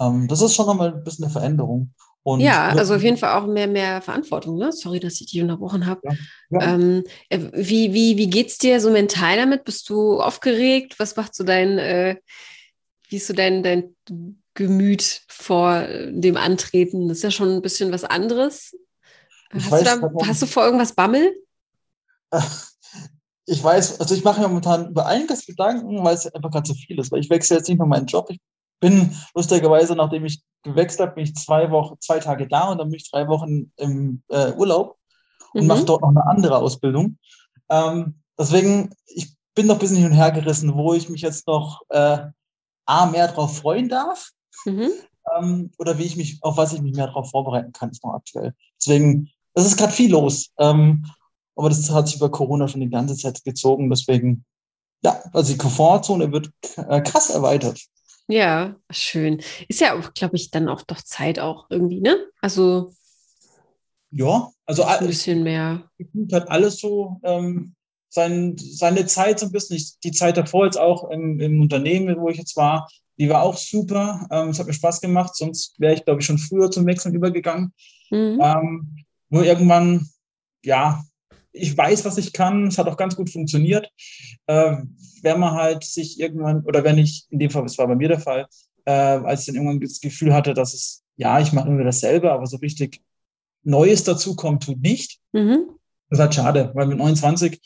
Ähm, 0.00 0.28
das 0.28 0.40
ist 0.40 0.54
schon 0.54 0.66
nochmal 0.66 0.94
ein 0.94 1.04
bisschen 1.04 1.24
eine 1.24 1.32
Veränderung. 1.32 1.94
Und 2.26 2.40
ja, 2.40 2.70
also 2.70 2.96
auf 2.96 3.04
jeden 3.04 3.18
Fall 3.18 3.40
auch 3.40 3.46
mehr, 3.46 3.68
mehr 3.68 4.02
Verantwortung. 4.02 4.58
Ne? 4.58 4.72
Sorry, 4.72 4.98
dass 4.98 5.20
ich 5.20 5.28
dich 5.28 5.40
unterbrochen 5.40 5.86
habe. 5.86 6.00
Ja, 6.02 6.12
ja. 6.50 6.74
ähm, 6.74 7.04
äh, 7.28 7.38
wie 7.52 7.94
wie, 7.94 8.16
wie 8.16 8.28
geht 8.28 8.48
es 8.48 8.58
dir 8.58 8.80
so 8.80 8.90
mental 8.90 9.36
damit? 9.36 9.62
Bist 9.62 9.88
du 9.88 10.20
aufgeregt? 10.20 10.98
Was 10.98 11.14
macht 11.14 11.36
so 11.36 11.44
dein, 11.44 11.78
äh, 11.78 12.16
wie 13.08 13.18
ist 13.18 13.28
so 13.28 13.32
dein, 13.32 13.62
dein 13.62 13.94
Gemüt 14.54 15.22
vor 15.28 15.86
dem 16.10 16.36
Antreten? 16.36 17.06
Das 17.06 17.18
ist 17.18 17.22
ja 17.22 17.30
schon 17.30 17.50
ein 17.50 17.62
bisschen 17.62 17.92
was 17.92 18.02
anderes. 18.02 18.76
hast, 19.52 19.70
weiß, 19.70 20.00
du 20.00 20.00
da, 20.18 20.26
hast 20.26 20.42
du 20.42 20.46
vor 20.46 20.64
irgendwas 20.64 20.94
Bammel? 20.94 21.32
Ich 23.48 23.62
weiß, 23.62 24.00
also 24.00 24.12
ich 24.12 24.24
mache 24.24 24.40
mir 24.40 24.48
momentan 24.48 24.90
über 24.90 25.06
einiges 25.06 25.46
Gedanken, 25.46 26.02
weil 26.02 26.16
es 26.16 26.26
einfach 26.26 26.50
gerade 26.50 26.66
so 26.66 26.74
viel 26.74 26.98
ist. 26.98 27.12
Weil 27.12 27.20
ich 27.20 27.30
wechsle 27.30 27.58
jetzt 27.58 27.68
nicht 27.68 27.78
nur 27.78 27.86
meinen 27.86 28.06
Job, 28.06 28.26
ich 28.28 28.40
bin 28.80 29.14
lustigerweise, 29.34 29.94
nachdem 29.94 30.24
ich 30.24 30.42
gewechselt 30.62 31.00
habe, 31.00 31.14
bin 31.14 31.24
ich 31.24 31.34
zwei 31.34 31.70
Wochen, 31.70 31.96
zwei 32.00 32.18
Tage 32.18 32.46
da 32.48 32.70
und 32.70 32.78
dann 32.78 32.88
bin 32.90 32.98
ich 32.98 33.10
drei 33.10 33.28
Wochen 33.28 33.72
im 33.76 34.22
äh, 34.28 34.52
Urlaub 34.52 34.96
und 35.54 35.62
mhm. 35.62 35.68
mache 35.68 35.84
dort 35.84 36.02
noch 36.02 36.10
eine 36.10 36.26
andere 36.26 36.56
Ausbildung. 36.58 37.18
Ähm, 37.70 38.20
deswegen, 38.38 38.94
ich 39.06 39.34
bin 39.54 39.66
noch 39.66 39.76
ein 39.76 39.80
bisschen 39.80 39.96
hin 39.96 40.06
und 40.06 40.12
her 40.12 40.30
gerissen, 40.30 40.74
wo 40.74 40.94
ich 40.94 41.08
mich 41.08 41.22
jetzt 41.22 41.46
noch 41.46 41.82
äh, 41.88 42.18
A, 42.86 43.06
mehr 43.06 43.28
darauf 43.28 43.58
freuen 43.58 43.88
darf 43.88 44.30
mhm. 44.64 44.90
ähm, 45.36 45.72
oder 45.78 45.98
wie 45.98 46.04
ich 46.04 46.16
mich, 46.16 46.38
auf 46.42 46.56
was 46.56 46.72
ich 46.72 46.82
mich 46.82 46.94
mehr 46.94 47.06
darauf 47.06 47.30
vorbereiten 47.30 47.72
kann, 47.72 47.90
ist 47.90 48.04
noch 48.04 48.14
aktuell. 48.14 48.54
Deswegen, 48.80 49.30
es 49.54 49.66
ist 49.66 49.76
gerade 49.76 49.92
viel 49.92 50.10
los. 50.10 50.50
Ähm, 50.58 51.06
aber 51.56 51.70
das 51.70 51.90
hat 51.90 52.06
sich 52.06 52.16
über 52.16 52.30
Corona 52.30 52.68
schon 52.68 52.82
die 52.82 52.90
ganze 52.90 53.16
Zeit 53.16 53.42
gezogen. 53.42 53.88
Deswegen, 53.88 54.44
ja, 55.02 55.18
also 55.32 55.52
die 55.52 55.58
Komfortzone 55.58 56.30
wird 56.30 56.50
äh, 56.76 57.00
krass 57.00 57.30
erweitert. 57.30 57.80
Ja, 58.28 58.76
schön. 58.90 59.40
Ist 59.68 59.80
ja 59.80 59.94
auch, 59.94 60.12
glaube 60.14 60.36
ich, 60.36 60.50
dann 60.50 60.68
auch 60.68 60.82
doch 60.82 61.00
Zeit 61.02 61.38
auch 61.38 61.66
irgendwie, 61.70 62.00
ne? 62.00 62.16
Also. 62.40 62.92
Ja, 64.10 64.50
also 64.64 64.84
ein 64.84 65.06
bisschen 65.06 65.42
mehr. 65.42 65.88
Hat 66.32 66.48
alles 66.48 66.78
so 66.78 67.20
ähm, 67.22 67.74
sein, 68.08 68.56
seine 68.58 69.06
Zeit 69.06 69.38
so 69.38 69.46
ein 69.46 69.52
bisschen. 69.52 69.76
Ich, 69.76 69.98
die 70.00 70.12
Zeit 70.12 70.36
davor 70.36 70.64
jetzt 70.64 70.78
auch 70.78 71.10
im, 71.10 71.38
im, 71.38 71.60
Unternehmen, 71.60 72.16
wo 72.18 72.28
ich 72.28 72.38
jetzt 72.38 72.56
war, 72.56 72.88
die 73.18 73.28
war 73.28 73.42
auch 73.42 73.56
super. 73.56 74.26
Ähm, 74.30 74.48
es 74.48 74.58
hat 74.58 74.66
mir 74.66 74.72
Spaß 74.72 75.00
gemacht, 75.00 75.36
sonst 75.36 75.78
wäre 75.78 75.94
ich, 75.94 76.04
glaube 76.04 76.20
ich, 76.20 76.26
schon 76.26 76.38
früher 76.38 76.70
zum 76.70 76.86
Wechseln 76.86 77.14
übergegangen. 77.14 77.72
Mhm. 78.10 78.40
Ähm, 78.40 79.04
nur 79.28 79.44
irgendwann, 79.44 80.08
ja, 80.64 81.02
ich 81.56 81.76
weiß, 81.76 82.04
was 82.04 82.18
ich 82.18 82.32
kann. 82.32 82.66
Es 82.66 82.78
hat 82.78 82.86
auch 82.86 82.96
ganz 82.96 83.16
gut 83.16 83.30
funktioniert. 83.30 83.90
Äh, 84.46 84.76
wenn 85.22 85.40
man 85.40 85.54
halt 85.54 85.84
sich 85.84 86.20
irgendwann, 86.20 86.62
oder 86.64 86.84
wenn 86.84 86.98
ich, 86.98 87.26
in 87.30 87.38
dem 87.38 87.50
Fall, 87.50 87.62
das 87.62 87.78
war 87.78 87.86
bei 87.86 87.96
mir 87.96 88.08
der 88.08 88.20
Fall, 88.20 88.46
äh, 88.84 88.90
als 88.90 89.40
ich 89.40 89.46
dann 89.46 89.56
irgendwann 89.56 89.80
das 89.80 90.00
Gefühl 90.00 90.34
hatte, 90.34 90.54
dass 90.54 90.74
es, 90.74 91.02
ja, 91.16 91.40
ich 91.40 91.52
mache 91.52 91.68
immer 91.68 91.84
dasselbe, 91.84 92.32
aber 92.32 92.46
so 92.46 92.58
richtig 92.58 93.02
Neues 93.62 94.04
dazukommt, 94.04 94.62
tut 94.62 94.80
nicht. 94.80 95.18
Mhm. 95.32 95.70
Das 96.08 96.18
ist 96.18 96.22
halt 96.22 96.34
schade, 96.34 96.70
weil 96.74 96.86
mit 96.86 96.98
29, 96.98 97.60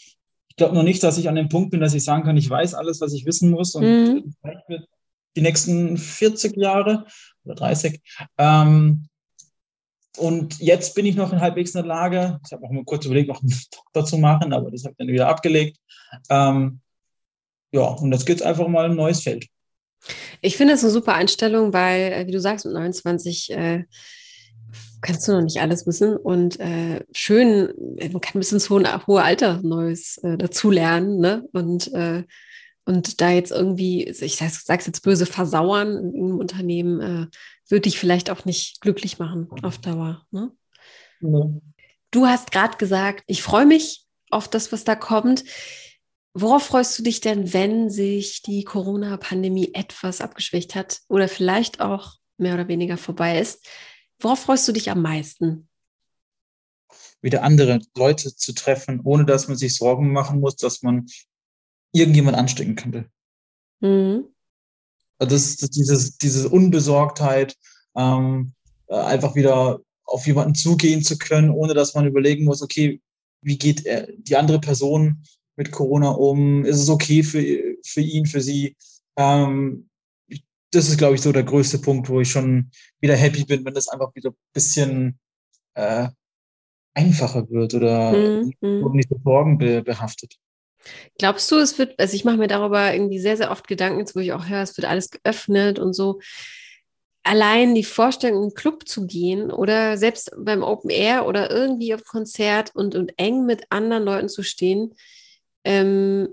ich 0.49 0.57
glaube 0.57 0.75
noch 0.75 0.83
nicht, 0.83 1.03
dass 1.03 1.19
ich 1.19 1.29
an 1.29 1.35
dem 1.35 1.49
Punkt 1.49 1.71
bin, 1.71 1.81
dass 1.81 1.95
ich 1.95 2.05
sagen 2.05 2.25
kann, 2.25 2.37
ich 2.37 2.49
weiß 2.49 2.75
alles, 2.75 3.01
was 3.01 3.13
ich 3.13 3.27
wissen 3.27 3.51
muss 3.51 3.75
und 3.75 3.85
mhm. 3.85 4.35
wird 4.69 4.89
die 5.37 5.43
nächsten 5.43 5.97
40 5.97 6.57
Jahre 6.57 7.07
oder 7.45 7.55
30 7.55 8.01
ähm, 8.39 9.07
und 10.21 10.61
jetzt 10.61 10.95
bin 10.95 11.07
ich 11.07 11.17
noch 11.17 11.33
in 11.33 11.41
halbwegs 11.41 11.75
in 11.75 11.79
der 11.83 11.89
Lage, 11.89 12.39
ich 12.45 12.53
habe 12.53 12.65
auch 12.65 12.71
mal 12.71 12.85
kurz 12.85 13.05
überlegt, 13.07 13.29
noch 13.29 13.43
einen 13.43 13.55
Doktor 13.71 14.05
zu 14.05 14.19
machen, 14.19 14.53
aber 14.53 14.71
das 14.71 14.85
habe 14.85 14.93
ich 14.93 14.99
dann 14.99 15.09
wieder 15.09 15.29
abgelegt. 15.29 15.79
Ähm, 16.29 16.81
ja, 17.73 17.83
und 17.83 18.13
jetzt 18.13 18.27
geht 18.27 18.37
es 18.37 18.43
einfach 18.43 18.69
mal 18.69 18.87
ein 18.87 18.97
neues 18.97 19.23
Feld. 19.23 19.47
Ich 20.41 20.57
finde 20.57 20.75
das 20.75 20.83
eine 20.83 20.93
super 20.93 21.15
Einstellung, 21.15 21.73
weil, 21.73 22.13
äh, 22.13 22.27
wie 22.27 22.33
du 22.33 22.41
sagst, 22.41 22.65
mit 22.65 22.75
29 22.75 23.51
äh, 23.53 23.85
kannst 25.01 25.27
du 25.27 25.33
noch 25.33 25.43
nicht 25.43 25.61
alles 25.61 25.87
wissen 25.87 26.17
und 26.17 26.61
äh, 26.61 27.05
schön, 27.13 27.73
man 28.13 28.21
kann 28.21 28.41
bis 28.41 28.53
ins 28.53 28.69
hohe, 28.69 29.07
hohe 29.07 29.23
Alter 29.23 29.61
Neues 29.63 30.19
äh, 30.19 30.37
dazulernen 30.37 31.19
ne? 31.19 31.45
und 31.53 31.93
äh, 31.95 32.25
und 32.87 33.21
da 33.21 33.31
jetzt 33.31 33.53
irgendwie, 33.53 34.05
ich 34.05 34.37
sag's, 34.37 34.65
sag's 34.65 34.87
jetzt 34.87 35.03
böse, 35.03 35.25
versauern 35.25 36.13
im 36.13 36.39
Unternehmen, 36.39 37.01
äh, 37.01 37.27
würde 37.71 37.83
dich 37.83 37.99
vielleicht 37.99 38.31
auch 38.31 38.45
nicht 38.45 38.81
glücklich 38.81 39.19
machen 39.19 39.49
auf 39.63 39.79
Dauer. 39.79 40.27
Ne? 40.31 40.53
Nee. 41.21 41.61
Du 42.11 42.27
hast 42.27 42.51
gerade 42.51 42.77
gesagt, 42.77 43.23
ich 43.27 43.43
freue 43.43 43.67
mich 43.67 44.07
auf 44.31 44.49
das, 44.49 44.73
was 44.73 44.85
da 44.85 44.97
kommt. 44.97 45.45
Worauf 46.35 46.65
freust 46.65 46.99
du 46.99 47.03
dich 47.03 47.21
denn, 47.21 47.53
wenn 47.53 47.91
sich 47.91 48.43
die 48.43 48.65
Corona-Pandemie 48.65 49.73
etwas 49.75 50.21
abgeschwächt 50.21 50.75
hat 50.75 51.01
oder 51.09 51.29
vielleicht 51.29 51.81
auch 51.81 52.15
mehr 52.37 52.55
oder 52.55 52.69
weniger 52.69 52.97
vorbei 52.97 53.41
ist? 53.41 53.67
Worauf 54.21 54.41
freust 54.41 54.67
du 54.69 54.73
dich 54.73 54.91
am 54.91 55.03
meisten? 55.03 55.69
Wieder 57.21 57.43
andere 57.43 57.81
Leute 57.97 58.35
zu 58.35 58.53
treffen, 58.53 59.01
ohne 59.05 59.25
dass 59.25 59.49
man 59.49 59.57
sich 59.57 59.77
Sorgen 59.77 60.13
machen 60.13 60.41
muss, 60.41 60.57
dass 60.57 60.83
man 60.83 61.07
irgendjemand 61.93 62.37
anstecken 62.37 62.77
könnte. 62.77 63.11
Mhm. 63.81 64.29
Also 65.21 65.37
das, 65.37 65.57
das, 65.59 65.71
dieses, 65.71 66.17
diese 66.17 66.49
Unbesorgtheit, 66.49 67.57
ähm, 67.97 68.53
äh, 68.89 68.97
einfach 68.97 69.35
wieder 69.35 69.81
auf 70.05 70.27
jemanden 70.27 70.55
zugehen 70.55 71.03
zu 71.03 71.19
können, 71.19 71.51
ohne 71.51 71.75
dass 71.75 71.95
man 71.95 72.07
überlegen 72.07 72.45
muss, 72.45 72.63
okay, 72.63 73.01
wie 73.43 73.59
geht 73.59 73.87
er, 73.87 74.09
die 74.17 74.37
andere 74.37 74.61
Person 74.61 75.23
mit 75.57 75.71
Corona 75.71 76.11
um? 76.11 76.65
Ist 76.65 76.81
es 76.81 76.89
okay 76.89 77.23
für, 77.23 77.43
für 77.85 78.01
ihn, 78.01 78.27
für 78.27 78.41
sie? 78.41 78.77
Ähm, 79.17 79.89
das 80.73 80.89
ist, 80.89 80.99
glaube 80.99 81.17
ich, 81.17 81.21
so 81.21 81.33
der 81.33 81.43
größte 81.43 81.79
Punkt, 81.79 82.09
wo 82.09 82.21
ich 82.21 82.31
schon 82.31 82.71
wieder 83.01 83.17
happy 83.17 83.45
bin, 83.45 83.65
wenn 83.65 83.75
das 83.75 83.89
einfach 83.89 84.15
wieder 84.15 84.31
ein 84.31 84.37
bisschen 84.55 85.19
äh, 85.75 86.09
einfacher 86.95 87.49
wird 87.51 87.75
oder 87.75 88.13
mhm. 88.13 88.53
nicht 88.93 89.09
so 89.09 89.21
sorgenbehaftet. 89.23 90.37
Glaubst 91.19 91.51
du, 91.51 91.57
es 91.57 91.79
wird, 91.79 91.99
also 91.99 92.15
ich 92.15 92.25
mache 92.25 92.37
mir 92.37 92.49
darüber 92.49 92.93
irgendwie 92.93 93.19
sehr, 93.19 93.37
sehr 93.37 93.51
oft 93.51 93.69
Gedanken, 93.69 94.01
jetzt 94.01 94.17
wo 94.17 94.21
ich 94.21 94.33
auch 94.33 94.49
höre, 94.49 94.63
es 94.63 94.77
wird 94.77 94.89
alles 94.89 95.11
geöffnet 95.11 95.79
und 95.79 95.93
so. 95.93 96.21
Allein 97.23 97.75
die 97.75 97.85
Vorstellung, 97.85 98.39
in 98.39 98.43
einen 98.45 98.55
Club 98.55 98.89
zu 98.89 99.07
gehen 99.07 99.51
oder 99.51 99.99
selbst 99.99 100.33
beim 100.39 100.63
Open 100.63 100.91
Air 100.91 101.27
oder 101.27 101.51
irgendwie 101.51 101.95
auf 101.95 102.05
Konzert 102.05 102.75
und, 102.75 102.95
und 102.95 103.13
eng 103.19 103.45
mit 103.45 103.65
anderen 103.69 104.05
Leuten 104.05 104.29
zu 104.31 104.43
stehen, 104.43 104.95
ähm, 105.65 106.29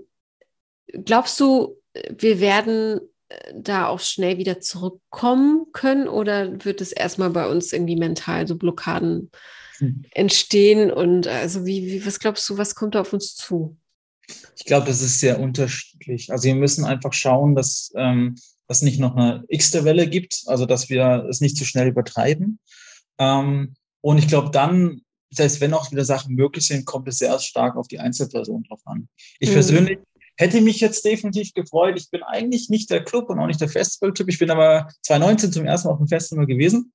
glaubst 1.04 1.38
du, 1.40 1.76
wir 2.10 2.40
werden 2.40 3.00
äh, 3.28 3.52
da 3.54 3.88
auch 3.88 4.00
schnell 4.00 4.38
wieder 4.38 4.60
zurückkommen 4.60 5.66
können 5.72 6.08
oder 6.08 6.64
wird 6.64 6.80
es 6.80 6.92
erstmal 6.92 7.30
bei 7.30 7.48
uns 7.48 7.72
irgendwie 7.72 7.96
mental 7.96 8.46
so 8.48 8.56
Blockaden 8.56 9.30
hm. 9.78 10.04
entstehen? 10.12 10.90
Und 10.90 11.26
also 11.26 11.66
wie, 11.66 11.86
wie, 11.86 12.06
was 12.06 12.18
glaubst 12.18 12.48
du, 12.48 12.56
was 12.56 12.74
kommt 12.74 12.94
da 12.94 13.02
auf 13.02 13.12
uns 13.12 13.34
zu? 13.34 13.76
Ich 14.56 14.64
glaube, 14.64 14.86
das 14.86 15.00
ist 15.00 15.20
sehr 15.20 15.40
unterschiedlich. 15.40 16.30
Also 16.30 16.44
wir 16.44 16.54
müssen 16.54 16.84
einfach 16.84 17.12
schauen, 17.12 17.54
dass 17.54 17.92
ähm, 17.96 18.36
es 18.68 18.82
nicht 18.82 19.00
noch 19.00 19.16
eine 19.16 19.44
x-te 19.48 19.84
Welle 19.84 20.08
gibt, 20.08 20.42
also 20.46 20.66
dass 20.66 20.90
wir 20.90 21.26
es 21.28 21.40
nicht 21.40 21.56
zu 21.56 21.64
schnell 21.64 21.88
übertreiben. 21.88 22.58
Ähm, 23.18 23.74
und 24.00 24.18
ich 24.18 24.28
glaube, 24.28 24.50
dann 24.50 25.02
selbst 25.30 25.60
wenn 25.60 25.74
auch 25.74 25.90
wieder 25.90 26.04
Sachen 26.04 26.34
möglich 26.34 26.66
sind, 26.66 26.86
kommt 26.86 27.08
es 27.08 27.18
sehr 27.18 27.38
stark 27.38 27.76
auf 27.76 27.88
die 27.88 27.98
Einzelperson 27.98 28.64
drauf 28.64 28.80
an. 28.86 29.08
Ich 29.40 29.50
mhm. 29.50 29.54
persönlich 29.54 29.98
hätte 30.36 30.60
mich 30.60 30.80
jetzt 30.80 31.04
definitiv 31.04 31.52
gefreut. 31.52 31.98
Ich 31.98 32.10
bin 32.10 32.22
eigentlich 32.22 32.68
nicht 32.68 32.90
der 32.90 33.04
Club 33.04 33.28
und 33.28 33.38
auch 33.38 33.46
nicht 33.46 33.60
der 33.60 33.68
Festival-Typ. 33.68 34.28
Ich 34.28 34.38
bin 34.38 34.50
aber 34.50 34.88
2019 35.02 35.52
zum 35.52 35.66
ersten 35.66 35.88
Mal 35.88 35.94
auf 35.94 35.98
dem 35.98 36.08
Festival 36.08 36.46
gewesen 36.46 36.92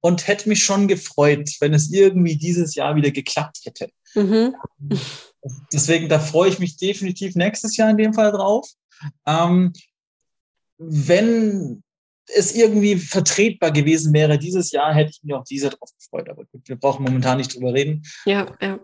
und 0.00 0.26
hätte 0.26 0.48
mich 0.48 0.62
schon 0.62 0.88
gefreut, 0.88 1.48
wenn 1.60 1.72
es 1.72 1.90
irgendwie 1.90 2.36
dieses 2.36 2.74
Jahr 2.74 2.96
wieder 2.96 3.10
geklappt 3.10 3.60
hätte. 3.64 3.90
Mhm. 4.14 4.54
Deswegen, 5.72 6.08
da 6.08 6.18
freue 6.18 6.50
ich 6.50 6.58
mich 6.58 6.76
definitiv 6.76 7.34
nächstes 7.34 7.76
Jahr 7.76 7.90
in 7.90 7.96
dem 7.96 8.12
Fall 8.12 8.32
drauf. 8.32 8.68
Ähm, 9.26 9.72
wenn 10.78 11.82
es 12.34 12.54
irgendwie 12.54 12.96
vertretbar 12.96 13.70
gewesen 13.70 14.12
wäre 14.12 14.38
dieses 14.38 14.70
Jahr, 14.70 14.94
hätte 14.94 15.10
ich 15.10 15.22
mich 15.22 15.34
auch 15.34 15.44
dieser 15.44 15.70
drauf 15.70 15.90
gefreut. 15.96 16.28
Aber 16.28 16.44
gut, 16.44 16.68
wir 16.68 16.76
brauchen 16.76 17.04
momentan 17.04 17.38
nicht 17.38 17.54
drüber 17.54 17.74
reden. 17.74 18.02
Ja, 18.24 18.54
ja. 18.60 18.78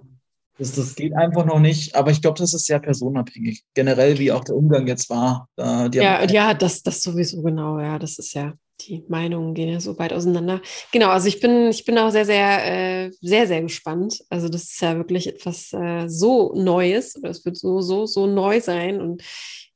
Das, 0.58 0.72
das 0.72 0.94
geht 0.94 1.14
einfach 1.14 1.44
noch 1.44 1.60
nicht. 1.60 1.94
Aber 1.94 2.10
ich 2.10 2.22
glaube, 2.22 2.38
das 2.38 2.54
ist 2.54 2.66
sehr 2.66 2.80
personabhängig. 2.80 3.62
Generell, 3.74 4.18
wie 4.18 4.32
auch 4.32 4.42
der 4.42 4.56
Umgang 4.56 4.86
jetzt 4.86 5.10
war. 5.10 5.48
Äh, 5.58 5.90
ja, 5.94 6.24
ja, 6.24 6.54
das, 6.54 6.82
das 6.82 7.02
sowieso 7.02 7.42
genau. 7.42 7.78
Ja, 7.78 7.98
das 7.98 8.18
ist 8.18 8.32
ja, 8.34 8.54
die 8.80 9.04
Meinungen 9.08 9.54
gehen 9.54 9.68
ja 9.68 9.80
so 9.80 9.98
weit 9.98 10.12
auseinander. 10.12 10.60
Genau, 10.92 11.08
also 11.08 11.28
ich 11.28 11.40
bin, 11.40 11.68
ich 11.68 11.84
bin 11.84 11.98
auch 11.98 12.10
sehr, 12.10 12.24
sehr, 12.24 13.06
äh, 13.06 13.10
sehr, 13.20 13.46
sehr 13.46 13.62
gespannt. 13.62 14.22
Also 14.28 14.48
das 14.48 14.64
ist 14.64 14.80
ja 14.80 14.96
wirklich 14.96 15.26
etwas 15.26 15.72
äh, 15.72 16.08
so 16.08 16.52
Neues. 16.54 17.16
Oder 17.16 17.30
es 17.30 17.44
wird 17.44 17.56
so, 17.56 17.80
so, 17.80 18.06
so 18.06 18.26
neu 18.26 18.60
sein. 18.60 19.00
Und 19.00 19.22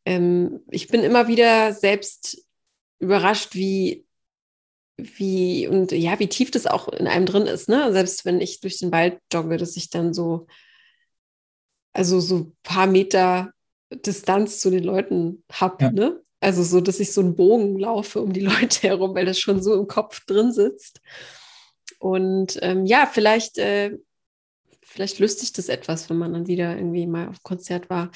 ähm, 0.05 0.61
ich 0.71 0.89
bin 0.89 1.03
immer 1.03 1.29
wieder 1.29 1.73
selbst 1.73 2.47
überrascht, 2.99 3.55
wie, 3.55 4.07
wie, 4.97 5.67
und 5.67 5.93
ja, 5.93 6.19
wie 6.19 6.29
tief 6.29 6.51
das 6.51 6.67
auch 6.67 6.89
in 6.89 7.07
einem 7.07 7.27
drin 7.27 7.47
ist, 7.47 7.69
ne? 7.69 7.93
Selbst 7.93 8.25
wenn 8.25 8.41
ich 8.41 8.61
durch 8.61 8.79
den 8.79 8.93
Wald 8.93 9.19
jogge, 9.33 9.57
dass 9.57 9.77
ich 9.77 9.89
dann 9.89 10.13
so, 10.13 10.47
also 11.93 12.21
so 12.21 12.37
ein 12.37 12.57
paar 12.63 12.87
Meter 12.87 13.53
Distanz 13.91 14.61
zu 14.61 14.71
den 14.71 14.85
Leuten 14.85 15.43
habe, 15.51 15.85
ja. 15.85 15.91
ne? 15.91 16.21
Also 16.41 16.63
so, 16.63 16.81
dass 16.81 17.01
ich 17.01 17.13
so 17.13 17.21
einen 17.21 17.37
Bogen 17.37 17.79
laufe 17.79 18.21
um 18.21 18.33
die 18.33 18.41
Leute 18.61 18.89
herum, 18.89 19.15
weil 19.15 19.27
das 19.27 19.39
schon 19.39 19.63
so 19.63 19.75
im 19.75 19.87
Kopf 19.87 20.25
drin 20.27 20.53
sitzt. 20.53 21.01
Und 21.99 22.59
ähm, 22.63 22.87
ja, 22.87 23.07
vielleicht, 23.07 23.59
äh, 23.59 23.97
vielleicht 24.83 25.19
löst 25.19 25.41
sich 25.41 25.53
das 25.53 25.69
etwas, 25.69 26.09
wenn 26.09 26.17
man 26.17 26.33
dann 26.33 26.47
wieder 26.47 26.75
irgendwie 26.77 27.07
mal 27.07 27.29
auf 27.29 27.43
Konzert 27.43 27.91
war. 27.91 28.11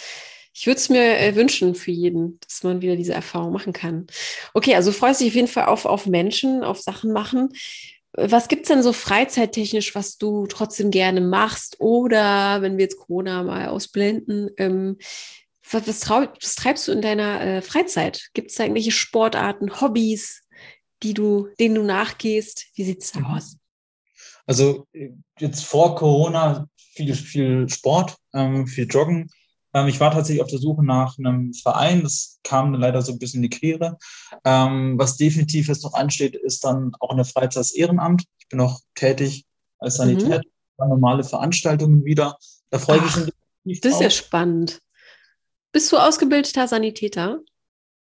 Ich 0.54 0.66
würde 0.66 0.78
es 0.78 0.88
mir 0.88 1.18
äh, 1.18 1.34
wünschen 1.34 1.74
für 1.74 1.90
jeden, 1.90 2.38
dass 2.40 2.62
man 2.62 2.80
wieder 2.80 2.96
diese 2.96 3.12
Erfahrung 3.12 3.52
machen 3.52 3.72
kann. 3.72 4.06
Okay, 4.54 4.74
also 4.74 4.92
freust 4.92 5.20
dich 5.20 5.28
auf 5.28 5.34
jeden 5.34 5.48
Fall 5.48 5.66
auf, 5.66 5.84
auf 5.84 6.06
Menschen, 6.06 6.62
auf 6.62 6.80
Sachen 6.80 7.12
machen. 7.12 7.50
Was 8.16 8.46
gibt 8.46 8.62
es 8.62 8.68
denn 8.68 8.84
so 8.84 8.92
freizeittechnisch, 8.92 9.96
was 9.96 10.16
du 10.16 10.46
trotzdem 10.46 10.92
gerne 10.92 11.20
machst? 11.20 11.80
Oder 11.80 12.62
wenn 12.62 12.78
wir 12.78 12.84
jetzt 12.84 12.98
Corona 12.98 13.42
mal 13.42 13.66
ausblenden, 13.66 14.50
ähm, 14.56 14.98
was, 15.70 15.86
was, 15.86 16.08
was, 16.08 16.54
treibst 16.54 16.88
du 16.88 16.92
in 16.92 17.02
deiner 17.02 17.40
äh, 17.40 17.62
Freizeit? 17.62 18.30
Gibt 18.34 18.50
es 18.50 18.56
da 18.56 18.64
irgendwelche 18.64 18.92
Sportarten, 18.92 19.80
Hobbys, 19.80 20.42
die 21.02 21.14
du, 21.14 21.48
denen 21.58 21.74
du 21.74 21.82
nachgehst? 21.82 22.66
Wie 22.74 22.84
sieht 22.84 23.02
es 23.02 23.12
da 23.12 23.20
aus? 23.22 23.56
Also 24.46 24.86
jetzt 25.38 25.64
vor 25.64 25.94
Corona 25.96 26.68
viel, 26.76 27.14
viel 27.14 27.68
Sport, 27.68 28.16
ähm, 28.34 28.66
viel 28.66 28.86
Joggen, 28.86 29.30
ähm, 29.74 29.88
ich 29.88 30.00
war 30.00 30.12
tatsächlich 30.12 30.42
auf 30.42 30.50
der 30.50 30.60
Suche 30.60 30.84
nach 30.84 31.18
einem 31.18 31.52
Verein. 31.52 32.02
Das 32.02 32.38
kam 32.44 32.72
leider 32.74 33.02
so 33.02 33.12
ein 33.12 33.18
bisschen 33.18 33.42
in 33.42 33.50
die 33.50 33.58
Quere. 33.58 33.98
Ähm, 34.44 34.94
was 34.96 35.16
definitiv 35.16 35.68
jetzt 35.68 35.82
noch 35.82 35.94
ansteht, 35.94 36.36
ist 36.36 36.64
dann 36.64 36.92
auch 37.00 37.10
in 37.10 37.16
der 37.16 37.26
Freizeit 37.26 37.56
das 37.56 37.74
Ehrenamt. 37.74 38.24
Ich 38.38 38.48
bin 38.48 38.60
auch 38.60 38.80
tätig 38.94 39.44
als 39.78 39.96
Sanitär, 39.96 40.40
mhm. 40.78 40.88
normale 40.88 41.24
Veranstaltungen 41.24 42.04
wieder. 42.04 42.38
Da 42.70 42.78
freue 42.78 42.98
ich 43.04 43.32
mich. 43.64 43.80
Das 43.80 43.94
ist 43.94 44.00
ja 44.00 44.10
spannend. 44.10 44.80
Bist 45.74 45.90
du 45.90 45.98
ausgebildeter 45.98 46.68
Sanitäter? 46.68 47.40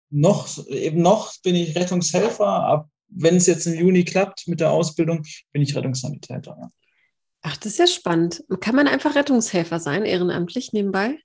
Noch, 0.09 0.67
eben 0.67 1.01
noch 1.01 1.31
bin 1.41 1.55
ich 1.55 1.73
Rettungshelfer. 1.73 2.45
Ab, 2.45 2.89
wenn 3.07 3.37
es 3.37 3.47
jetzt 3.47 3.65
im 3.65 3.75
Juni 3.75 4.03
klappt 4.03 4.49
mit 4.49 4.59
der 4.59 4.71
Ausbildung, 4.71 5.23
bin 5.53 5.61
ich 5.61 5.73
Rettungssanitäter. 5.73 6.57
Ja. 6.59 6.69
Ach, 7.43 7.55
das 7.55 7.71
ist 7.71 7.79
ja 7.79 7.87
spannend. 7.87 8.43
Kann 8.59 8.75
man 8.75 8.89
einfach 8.89 9.15
Rettungshelfer 9.15 9.79
sein, 9.79 10.03
ehrenamtlich 10.03 10.73
nebenbei? 10.73 11.17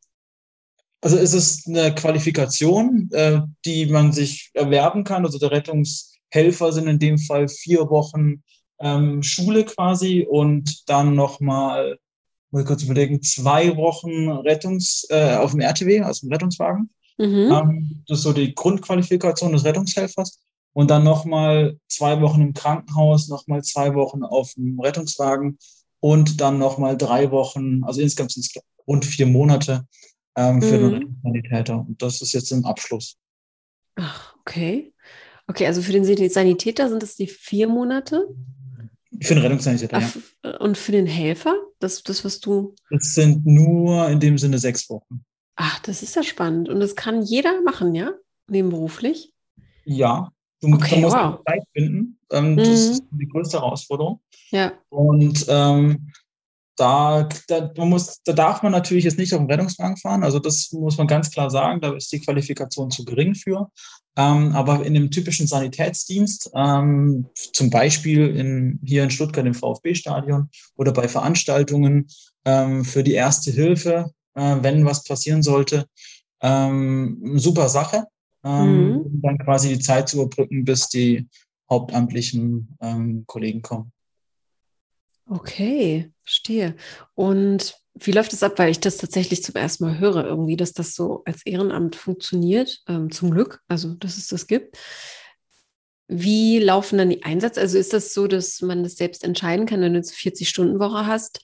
Also 1.01 1.17
es 1.17 1.35
ist 1.35 1.67
eine 1.67 1.93
Qualifikation, 1.97 3.09
äh, 3.11 3.41
die 3.65 3.87
man 3.87 4.13
sich 4.13 4.51
erwerben 4.55 5.03
kann. 5.03 5.25
Also 5.25 5.41
der 5.41 5.51
Rettungshelfer 5.51 6.73
sind 6.73 6.87
in 6.87 7.01
dem 7.01 7.19
Fall 7.19 7.49
vier 7.49 7.91
Wochen 7.91 8.45
ähm, 8.79 9.25
Schule 9.25 9.65
quasi 9.65 10.25
und 10.31 10.89
dann 10.89 11.17
nochmal, 11.17 11.99
muss 12.51 12.63
ich 12.63 12.67
kurz 12.69 12.83
überlegen, 12.83 13.23
zwei 13.23 13.77
Wochen 13.77 14.29
Rettungs, 14.31 15.07
äh, 15.11 15.37
auf 15.37 15.53
dem 15.53 15.61
RTW, 15.61 16.01
also 16.01 16.27
im 16.27 16.33
Rettungswagen. 16.33 16.91
Mhm. 17.19 17.53
Ähm, 17.53 18.05
das 18.07 18.19
ist 18.19 18.25
so 18.25 18.33
die 18.33 18.55
Grundqualifikation 18.55 19.53
des 19.53 19.65
Rettungshelfers. 19.65 20.41
Und 20.73 20.91
dann 20.91 21.03
nochmal 21.03 21.79
zwei 21.89 22.21
Wochen 22.21 22.41
im 22.41 22.55
Krankenhaus, 22.55 23.29
nochmal 23.29 23.63
zwei 23.63 23.95
Wochen 23.95 24.23
auf 24.23 24.55
dem 24.55 24.79
Rettungswagen 24.79 25.59
und 25.99 26.41
dann 26.41 26.59
nochmal 26.59 26.97
drei 26.97 27.31
Wochen, 27.31 27.83
also 27.85 28.01
insgesamt 28.01 28.33
sind 28.33 28.47
es 28.47 28.63
rund 28.87 29.05
vier 29.05 29.27
Monate 29.27 29.87
ähm, 30.37 30.63
für 30.63 30.79
mhm. 30.79 30.91
den 30.91 31.21
Sanitäter. 31.23 31.79
Und 31.81 32.01
das 32.01 32.23
ist 32.23 32.33
jetzt 32.33 32.53
im 32.53 32.65
Abschluss. 32.65 33.17
Ach, 33.97 34.35
okay. 34.41 34.93
Okay, 35.47 35.67
also 35.67 35.83
für 35.83 35.93
den 35.93 36.05
Sanitäter 36.31 36.89
sind 36.89 37.03
das 37.03 37.17
die 37.17 37.27
vier 37.27 37.67
Monate? 37.67 38.29
Für 39.21 39.35
den 39.35 39.43
Rettungssanitäter, 39.43 39.99
Ach, 40.01 40.17
ja. 40.45 40.57
Und 40.59 40.79
für 40.79 40.93
den 40.93 41.07
Helfer? 41.07 41.55
Das, 41.81 42.03
das, 42.03 42.25
was 42.25 42.41
du. 42.41 42.75
Das 42.91 43.15
sind 43.15 43.45
nur 43.45 44.09
in 44.09 44.21
dem 44.21 44.39
Sinne 44.39 44.59
sechs 44.59 44.89
Wochen. 44.91 45.25
Ach, 45.57 45.81
das 45.81 46.03
ist 46.03 46.15
ja 46.15 46.23
spannend. 46.23 46.69
Und 46.69 46.81
das 46.81 46.95
kann 46.95 47.23
jeder 47.23 47.63
machen, 47.63 47.95
ja? 47.95 48.13
Nebenberuflich? 48.49 49.33
Ja. 49.85 50.31
Du, 50.61 50.75
okay, 50.75 51.01
musst 51.01 51.17
wow. 51.17 51.41
Zeit 51.47 51.63
finden. 51.73 52.19
Ähm, 52.31 52.53
mhm. 52.53 52.57
Das 52.59 52.69
ist 52.69 53.03
die 53.11 53.29
größte 53.29 53.59
Herausforderung. 53.59 54.21
Ja. 54.51 54.73
Und 54.91 55.47
ähm, 55.49 56.13
da, 56.81 57.29
da, 57.47 57.85
muss, 57.85 58.23
da 58.25 58.33
darf 58.33 58.63
man 58.63 58.73
natürlich 58.73 59.05
jetzt 59.05 59.19
nicht 59.19 59.35
auf 59.35 59.41
dem 59.41 59.51
Rettungswagen 59.51 59.99
fahren. 59.99 60.25
Also 60.25 60.39
das 60.39 60.73
muss 60.73 60.97
man 60.97 61.07
ganz 61.07 61.31
klar 61.31 61.51
sagen. 61.51 61.81
Da 61.81 61.95
ist 61.95 62.11
die 62.11 62.21
Qualifikation 62.21 62.91
zu 62.91 63.05
gering 63.05 63.35
für. 63.35 63.71
Ähm, 64.17 64.53
aber 64.55 64.85
in 64.85 64.95
dem 64.95 65.11
typischen 65.11 65.47
Sanitätsdienst, 65.47 66.51
ähm, 66.55 67.27
zum 67.35 67.71
Beispiel 67.71 68.35
in, 68.35 68.81
hier 68.83 69.05
in 69.05 69.11
Stuttgart 69.11 69.47
im 69.47 69.55
VfB-Stadion 69.55 70.49
oder 70.77 70.93
bei 70.93 71.07
Veranstaltungen 71.07 72.07
ähm, 72.45 72.85
für 72.85 73.05
die 73.05 73.13
Erste 73.15 73.51
Hilfe, 73.51 74.13
äh, 74.35 74.57
wenn 74.63 74.85
was 74.87 75.05
passieren 75.05 75.43
sollte. 75.43 75.87
Ähm, 76.41 77.35
super 77.37 77.69
Sache, 77.69 78.07
ähm, 78.43 78.89
mhm. 78.89 78.97
um 79.01 79.23
dann 79.23 79.39
quasi 79.39 79.69
die 79.69 79.81
Zeit 79.81 80.09
zu 80.09 80.17
überbrücken, 80.17 80.65
bis 80.65 80.89
die 80.89 81.29
hauptamtlichen 81.69 82.77
ähm, 82.81 83.25
Kollegen 83.27 83.61
kommen. 83.61 83.93
Okay, 85.29 86.11
verstehe. 86.31 86.77
Und 87.15 87.75
wie 87.95 88.13
läuft 88.13 88.33
es 88.33 88.43
ab, 88.43 88.59
weil 88.59 88.71
ich 88.71 88.81
das 88.81 88.97
tatsächlich 88.97 89.43
zum 89.43 89.57
ersten 89.57 89.85
Mal 89.85 89.99
höre, 89.99 90.25
irgendwie, 90.25 90.57
dass 90.57 90.73
das 90.73 90.95
so 90.95 91.23
als 91.25 91.45
Ehrenamt 91.45 91.97
funktioniert, 91.97 92.81
ähm, 92.89 93.11
zum 93.11 93.31
Glück, 93.31 93.61
also 93.69 93.95
dass 93.95 94.17
es 94.17 94.29
das 94.29 94.47
gibt. 94.47 94.79
Wie 96.07 96.59
laufen 96.59 96.99
dann 96.99 97.11
die 97.11 97.25
Einsätze? 97.25 97.61
Also 97.61 97.79
ist 97.79 97.93
das 97.93 98.15
so, 98.15 98.27
dass 98.27 98.63
man 98.63 98.83
das 98.83 98.97
selbst 98.97 99.25
entscheiden 99.25 99.67
kann, 99.67 99.81
wenn 99.81 99.93
du 99.93 99.99
jetzt 99.99 100.15
40-Stunden-Woche 100.15 101.07
hast? 101.07 101.43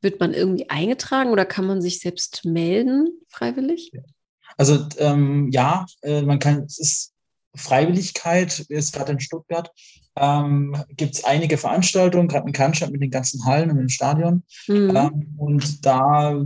Wird 0.00 0.20
man 0.20 0.34
irgendwie 0.34 0.70
eingetragen 0.70 1.30
oder 1.30 1.44
kann 1.44 1.66
man 1.66 1.82
sich 1.82 2.00
selbst 2.00 2.44
melden, 2.44 3.08
freiwillig? 3.28 3.92
Also 4.56 4.86
ähm, 4.98 5.50
ja, 5.52 5.86
äh, 6.02 6.22
man 6.22 6.38
kann, 6.38 6.62
es 6.64 6.78
ist 6.78 7.12
Freiwilligkeit, 7.58 8.60
ist 8.68 8.94
gerade 8.94 9.12
in 9.12 9.20
Stuttgart, 9.20 9.70
ähm, 10.16 10.76
gibt 10.96 11.14
es 11.14 11.24
einige 11.24 11.58
Veranstaltungen, 11.58 12.28
gerade 12.28 12.46
in 12.46 12.52
Cannstatt 12.52 12.90
mit 12.90 13.02
den 13.02 13.10
ganzen 13.10 13.44
Hallen 13.44 13.70
und 13.70 13.76
dem 13.76 13.88
Stadion. 13.88 14.42
Mhm. 14.66 14.96
Ähm, 14.96 15.34
und 15.36 15.84
da 15.84 16.44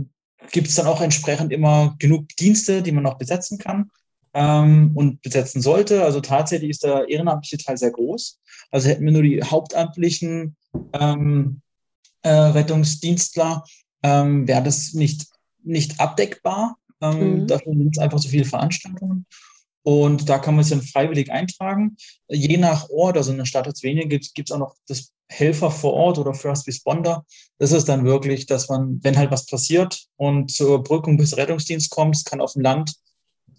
gibt 0.51 0.67
es 0.67 0.75
dann 0.75 0.87
auch 0.87 1.01
entsprechend 1.01 1.51
immer 1.51 1.95
genug 1.99 2.27
Dienste, 2.39 2.81
die 2.81 2.91
man 2.91 3.03
noch 3.03 3.17
besetzen 3.17 3.57
kann 3.57 3.89
ähm, 4.33 4.91
und 4.95 5.21
besetzen 5.21 5.61
sollte. 5.61 6.03
Also 6.03 6.21
tatsächlich 6.21 6.71
ist 6.71 6.83
der 6.83 7.07
ehrenamtliche 7.09 7.57
Teil 7.57 7.77
sehr 7.77 7.91
groß. 7.91 8.39
Also 8.71 8.89
hätten 8.89 9.05
wir 9.05 9.11
nur 9.11 9.23
die 9.23 9.41
hauptamtlichen 9.43 10.55
ähm, 10.93 11.61
äh, 12.23 12.29
Rettungsdienstler, 12.29 13.63
ähm, 14.01 14.47
wäre 14.47 14.63
das 14.63 14.93
nicht, 14.93 15.27
nicht 15.63 15.99
abdeckbar. 15.99 16.77
Ähm, 17.01 17.41
mhm. 17.41 17.47
Dafür 17.47 17.73
sind 17.73 17.95
es 17.97 18.01
einfach 18.01 18.19
so 18.19 18.29
viele 18.29 18.45
Veranstaltungen. 18.45 19.25
Und 19.83 20.29
da 20.29 20.39
kann 20.39 20.55
man 20.55 20.63
sich 20.63 20.77
dann 20.77 20.85
freiwillig 20.85 21.31
eintragen. 21.31 21.97
Je 22.29 22.57
nach 22.57 22.89
Ort, 22.89 23.17
also 23.17 23.31
in 23.31 23.37
der 23.37 23.45
Stadt 23.45 23.67
als 23.67 23.83
weniger 23.83 24.07
gibt 24.07 24.49
es 24.49 24.51
auch 24.51 24.59
noch 24.59 24.75
das 24.87 25.11
Helfer 25.27 25.71
vor 25.71 25.93
Ort 25.93 26.17
oder 26.17 26.33
First 26.33 26.67
Responder. 26.67 27.25
Das 27.57 27.71
ist 27.71 27.89
dann 27.89 28.05
wirklich, 28.05 28.45
dass 28.45 28.69
man, 28.69 29.03
wenn 29.03 29.17
halt 29.17 29.31
was 29.31 29.45
passiert 29.45 30.05
und 30.15 30.51
zur 30.51 30.75
Überbrückung 30.75 31.17
bis 31.17 31.35
Rettungsdienst 31.35 31.89
kommt, 31.89 32.15
es 32.15 32.23
kann 32.23 32.41
auf 32.41 32.53
dem 32.53 32.61
Land 32.61 32.93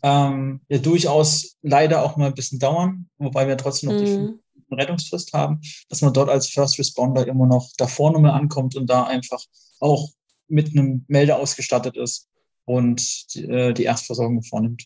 ähm, 0.02 0.60
ja 0.68 0.78
durchaus 0.78 1.56
leider 1.62 2.04
auch 2.04 2.16
mal 2.16 2.26
ein 2.26 2.34
bisschen 2.34 2.58
dauern, 2.58 3.08
wobei 3.18 3.48
wir 3.48 3.56
trotzdem 3.56 3.90
noch 3.90 4.00
mhm. 4.00 4.38
die 4.70 4.74
Rettungsfrist 4.74 5.32
haben, 5.32 5.60
dass 5.88 6.02
man 6.02 6.12
dort 6.12 6.28
als 6.28 6.48
First 6.48 6.78
Responder 6.78 7.26
immer 7.26 7.46
noch 7.46 7.70
davor 7.76 8.12
nochmal 8.12 8.32
ankommt 8.32 8.76
und 8.76 8.88
da 8.88 9.04
einfach 9.04 9.42
auch 9.80 10.10
mit 10.48 10.70
einem 10.70 11.04
Melder 11.08 11.38
ausgestattet 11.38 11.96
ist 11.96 12.28
und 12.64 13.34
die, 13.34 13.44
äh, 13.44 13.72
die 13.72 13.84
Erstversorgung 13.84 14.42
vornimmt. 14.42 14.84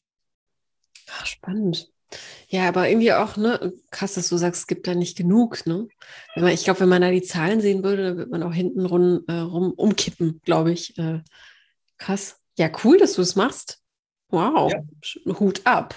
Ach, 1.10 1.26
spannend. 1.26 1.90
Ja, 2.48 2.68
aber 2.68 2.88
irgendwie 2.88 3.12
auch, 3.12 3.36
ne, 3.36 3.72
krass, 3.90 4.14
dass 4.14 4.28
du 4.28 4.38
sagst, 4.38 4.62
es 4.62 4.66
gibt 4.66 4.86
da 4.86 4.94
nicht 4.94 5.16
genug, 5.16 5.66
ne? 5.66 5.88
Man, 6.36 6.48
ich 6.48 6.64
glaube, 6.64 6.80
wenn 6.80 6.88
man 6.88 7.02
da 7.02 7.10
die 7.10 7.22
Zahlen 7.22 7.60
sehen 7.60 7.82
würde, 7.82 8.04
dann 8.04 8.16
wird 8.16 8.30
man 8.30 8.42
auch 8.42 8.52
hinten 8.52 8.86
rum, 8.86 9.24
äh, 9.28 9.34
rum 9.34 9.72
umkippen, 9.72 10.40
glaube 10.44 10.72
ich. 10.72 10.96
Äh, 10.96 11.20
krass. 11.98 12.36
Ja, 12.56 12.70
cool, 12.82 12.98
dass 12.98 13.14
du 13.14 13.22
es 13.22 13.36
machst. 13.36 13.80
Wow, 14.30 14.72
ja. 14.72 15.38
Hut 15.38 15.60
ab. 15.64 15.94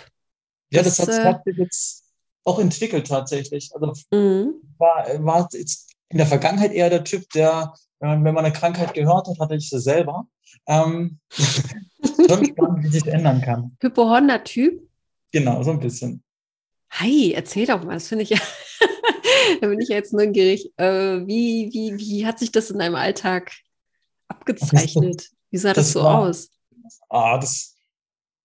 Ja, 0.71 0.83
das, 0.83 0.97
das 0.97 1.07
hat, 1.07 1.15
äh, 1.15 1.27
hat 1.27 1.43
sich 1.45 1.57
jetzt 1.57 2.03
auch 2.43 2.59
entwickelt 2.59 3.07
tatsächlich. 3.07 3.69
Also 3.73 3.93
mhm. 4.11 4.53
war, 4.77 5.05
war 5.23 5.49
jetzt 5.53 5.95
in 6.09 6.17
der 6.17 6.27
Vergangenheit 6.27 6.73
eher 6.73 6.89
der 6.89 7.03
Typ, 7.03 7.29
der, 7.31 7.73
wenn 7.99 8.21
man 8.21 8.39
eine 8.39 8.53
Krankheit 8.53 8.93
gehört 8.93 9.27
hat, 9.27 9.39
hatte 9.39 9.55
ich 9.55 9.69
sie 9.69 9.79
selber. 9.79 10.27
Ähm, 10.67 11.19
schon 11.31 12.45
spannend, 12.45 12.83
wie 12.83 12.89
sich 12.89 13.03
das 13.03 13.13
ändern 13.13 13.41
kann. 13.41 13.77
Hypochonder-Typ? 13.81 14.90
Genau, 15.31 15.63
so 15.63 15.71
ein 15.71 15.79
bisschen. 15.79 16.23
Hi, 16.91 17.31
erzähl 17.33 17.65
doch 17.65 17.83
mal, 17.83 17.93
das 17.93 18.07
finde 18.07 18.23
ich 18.23 18.31
ja. 18.31 18.37
da 19.61 19.67
bin 19.67 19.79
ich 19.79 19.89
ja 19.89 19.95
jetzt 19.95 20.13
neugierig. 20.13 20.73
Äh, 20.77 21.25
wie, 21.25 21.69
wie, 21.71 21.97
wie 21.97 22.25
hat 22.25 22.39
sich 22.39 22.51
das 22.51 22.69
in 22.69 22.79
deinem 22.79 22.95
Alltag 22.95 23.51
abgezeichnet? 24.27 25.29
Wie 25.49 25.57
sah 25.57 25.73
das, 25.73 25.87
das 25.87 25.93
so 25.93 26.03
war, 26.03 26.19
aus? 26.19 26.49
Ah, 27.09 27.37
das, 27.37 27.77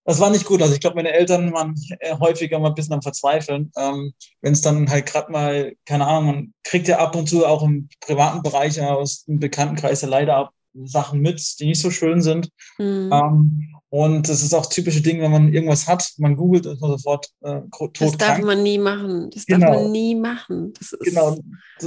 das 0.05 0.21
war 0.21 0.31
nicht 0.31 0.45
gut. 0.45 0.63
Also 0.63 0.75
ich 0.75 0.81
glaube, 0.81 0.97
meine 0.97 1.13
Eltern 1.13 1.53
waren 1.53 1.75
äh, 1.99 2.17
häufiger 2.19 2.61
mal 2.61 2.69
ein 2.69 2.75
bisschen 2.75 2.95
am 2.95 3.03
Verzweifeln. 3.03 3.73
Ähm, 3.77 4.15
Wenn 4.41 4.53
es 4.53 4.63
dann 4.63 4.89
halt 4.89 5.07
gerade 5.07 5.33
mal, 5.33 5.75
keine 5.85 6.07
Ahnung, 6.07 6.27
man 6.27 6.55
kriegt 6.63 6.87
ja 6.87 6.99
ab 6.99 7.17
und 7.17 7.29
zu 7.29 7.45
auch 7.45 7.65
im 7.65 7.89
privaten 8.01 8.43
Bereich 8.43 8.81
aus 8.81 9.25
dem 9.25 9.41
Bekanntenkreis 9.41 10.03
ja 10.03 10.09
leider 10.09 10.37
ab 10.37 10.53
Sachen 10.85 11.21
mit, 11.21 11.59
die 11.59 11.67
nicht 11.67 11.81
so 11.81 11.91
schön 11.91 12.23
sind. 12.23 12.49
Mhm. 12.79 13.11
Ähm, 13.13 13.77
und 13.89 14.29
das 14.29 14.43
ist 14.43 14.53
auch 14.53 14.67
typische 14.67 15.01
Ding, 15.01 15.21
wenn 15.21 15.31
man 15.31 15.53
irgendwas 15.53 15.87
hat, 15.87 16.13
man 16.19 16.37
googelt, 16.37 16.67
ist 16.67 16.81
man 16.81 16.91
sofort 16.91 17.29
äh, 17.43 17.61
tot 17.73 18.01
Das 18.01 18.17
darf 18.17 18.41
man 18.41 18.63
nie 18.63 18.79
machen. 18.79 19.31
Das 19.31 19.47
genau. 19.47 19.67
darf 19.67 19.83
man 19.83 19.93
nie 19.93 20.15
machen. 20.15 20.73
genau, 21.01 21.39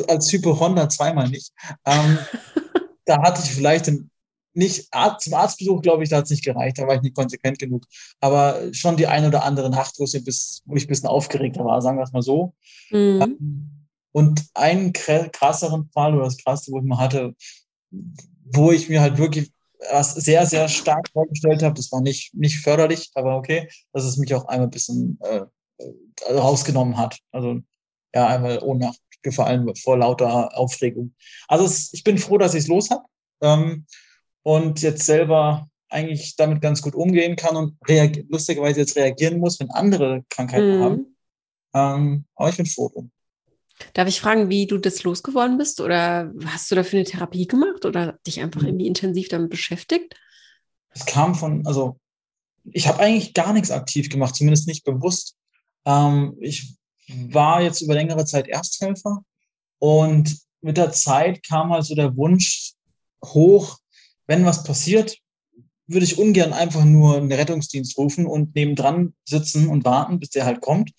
als 0.07 0.31
Hypochonder 0.31 0.89
zweimal 0.89 1.29
nicht. 1.29 1.51
Ähm, 1.85 2.17
da 3.05 3.21
hatte 3.21 3.41
ich 3.43 3.51
vielleicht 3.51 3.87
ein 3.89 4.09
nicht 4.53 4.87
Arzt, 4.91 5.25
zum 5.25 5.33
Arztbesuch, 5.35 5.81
glaube 5.81 6.03
ich, 6.03 6.09
da 6.09 6.17
hat 6.17 6.25
es 6.25 6.31
nicht 6.31 6.43
gereicht, 6.43 6.77
da 6.77 6.87
war 6.87 6.95
ich 6.95 7.01
nicht 7.01 7.15
konsequent 7.15 7.59
genug. 7.59 7.85
Aber 8.19 8.59
schon 8.73 8.97
die 8.97 9.07
eine 9.07 9.27
oder 9.27 9.43
andere 9.43 9.69
Nacht, 9.69 9.95
wo 9.99 10.05
ich 10.05 10.15
ein 10.15 10.23
bisschen 10.87 11.09
aufgeregter 11.09 11.63
war, 11.63 11.81
sagen 11.81 11.97
wir 11.97 12.03
es 12.03 12.11
mal 12.11 12.21
so. 12.21 12.53
Mhm. 12.89 13.21
Ähm, 13.21 13.69
und 14.11 14.43
einen 14.53 14.91
krasseren 14.91 15.89
Fall 15.93 16.15
oder 16.15 16.25
das 16.25 16.37
krasseste, 16.37 16.71
wo 16.71 16.79
ich 16.79 16.83
mal 16.83 16.97
hatte, 16.97 17.35
wo 18.51 18.71
ich 18.71 18.89
mir 18.89 19.01
halt 19.01 19.17
wirklich 19.17 19.51
was 19.91 20.13
sehr, 20.13 20.45
sehr 20.45 20.67
stark 20.67 21.09
vorgestellt 21.09 21.63
habe, 21.63 21.75
das 21.75 21.91
war 21.91 22.01
nicht, 22.01 22.33
nicht 22.33 22.59
förderlich, 22.59 23.11
aber 23.15 23.37
okay, 23.37 23.69
dass 23.93 24.03
es 24.03 24.17
mich 24.17 24.33
auch 24.35 24.45
einmal 24.45 24.67
ein 24.67 24.71
bisschen 24.71 25.17
äh, 25.21 25.45
rausgenommen 26.29 26.97
hat. 26.97 27.17
Also 27.31 27.61
ja, 28.13 28.27
einmal 28.27 28.59
Ohnmacht 28.59 28.99
gefallen 29.21 29.73
vor 29.75 29.97
lauter 29.97 30.57
Aufregung. 30.57 31.13
Also 31.47 31.65
es, 31.65 31.93
ich 31.93 32.03
bin 32.03 32.17
froh, 32.17 32.37
dass 32.37 32.53
ich 32.53 32.63
es 32.63 32.67
los 32.67 32.89
habe. 32.89 33.03
Ähm, 33.41 33.85
und 34.43 34.81
jetzt 34.81 35.05
selber 35.05 35.69
eigentlich 35.89 36.35
damit 36.35 36.61
ganz 36.61 36.81
gut 36.81 36.95
umgehen 36.95 37.35
kann 37.35 37.55
und 37.55 37.77
lustigerweise 38.29 38.81
jetzt 38.81 38.95
reagieren 38.95 39.39
muss, 39.39 39.59
wenn 39.59 39.71
andere 39.71 40.23
Krankheiten 40.29 40.77
mhm. 40.77 40.83
haben. 40.83 41.15
Ähm, 41.73 42.25
aber 42.35 42.49
ich 42.49 42.57
bin 42.57 42.65
froh 42.65 42.89
drum. 42.89 43.11
Darf 43.93 44.07
ich 44.07 44.21
fragen, 44.21 44.49
wie 44.49 44.67
du 44.67 44.77
das 44.77 45.03
losgeworden 45.03 45.57
bist? 45.57 45.81
Oder 45.81 46.33
hast 46.45 46.69
du 46.69 46.75
dafür 46.75 46.99
eine 46.99 47.07
Therapie 47.07 47.47
gemacht 47.47 47.85
oder 47.85 48.19
dich 48.25 48.39
einfach 48.41 48.61
mhm. 48.61 48.67
irgendwie 48.67 48.87
intensiv 48.87 49.29
damit 49.29 49.49
beschäftigt? 49.49 50.15
Es 50.89 51.05
kam 51.05 51.35
von, 51.35 51.65
also 51.65 51.99
ich 52.71 52.87
habe 52.87 52.99
eigentlich 52.99 53.33
gar 53.33 53.53
nichts 53.53 53.71
aktiv 53.71 54.09
gemacht, 54.09 54.35
zumindest 54.35 54.67
nicht 54.67 54.83
bewusst. 54.83 55.35
Ähm, 55.85 56.35
ich 56.39 56.75
war 57.07 57.61
jetzt 57.61 57.81
über 57.81 57.93
längere 57.93 58.25
Zeit 58.25 58.47
Ersthelfer 58.47 59.23
und 59.79 60.37
mit 60.61 60.77
der 60.77 60.91
Zeit 60.91 61.43
kam 61.43 61.71
also 61.71 61.95
der 61.95 62.15
Wunsch 62.15 62.73
hoch, 63.23 63.77
wenn 64.27 64.45
was 64.45 64.63
passiert, 64.63 65.17
würde 65.87 66.05
ich 66.05 66.19
ungern 66.19 66.53
einfach 66.53 66.85
nur 66.85 67.17
einen 67.17 67.31
Rettungsdienst 67.31 67.97
rufen 67.97 68.27
und 68.27 68.55
nebendran 68.55 69.15
sitzen 69.25 69.67
und 69.67 69.85
warten, 69.85 70.19
bis 70.19 70.29
der 70.29 70.45
halt 70.45 70.61
kommt. 70.61 70.91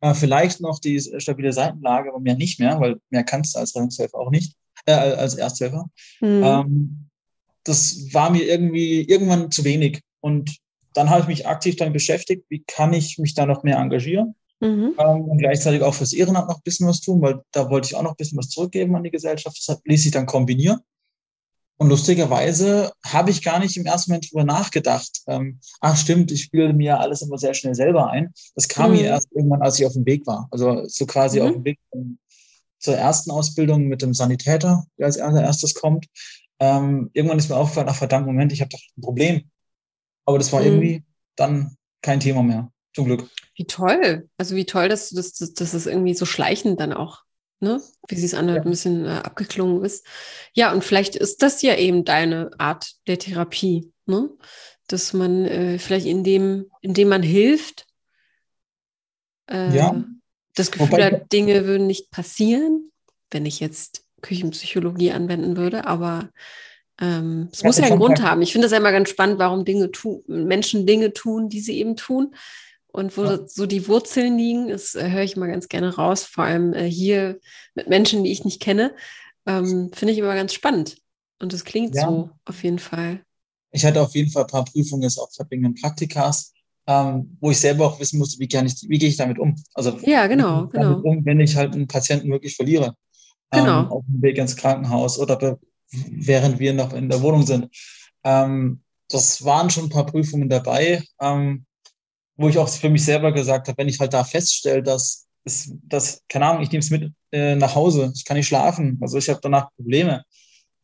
Äh, 0.00 0.14
vielleicht 0.14 0.60
noch 0.60 0.78
die 0.78 1.00
stabile 1.00 1.52
Seitenlage, 1.52 2.10
aber 2.10 2.20
mehr 2.20 2.36
nicht 2.36 2.60
mehr, 2.60 2.80
weil 2.80 2.96
mehr 3.10 3.24
kannst 3.24 3.54
du 3.54 3.58
als 3.58 3.74
Rettungshelfer 3.74 4.18
auch 4.18 4.30
nicht, 4.30 4.54
äh, 4.86 4.92
als 4.92 5.34
Ersthelfer. 5.34 5.90
Mhm. 6.20 6.42
Ähm, 6.44 7.08
das 7.64 8.12
war 8.12 8.30
mir 8.30 8.44
irgendwie 8.44 9.02
irgendwann 9.02 9.50
zu 9.50 9.64
wenig. 9.64 10.00
Und 10.20 10.56
dann 10.94 11.10
habe 11.10 11.22
ich 11.22 11.28
mich 11.28 11.46
aktiv 11.46 11.76
damit 11.76 11.94
beschäftigt, 11.94 12.44
wie 12.48 12.64
kann 12.66 12.92
ich 12.92 13.18
mich 13.18 13.34
da 13.34 13.46
noch 13.46 13.62
mehr 13.62 13.78
engagieren. 13.78 14.34
Mhm. 14.60 14.94
Ähm, 14.98 15.20
und 15.22 15.38
gleichzeitig 15.38 15.82
auch 15.82 15.94
fürs 15.94 16.12
Ehrenamt 16.12 16.48
noch 16.48 16.56
ein 16.56 16.64
bisschen 16.64 16.88
was 16.88 17.00
tun, 17.00 17.20
weil 17.20 17.40
da 17.52 17.70
wollte 17.70 17.86
ich 17.86 17.94
auch 17.94 18.02
noch 18.02 18.12
ein 18.12 18.16
bisschen 18.16 18.38
was 18.38 18.48
zurückgeben 18.48 18.96
an 18.96 19.04
die 19.04 19.10
Gesellschaft. 19.10 19.62
Das 19.66 19.80
ließ 19.84 20.02
sich 20.02 20.12
dann 20.12 20.26
kombinieren. 20.26 20.80
Und 21.80 21.90
lustigerweise 21.90 22.92
habe 23.04 23.30
ich 23.30 23.42
gar 23.42 23.60
nicht 23.60 23.76
im 23.76 23.86
ersten 23.86 24.10
Moment 24.10 24.30
drüber 24.30 24.44
nachgedacht. 24.44 25.22
Ähm, 25.28 25.60
ach 25.80 25.96
stimmt, 25.96 26.32
ich 26.32 26.50
bilde 26.50 26.74
mir 26.74 26.98
alles 26.98 27.22
immer 27.22 27.38
sehr 27.38 27.54
schnell 27.54 27.76
selber 27.76 28.10
ein. 28.10 28.32
Das 28.56 28.66
kam 28.66 28.90
mhm. 28.90 28.96
mir 28.96 29.04
erst 29.04 29.28
irgendwann, 29.32 29.62
als 29.62 29.78
ich 29.78 29.86
auf 29.86 29.92
dem 29.92 30.04
Weg 30.04 30.26
war. 30.26 30.48
Also 30.50 30.84
so 30.86 31.06
quasi 31.06 31.40
mhm. 31.40 31.46
auf 31.46 31.52
dem 31.52 31.64
Weg 31.64 31.78
zur 32.80 32.96
ersten 32.96 33.30
Ausbildung 33.30 33.84
mit 33.84 34.02
dem 34.02 34.12
Sanitäter, 34.12 34.84
der 34.98 35.06
als 35.06 35.16
erstes 35.16 35.74
kommt. 35.74 36.06
Ähm, 36.58 37.10
irgendwann 37.12 37.38
ist 37.38 37.48
mir 37.48 37.56
aufgefallen, 37.56 37.88
ach 37.88 37.96
verdammt, 37.96 38.26
Moment, 38.26 38.52
ich 38.52 38.60
habe 38.60 38.70
doch 38.70 38.80
ein 38.96 39.00
Problem. 39.00 39.50
Aber 40.24 40.38
das 40.38 40.52
war 40.52 40.60
mhm. 40.60 40.66
irgendwie 40.66 41.04
dann 41.36 41.76
kein 42.02 42.18
Thema 42.18 42.42
mehr. 42.42 42.72
Zum 42.94 43.04
Glück. 43.04 43.30
Wie 43.54 43.66
toll. 43.66 44.28
Also 44.36 44.56
wie 44.56 44.66
toll, 44.66 44.88
dass, 44.88 45.10
dass, 45.10 45.32
dass 45.32 45.74
es 45.74 45.86
irgendwie 45.86 46.14
so 46.14 46.26
schleichend 46.26 46.80
dann 46.80 46.92
auch 46.92 47.22
ne? 47.60 47.80
wie 48.08 48.16
sie 48.16 48.26
es 48.26 48.34
anhört, 48.34 48.58
ja. 48.58 48.64
ein 48.64 48.70
bisschen 48.70 49.04
äh, 49.04 49.20
abgeklungen 49.22 49.84
ist. 49.84 50.06
Ja, 50.54 50.72
und 50.72 50.84
vielleicht 50.84 51.16
ist 51.16 51.42
das 51.42 51.62
ja 51.62 51.74
eben 51.76 52.04
deine 52.04 52.50
Art 52.58 52.92
der 53.06 53.18
Therapie, 53.18 53.92
ne? 54.06 54.30
dass 54.86 55.12
man 55.12 55.44
äh, 55.44 55.78
vielleicht 55.78 56.06
indem, 56.06 56.70
indem 56.80 57.08
man 57.08 57.22
hilft, 57.22 57.86
äh, 59.50 59.76
ja. 59.76 60.04
das 60.54 60.70
Gefühl 60.70 60.92
Wobei, 60.92 61.04
hat, 61.06 61.32
Dinge 61.32 61.66
würden 61.66 61.86
nicht 61.86 62.10
passieren, 62.10 62.90
wenn 63.30 63.46
ich 63.46 63.60
jetzt 63.60 64.04
Küchenpsychologie 64.22 65.12
anwenden 65.12 65.56
würde, 65.56 65.86
aber 65.86 66.30
Ähm, 67.00 67.48
es 67.52 67.62
muss 67.62 67.78
ja 67.78 67.84
einen 67.84 68.00
Grund 68.00 68.22
haben. 68.22 68.42
Ich 68.42 68.50
finde 68.50 68.64
das 68.64 68.72
ja 68.72 68.78
immer 68.78 68.90
ganz 68.90 69.08
spannend, 69.08 69.38
warum 69.38 69.64
Dinge 69.64 69.92
tun, 69.92 70.24
Menschen 70.26 70.84
Dinge 70.84 71.12
tun, 71.12 71.48
die 71.48 71.60
sie 71.60 71.78
eben 71.78 71.94
tun. 71.94 72.34
Und 72.98 73.16
wo 73.16 73.22
ja. 73.22 73.38
so 73.46 73.66
die 73.66 73.86
Wurzeln 73.86 74.36
liegen, 74.36 74.70
das 74.70 74.96
äh, 74.96 75.08
höre 75.08 75.22
ich 75.22 75.36
immer 75.36 75.46
ganz 75.46 75.68
gerne 75.68 75.94
raus, 75.94 76.24
vor 76.24 76.42
allem 76.42 76.74
äh, 76.74 76.90
hier 76.90 77.38
mit 77.76 77.88
Menschen, 77.88 78.24
die 78.24 78.32
ich 78.32 78.44
nicht 78.44 78.60
kenne, 78.60 78.92
ähm, 79.46 79.90
finde 79.94 80.12
ich 80.12 80.18
immer 80.18 80.34
ganz 80.34 80.52
spannend. 80.52 80.98
Und 81.40 81.52
das 81.52 81.64
klingt 81.64 81.94
ja. 81.94 82.08
so 82.08 82.30
auf 82.44 82.64
jeden 82.64 82.80
Fall. 82.80 83.22
Ich 83.70 83.84
hatte 83.84 84.02
auf 84.02 84.16
jeden 84.16 84.32
Fall 84.32 84.42
ein 84.42 84.48
paar 84.48 84.64
Prüfungen 84.64 85.04
jetzt 85.04 85.16
auch 85.16 85.30
verbindenden 85.32 85.80
Praktikas, 85.80 86.52
ähm, 86.88 87.36
wo 87.40 87.52
ich 87.52 87.60
selber 87.60 87.86
auch 87.86 88.00
wissen 88.00 88.18
musste, 88.18 88.40
wie, 88.40 88.48
kann 88.48 88.66
ich, 88.66 88.74
wie 88.88 88.98
gehe 88.98 89.10
ich 89.10 89.16
damit 89.16 89.38
um? 89.38 89.54
Also 89.74 89.96
ja, 90.02 90.26
genau, 90.26 90.66
genau. 90.66 90.98
Um, 90.98 91.24
wenn 91.24 91.38
ich 91.38 91.54
halt 91.54 91.74
einen 91.74 91.86
Patienten 91.86 92.28
wirklich 92.32 92.56
verliere. 92.56 92.96
Genau. 93.52 93.82
Ähm, 93.82 93.92
auf 93.92 94.04
dem 94.08 94.22
Weg 94.22 94.38
ins 94.38 94.56
Krankenhaus 94.56 95.20
oder 95.20 95.56
während 96.10 96.58
wir 96.58 96.72
noch 96.72 96.92
in 96.92 97.08
der 97.08 97.22
Wohnung 97.22 97.46
sind. 97.46 97.68
Ähm, 98.24 98.82
das 99.08 99.44
waren 99.44 99.70
schon 99.70 99.84
ein 99.84 99.90
paar 99.90 100.06
Prüfungen 100.06 100.48
dabei, 100.48 101.04
ähm, 101.20 101.64
wo 102.38 102.48
ich 102.48 102.56
auch 102.56 102.68
für 102.68 102.88
mich 102.88 103.04
selber 103.04 103.32
gesagt 103.32 103.68
habe, 103.68 103.76
wenn 103.78 103.88
ich 103.88 104.00
halt 104.00 104.14
da 104.14 104.24
feststelle, 104.24 104.82
dass 104.82 105.26
es, 105.44 105.72
dass, 105.82 106.22
keine 106.28 106.46
Ahnung, 106.46 106.62
ich 106.62 106.70
nehme 106.70 106.80
es 106.80 106.90
mit 106.90 107.12
äh, 107.32 107.56
nach 107.56 107.74
Hause, 107.74 108.12
ich 108.14 108.24
kann 108.24 108.36
nicht 108.36 108.46
schlafen, 108.46 108.98
also 109.00 109.18
ich 109.18 109.28
habe 109.28 109.40
danach 109.42 109.68
Probleme, 109.76 110.22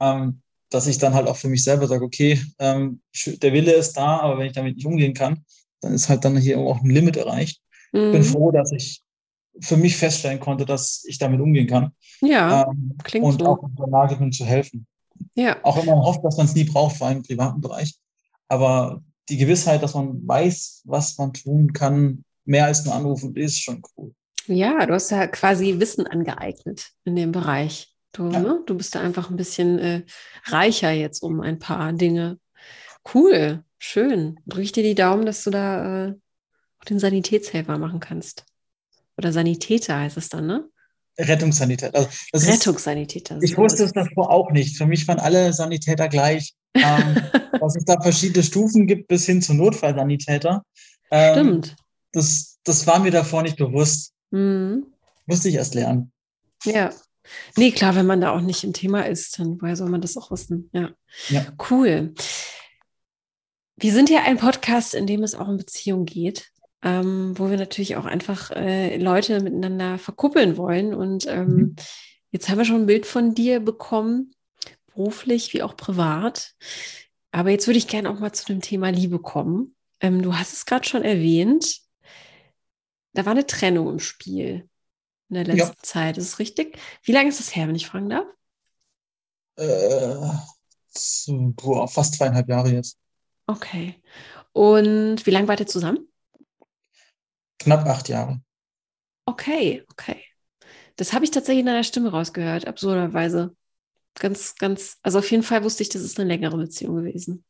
ähm, 0.00 0.42
dass 0.68 0.86
ich 0.88 0.98
dann 0.98 1.14
halt 1.14 1.28
auch 1.28 1.36
für 1.36 1.48
mich 1.48 1.62
selber 1.62 1.86
sage, 1.86 2.04
okay, 2.04 2.42
ähm, 2.58 3.00
der 3.26 3.52
Wille 3.52 3.72
ist 3.72 3.92
da, 3.94 4.18
aber 4.18 4.38
wenn 4.38 4.46
ich 4.46 4.52
damit 4.52 4.76
nicht 4.76 4.86
umgehen 4.86 5.14
kann, 5.14 5.44
dann 5.80 5.92
ist 5.92 6.08
halt 6.08 6.24
dann 6.24 6.36
hier 6.36 6.58
auch 6.58 6.82
ein 6.82 6.90
Limit 6.90 7.16
erreicht. 7.16 7.60
Mhm. 7.92 8.12
Bin 8.12 8.24
froh, 8.24 8.50
dass 8.50 8.72
ich 8.72 9.02
für 9.60 9.76
mich 9.76 9.96
feststellen 9.96 10.40
konnte, 10.40 10.66
dass 10.66 11.04
ich 11.06 11.18
damit 11.18 11.40
umgehen 11.40 11.68
kann. 11.68 11.92
Ja, 12.20 12.66
ähm, 12.68 12.96
klingt 13.04 13.24
und 13.24 13.40
so. 13.40 13.46
auch 13.46 13.62
in 13.62 13.76
der 13.76 13.86
Lage 13.86 14.16
bin 14.16 14.32
zu 14.32 14.44
helfen. 14.44 14.86
Ja. 15.36 15.56
Auch 15.62 15.76
wenn 15.76 15.86
man 15.86 16.00
hofft, 16.00 16.24
dass 16.24 16.36
man 16.36 16.46
es 16.46 16.54
nie 16.56 16.64
braucht, 16.64 16.96
vor 16.96 17.06
allem 17.06 17.18
im 17.18 17.22
privaten 17.22 17.60
Bereich. 17.60 17.94
Aber 18.48 19.00
die 19.28 19.36
Gewissheit, 19.36 19.82
dass 19.82 19.94
man 19.94 20.26
weiß, 20.26 20.82
was 20.84 21.16
man 21.18 21.32
tun 21.32 21.72
kann, 21.72 22.24
mehr 22.44 22.66
als 22.66 22.84
nur 22.84 22.94
anrufen, 22.94 23.34
ist 23.36 23.60
schon 23.60 23.82
cool. 23.96 24.14
Ja, 24.46 24.84
du 24.84 24.92
hast 24.92 25.10
ja 25.10 25.26
quasi 25.26 25.80
Wissen 25.80 26.06
angeeignet 26.06 26.90
in 27.04 27.16
dem 27.16 27.32
Bereich. 27.32 27.94
Du, 28.12 28.28
ja. 28.30 28.38
ne? 28.38 28.62
du 28.66 28.76
bist 28.76 28.94
da 28.94 29.00
einfach 29.00 29.30
ein 29.30 29.36
bisschen 29.36 29.78
äh, 29.78 30.02
reicher 30.44 30.90
jetzt 30.90 31.22
um 31.22 31.40
ein 31.40 31.58
paar 31.58 31.92
Dinge. 31.92 32.38
Cool, 33.12 33.64
schön. 33.78 34.38
Drücke 34.46 34.62
ich 34.62 34.72
dir 34.72 34.82
die 34.82 34.94
Daumen, 34.94 35.26
dass 35.26 35.42
du 35.42 35.50
da 35.50 36.06
äh, 36.06 36.14
auch 36.78 36.84
den 36.84 36.98
Sanitätshelfer 36.98 37.78
machen 37.78 38.00
kannst. 38.00 38.44
Oder 39.16 39.32
Sanitäter 39.32 39.98
heißt 39.98 40.16
es 40.16 40.28
dann, 40.28 40.46
ne? 40.46 40.68
Rettungssanitäter. 41.18 42.08
Also 42.32 42.50
Rettungssanitäter. 42.50 43.36
Ist, 43.36 43.44
ich 43.44 43.56
wusste 43.56 43.84
es 43.84 43.92
davor 43.92 44.30
auch 44.30 44.50
nicht. 44.50 44.76
Für 44.76 44.86
mich 44.86 45.06
waren 45.06 45.20
alle 45.20 45.52
Sanitäter 45.52 46.08
gleich. 46.08 46.54
Ähm, 46.74 47.16
dass 47.60 47.76
es 47.76 47.84
da 47.84 48.00
verschiedene 48.00 48.42
Stufen 48.42 48.86
gibt 48.86 49.08
bis 49.08 49.26
hin 49.26 49.42
zu 49.42 49.54
Notfallsanitäter. 49.54 50.64
Ähm, 51.10 51.32
Stimmt. 51.32 51.76
Das, 52.12 52.58
das 52.64 52.86
war 52.86 53.00
mir 53.00 53.10
davor 53.10 53.42
nicht 53.42 53.56
bewusst. 53.56 54.12
Mhm. 54.30 54.86
Musste 55.26 55.48
ich 55.48 55.54
erst 55.54 55.74
lernen. 55.74 56.12
Ja. 56.64 56.90
Nee, 57.56 57.70
klar, 57.70 57.94
wenn 57.94 58.06
man 58.06 58.20
da 58.20 58.32
auch 58.32 58.40
nicht 58.40 58.64
im 58.64 58.74
Thema 58.74 59.02
ist, 59.02 59.38
dann 59.38 59.60
woher 59.60 59.76
soll 59.76 59.88
man 59.88 60.02
das 60.02 60.16
auch 60.16 60.30
wissen? 60.30 60.68
Ja. 60.72 60.90
ja. 61.28 61.46
Cool. 61.70 62.14
Wir 63.76 63.92
sind 63.92 64.10
ja 64.10 64.22
ein 64.24 64.36
Podcast, 64.36 64.94
in 64.94 65.06
dem 65.06 65.22
es 65.22 65.34
auch 65.34 65.48
um 65.48 65.56
Beziehung 65.56 66.04
geht 66.04 66.52
ähm, 66.84 67.32
wo 67.36 67.50
wir 67.50 67.56
natürlich 67.56 67.96
auch 67.96 68.04
einfach 68.04 68.50
äh, 68.50 68.98
Leute 68.98 69.40
miteinander 69.40 69.98
verkuppeln 69.98 70.56
wollen. 70.58 70.94
Und 70.94 71.26
ähm, 71.26 71.48
mhm. 71.48 71.76
jetzt 72.30 72.48
haben 72.48 72.58
wir 72.58 72.66
schon 72.66 72.82
ein 72.82 72.86
Bild 72.86 73.06
von 73.06 73.34
dir 73.34 73.58
bekommen, 73.58 74.33
beruflich 74.94 75.52
wie 75.52 75.62
auch 75.62 75.76
privat. 75.76 76.54
Aber 77.30 77.50
jetzt 77.50 77.66
würde 77.66 77.78
ich 77.78 77.88
gerne 77.88 78.10
auch 78.10 78.18
mal 78.18 78.32
zu 78.32 78.46
dem 78.46 78.60
Thema 78.60 78.90
Liebe 78.90 79.18
kommen. 79.18 79.74
Ähm, 80.00 80.22
du 80.22 80.36
hast 80.36 80.52
es 80.52 80.66
gerade 80.66 80.86
schon 80.86 81.02
erwähnt. 81.02 81.80
Da 83.12 83.24
war 83.26 83.32
eine 83.32 83.46
Trennung 83.46 83.88
im 83.88 84.00
Spiel 84.00 84.68
in 85.28 85.34
der 85.34 85.44
letzten 85.44 85.76
ja. 85.76 85.82
Zeit. 85.82 86.18
Ist 86.18 86.28
es 86.28 86.38
richtig? 86.38 86.78
Wie 87.02 87.12
lange 87.12 87.28
ist 87.28 87.40
das 87.40 87.54
her, 87.54 87.68
wenn 87.68 87.74
ich 87.74 87.86
fragen 87.86 88.08
darf? 88.08 88.26
Äh, 89.56 90.16
so, 90.90 91.52
boah, 91.54 91.88
fast 91.88 92.14
zweieinhalb 92.14 92.48
Jahre 92.48 92.70
jetzt. 92.70 92.98
Okay. 93.46 94.00
Und 94.52 95.26
wie 95.26 95.30
lange 95.30 95.48
wart 95.48 95.60
ihr 95.60 95.66
zusammen? 95.66 96.08
Knapp 97.58 97.86
acht 97.86 98.08
Jahre. 98.08 98.40
Okay, 99.26 99.84
okay. 99.90 100.22
Das 100.96 101.12
habe 101.12 101.24
ich 101.24 101.30
tatsächlich 101.30 101.60
in 101.60 101.66
deiner 101.66 101.82
Stimme 101.82 102.10
rausgehört, 102.10 102.66
absurderweise. 102.66 103.56
Ganz, 104.18 104.54
ganz, 104.56 104.98
also 105.02 105.18
auf 105.18 105.30
jeden 105.30 105.42
Fall 105.42 105.64
wusste 105.64 105.82
ich, 105.82 105.88
das 105.88 106.02
ist 106.02 106.18
eine 106.18 106.28
längere 106.28 106.56
Beziehung 106.56 106.96
gewesen. 106.96 107.44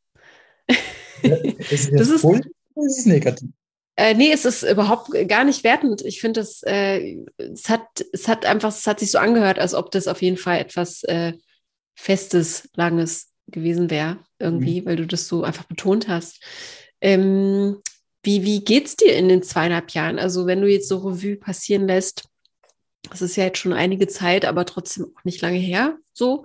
Ja, 1.23 1.37
ist 1.37 1.93
das 1.93 2.09
ist, 2.09 2.25
cool, 2.25 2.41
ist 2.77 2.99
es 2.99 3.07
negativ? 3.07 3.51
Äh, 3.97 4.15
nee, 4.15 4.33
es 4.33 4.45
ist 4.45 4.63
überhaupt 4.65 5.11
gar 5.29 5.45
nicht 5.45 5.63
wertend. 5.63 6.03
Ich 6.03 6.21
finde, 6.21 6.41
es, 6.41 6.63
äh, 6.65 7.17
es, 7.37 7.69
hat, 7.69 8.05
es 8.13 8.27
hat 8.27 8.45
einfach, 8.45 8.71
es 8.71 8.87
hat 8.87 8.99
sich 8.99 9.11
so 9.11 9.19
angehört, 9.19 9.59
als 9.59 9.75
ob 9.75 9.91
das 9.91 10.09
auf 10.09 10.21
jeden 10.21 10.37
Fall 10.37 10.59
etwas 10.59 11.05
äh, 11.05 11.35
Festes, 11.95 12.69
Langes 12.75 13.31
gewesen 13.47 13.91
wäre, 13.91 14.19
irgendwie, 14.39 14.81
mhm. 14.81 14.87
weil 14.87 14.97
du 14.97 15.07
das 15.07 15.29
so 15.29 15.45
einfach 15.45 15.65
betont 15.65 16.09
hast. 16.09 16.43
Ähm, 17.01 17.81
wie, 18.23 18.43
wie 18.45 18.83
es 18.83 18.97
dir 18.97 19.17
in 19.17 19.29
den 19.29 19.43
zweieinhalb 19.43 19.91
Jahren? 19.91 20.19
Also, 20.19 20.47
wenn 20.47 20.63
du 20.63 20.69
jetzt 20.69 20.89
so 20.89 20.99
Revue 20.99 21.37
passieren 21.37 21.87
lässt, 21.87 22.25
das 23.11 23.23
ist 23.23 23.37
ja 23.37 23.45
jetzt 23.45 23.59
schon 23.59 23.73
einige 23.73 24.07
Zeit, 24.07 24.45
aber 24.45 24.65
trotzdem 24.65 25.07
auch 25.17 25.25
nicht 25.25 25.41
lange 25.41 25.59
her, 25.59 25.99
so. 26.13 26.45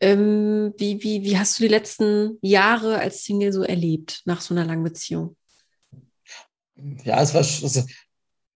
Ähm, 0.00 0.72
wie, 0.78 1.02
wie, 1.02 1.22
wie 1.22 1.38
hast 1.38 1.58
du 1.58 1.64
die 1.64 1.68
letzten 1.68 2.38
Jahre 2.40 2.98
als 2.98 3.24
Single 3.24 3.52
so 3.52 3.62
erlebt 3.62 4.22
nach 4.24 4.40
so 4.40 4.54
einer 4.54 4.64
langen 4.64 4.84
Beziehung? 4.84 5.36
Ja, 7.04 7.20
es 7.20 7.34
war 7.34 7.40
also, 7.40 7.66
es 7.66 7.86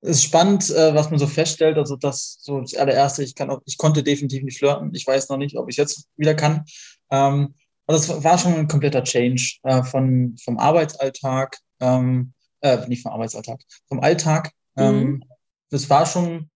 ist 0.01 0.23
spannend, 0.23 0.71
äh, 0.71 0.95
was 0.95 1.11
man 1.11 1.19
so 1.19 1.27
feststellt. 1.27 1.77
Also 1.77 1.97
das 1.97 2.39
so 2.41 2.61
das 2.63 2.75
allererste, 2.75 3.23
ich 3.23 3.35
kann 3.35 3.51
auch, 3.51 3.61
ich 3.67 3.77
konnte 3.77 4.03
definitiv 4.03 4.43
nicht 4.43 4.59
flirten. 4.59 4.95
Ich 4.95 5.07
weiß 5.07 5.29
noch 5.29 5.37
nicht, 5.37 5.59
ob 5.59 5.69
ich 5.69 5.77
jetzt 5.77 6.09
wieder 6.17 6.35
kann. 6.35 6.65
Ähm, 7.11 7.55
also 7.87 8.15
es 8.15 8.25
war 8.25 8.39
schon 8.39 8.55
ein 8.55 8.69
kompletter 8.69 9.05
Change 9.05 9.59
äh, 9.65 9.83
von 9.83 10.37
vom 10.43 10.59
Arbeitsalltag 10.59 11.59
ähm, 11.81 12.33
äh, 12.61 12.87
nicht 12.89 13.03
vom 13.03 13.13
Arbeitsalltag, 13.13 13.61
vom 13.89 14.01
Alltag. 14.01 14.53
Ähm, 14.77 15.03
mhm. 15.03 15.25
Das 15.71 15.89
war 15.91 16.07
schon, 16.07 16.50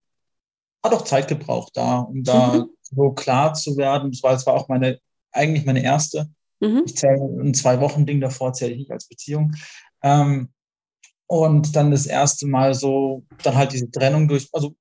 hat 0.85 0.93
auch 0.93 1.03
Zeit 1.03 1.27
gebraucht 1.27 1.71
da, 1.75 1.99
um 1.99 2.23
da 2.23 2.53
mhm. 2.53 2.69
so 2.81 3.11
klar 3.11 3.53
zu 3.53 3.77
werden. 3.77 4.11
Das 4.11 4.23
war, 4.23 4.31
das 4.31 4.45
war 4.45 4.53
auch 4.53 4.67
meine, 4.67 4.99
eigentlich 5.31 5.65
meine 5.65 5.83
erste. 5.83 6.29
Mhm. 6.59 6.83
Ich 6.85 6.95
zähle 6.95 7.21
ein 7.21 7.53
Zwei-Wochen-Ding 7.53 8.21
davor, 8.21 8.53
zähle 8.53 8.71
ich 8.71 8.79
nicht 8.79 8.91
als 8.91 9.07
Beziehung. 9.07 9.53
Ähm, 10.01 10.49
und 11.27 11.75
dann 11.75 11.91
das 11.91 12.05
erste 12.05 12.47
Mal 12.47 12.73
so, 12.73 13.23
dann 13.43 13.55
halt 13.55 13.73
diese 13.73 13.89
Trennung 13.89 14.27
durch, 14.27 14.47
also 14.53 14.75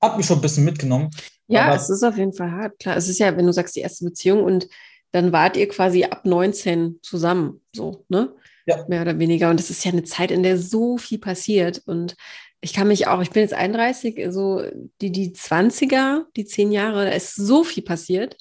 hat 0.00 0.16
mich 0.16 0.26
schon 0.26 0.38
ein 0.38 0.42
bisschen 0.42 0.64
mitgenommen. 0.64 1.10
Ja, 1.48 1.74
es 1.74 1.90
ist 1.90 2.04
auf 2.04 2.16
jeden 2.16 2.32
Fall 2.32 2.52
hart, 2.52 2.78
klar. 2.78 2.96
Es 2.96 3.08
ist 3.08 3.18
ja, 3.18 3.36
wenn 3.36 3.46
du 3.46 3.52
sagst, 3.52 3.74
die 3.74 3.80
erste 3.80 4.04
Beziehung 4.04 4.44
und 4.44 4.68
dann 5.12 5.32
wart 5.32 5.56
ihr 5.56 5.68
quasi 5.68 6.04
ab 6.04 6.24
19 6.24 6.98
zusammen, 7.02 7.62
so, 7.74 8.04
ne? 8.08 8.34
Ja. 8.66 8.84
Mehr 8.86 9.00
oder 9.00 9.18
weniger. 9.18 9.48
Und 9.48 9.58
das 9.58 9.70
ist 9.70 9.82
ja 9.84 9.92
eine 9.92 10.04
Zeit, 10.04 10.30
in 10.30 10.42
der 10.42 10.58
so 10.58 10.98
viel 10.98 11.18
passiert. 11.18 11.82
Und 11.86 12.16
ich 12.60 12.72
kann 12.72 12.88
mich 12.88 13.06
auch, 13.06 13.20
ich 13.20 13.30
bin 13.30 13.42
jetzt 13.42 13.54
31, 13.54 14.26
so 14.30 14.62
die, 15.00 15.12
die 15.12 15.32
20er, 15.32 16.24
die 16.36 16.44
zehn 16.44 16.72
Jahre, 16.72 17.04
da 17.04 17.10
ist 17.12 17.34
so 17.34 17.64
viel 17.64 17.84
passiert. 17.84 18.36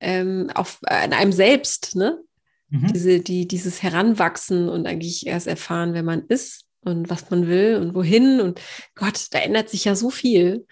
Ähm, 0.00 0.50
auf, 0.54 0.78
an 0.84 1.12
einem 1.12 1.32
selbst, 1.32 1.96
ne? 1.96 2.22
Mhm. 2.70 2.92
Diese, 2.92 3.20
die, 3.20 3.48
dieses 3.48 3.82
Heranwachsen 3.82 4.68
und 4.68 4.86
eigentlich 4.86 5.26
erst 5.26 5.46
erfahren, 5.46 5.94
wer 5.94 6.02
man 6.02 6.26
ist 6.26 6.66
und 6.82 7.10
was 7.10 7.30
man 7.30 7.48
will 7.48 7.76
und 7.76 7.94
wohin. 7.94 8.40
Und 8.40 8.60
Gott, 8.94 9.26
da 9.30 9.38
ändert 9.38 9.70
sich 9.70 9.84
ja 9.84 9.94
so 9.94 10.10
viel. 10.10 10.66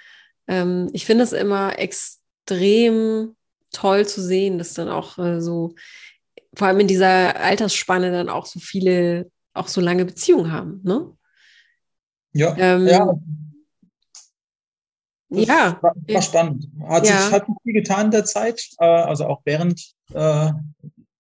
Ähm, 0.47 0.89
ich 0.93 1.07
finde 1.07 1.25
es 1.25 1.33
immer 1.33 1.79
extrem 1.79 3.35
toll 3.73 4.07
zu 4.07 4.23
sehen, 4.23 4.59
dass 4.59 4.75
dann 4.75 4.89
auch 4.89 5.19
äh, 5.19 5.41
so 5.41 5.75
vor 6.55 6.69
allem 6.69 6.81
in 6.81 6.89
dieser 6.89 7.37
Altersspanne 7.37 8.11
dann 8.11 8.29
auch 8.29 8.47
so 8.47 8.61
viele, 8.61 9.31
auch 9.53 9.69
so 9.69 9.81
lange 9.81 10.05
Beziehungen 10.05 10.53
haben, 10.53 10.81
ne? 10.85 11.13
Ja, 12.37 12.55
ähm, 12.59 12.87
ja. 12.87 13.19
Das 15.29 15.47
ja. 15.47 15.79
War, 15.83 15.95
war 15.97 16.23
spannend. 16.23 16.69
Hat 16.87 17.07
ja. 17.07 17.23
sich 17.23 17.33
hat 17.33 17.47
viel 17.63 17.73
getan 17.73 18.07
in 18.07 18.11
der 18.13 18.25
Zeit, 18.25 18.63
äh, 18.79 18.85
also 18.85 19.27
auch 19.27 19.41
während, 19.45 19.81
äh, 20.13 20.51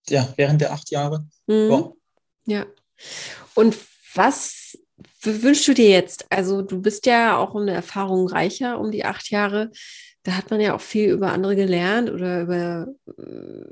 ja, 0.08 0.28
während 0.36 0.60
der 0.60 0.72
acht 0.72 0.90
Jahre. 0.90 1.26
Mhm. 1.46 1.92
Ja. 2.44 2.58
ja. 2.58 2.66
Und 3.54 3.76
was 4.14 4.78
wünschst 5.22 5.66
du 5.66 5.74
dir 5.74 5.88
jetzt? 5.88 6.26
Also 6.30 6.62
du 6.62 6.80
bist 6.80 7.06
ja 7.06 7.36
auch 7.36 7.54
um 7.54 7.62
eine 7.62 7.72
Erfahrung 7.72 8.28
reicher 8.28 8.78
um 8.78 8.90
die 8.90 9.04
acht 9.04 9.30
Jahre. 9.30 9.72
Da 10.22 10.32
hat 10.32 10.50
man 10.50 10.60
ja 10.60 10.74
auch 10.74 10.80
viel 10.80 11.10
über 11.10 11.32
andere 11.32 11.56
gelernt 11.56 12.10
oder 12.10 12.42
über 12.42 12.88
äh, 13.18 13.64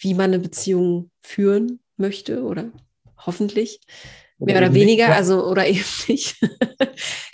wie 0.00 0.14
man 0.14 0.32
eine 0.32 0.38
Beziehung 0.38 1.10
führen 1.22 1.80
möchte 1.96 2.42
oder 2.42 2.70
hoffentlich. 3.18 3.80
Mehr 4.44 4.56
oder, 4.56 4.66
oder 4.66 4.74
weniger, 4.74 5.08
nicht, 5.08 5.16
also 5.16 5.46
oder 5.46 5.66
eben 5.66 5.84
nicht. 6.08 6.36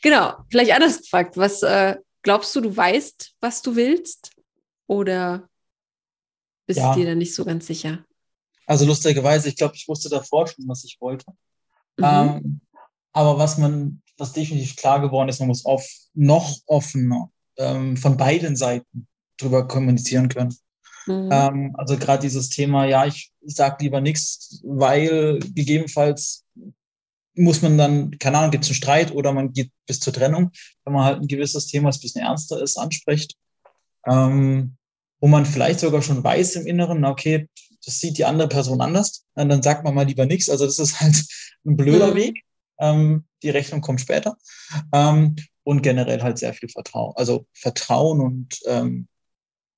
genau, 0.02 0.34
vielleicht 0.50 0.72
anders 0.72 0.98
gefragt. 0.98 1.36
Was 1.36 1.62
äh, 1.62 1.96
glaubst 2.22 2.54
du, 2.54 2.60
du 2.60 2.76
weißt, 2.76 3.34
was 3.40 3.62
du 3.62 3.76
willst? 3.76 4.32
Oder 4.86 5.48
bist 6.66 6.78
ja. 6.78 6.94
dir 6.94 7.06
da 7.06 7.14
nicht 7.14 7.34
so 7.34 7.44
ganz 7.44 7.66
sicher. 7.66 8.04
Also 8.66 8.84
lustigerweise, 8.86 9.48
ich 9.48 9.56
glaube, 9.56 9.74
ich 9.74 9.88
wusste 9.88 10.08
davor 10.08 10.46
schon, 10.46 10.68
was 10.68 10.84
ich 10.84 10.96
wollte. 11.00 11.26
Mhm. 11.96 12.04
Ähm, 12.04 12.60
aber 13.12 13.38
was 13.38 13.58
man, 13.58 14.02
was 14.16 14.32
definitiv 14.32 14.76
klar 14.76 15.00
geworden 15.00 15.28
ist, 15.28 15.40
man 15.40 15.48
muss 15.48 15.64
auf 15.64 15.84
noch 16.14 16.56
offener 16.66 17.30
ähm, 17.56 17.96
von 17.96 18.16
beiden 18.16 18.54
Seiten 18.56 19.08
drüber 19.36 19.66
kommunizieren 19.66 20.28
können. 20.28 20.56
Mhm. 21.06 21.28
Ähm, 21.32 21.74
also 21.76 21.96
gerade 21.96 22.22
dieses 22.22 22.48
Thema, 22.48 22.84
ja, 22.86 23.06
ich 23.06 23.32
sage 23.42 23.82
lieber 23.82 24.00
nichts, 24.00 24.60
weil 24.64 25.40
gegebenenfalls 25.40 26.44
muss 27.40 27.62
man 27.62 27.78
dann, 27.78 28.18
keine 28.18 28.38
Ahnung, 28.38 28.50
gibt 28.50 28.64
es 28.64 28.70
einen 28.70 28.76
Streit 28.76 29.12
oder 29.12 29.32
man 29.32 29.52
geht 29.52 29.70
bis 29.86 30.00
zur 30.00 30.12
Trennung, 30.12 30.50
wenn 30.84 30.92
man 30.92 31.04
halt 31.04 31.20
ein 31.20 31.28
gewisses 31.28 31.66
Thema, 31.66 31.88
das 31.88 31.98
ein 31.98 32.02
bisschen 32.02 32.22
ernster 32.22 32.60
ist, 32.62 32.76
anspricht. 32.76 33.34
Ähm, 34.06 34.76
wo 35.20 35.28
man 35.28 35.44
vielleicht 35.44 35.80
sogar 35.80 36.02
schon 36.02 36.24
weiß 36.24 36.56
im 36.56 36.66
Inneren, 36.66 37.04
okay, 37.04 37.46
das 37.84 38.00
sieht 38.00 38.18
die 38.18 38.24
andere 38.24 38.48
Person 38.48 38.80
anders, 38.80 39.26
dann 39.34 39.62
sagt 39.62 39.84
man 39.84 39.94
mal 39.94 40.06
lieber 40.06 40.26
nichts. 40.26 40.48
Also 40.48 40.66
das 40.66 40.78
ist 40.78 41.00
halt 41.00 41.24
ein 41.66 41.76
blöder 41.76 42.12
mhm. 42.12 42.16
Weg. 42.16 42.44
Ähm, 42.78 43.24
die 43.42 43.50
Rechnung 43.50 43.80
kommt 43.80 44.00
später. 44.00 44.36
Ähm, 44.92 45.36
und 45.62 45.82
generell 45.82 46.22
halt 46.22 46.38
sehr 46.38 46.54
viel 46.54 46.68
Vertrauen. 46.68 47.12
Also 47.16 47.46
Vertrauen 47.52 48.20
und 48.20 48.58
ähm, 48.66 49.06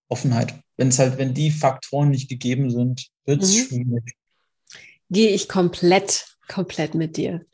Offenheit. 0.09 0.55
Wenn 0.77 0.89
es 0.89 0.99
halt, 0.99 1.19
wenn 1.19 1.35
die 1.35 1.51
Faktoren 1.51 2.11
nicht 2.11 2.29
gegeben 2.29 2.71
sind, 2.71 3.09
wird 3.25 3.43
es 3.43 3.55
mhm. 3.55 3.67
schwierig. 3.67 4.17
Gehe 5.11 5.31
ich 5.31 5.49
komplett, 5.49 6.32
komplett 6.53 6.95
mit 6.95 7.17
dir. 7.17 7.45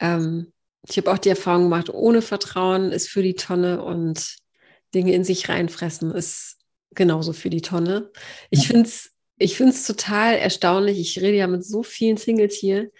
Ähm, 0.00 0.52
ich 0.88 0.96
habe 0.96 1.12
auch 1.12 1.18
die 1.18 1.28
Erfahrung 1.28 1.64
gemacht, 1.64 1.90
ohne 1.90 2.22
Vertrauen 2.22 2.92
ist 2.92 3.08
für 3.08 3.22
die 3.22 3.34
Tonne 3.34 3.82
und 3.82 4.36
Dinge 4.94 5.12
in 5.12 5.24
sich 5.24 5.48
reinfressen 5.48 6.10
ist 6.12 6.56
genauso 6.94 7.32
für 7.32 7.50
die 7.50 7.60
Tonne. 7.60 8.10
Ich 8.50 8.62
ja. 8.62 8.66
finde 8.68 8.88
es 8.88 9.12
ich 9.38 9.56
find's 9.56 9.86
total 9.86 10.34
erstaunlich. 10.34 10.98
Ich 10.98 11.20
rede 11.20 11.36
ja 11.36 11.46
mit 11.46 11.64
so 11.64 11.82
vielen 11.82 12.16
Singles 12.16 12.54
hier. 12.54 12.90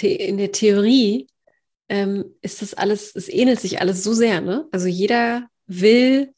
In 0.00 0.38
der 0.38 0.52
Theorie 0.52 1.28
ähm, 1.88 2.34
ist 2.40 2.62
das 2.62 2.74
alles, 2.74 3.14
es 3.14 3.28
ähnelt 3.28 3.60
sich 3.60 3.80
alles 3.80 4.02
so 4.02 4.14
sehr. 4.14 4.40
Ne? 4.40 4.66
Also 4.72 4.86
jeder 4.86 5.48
will, 5.66 6.32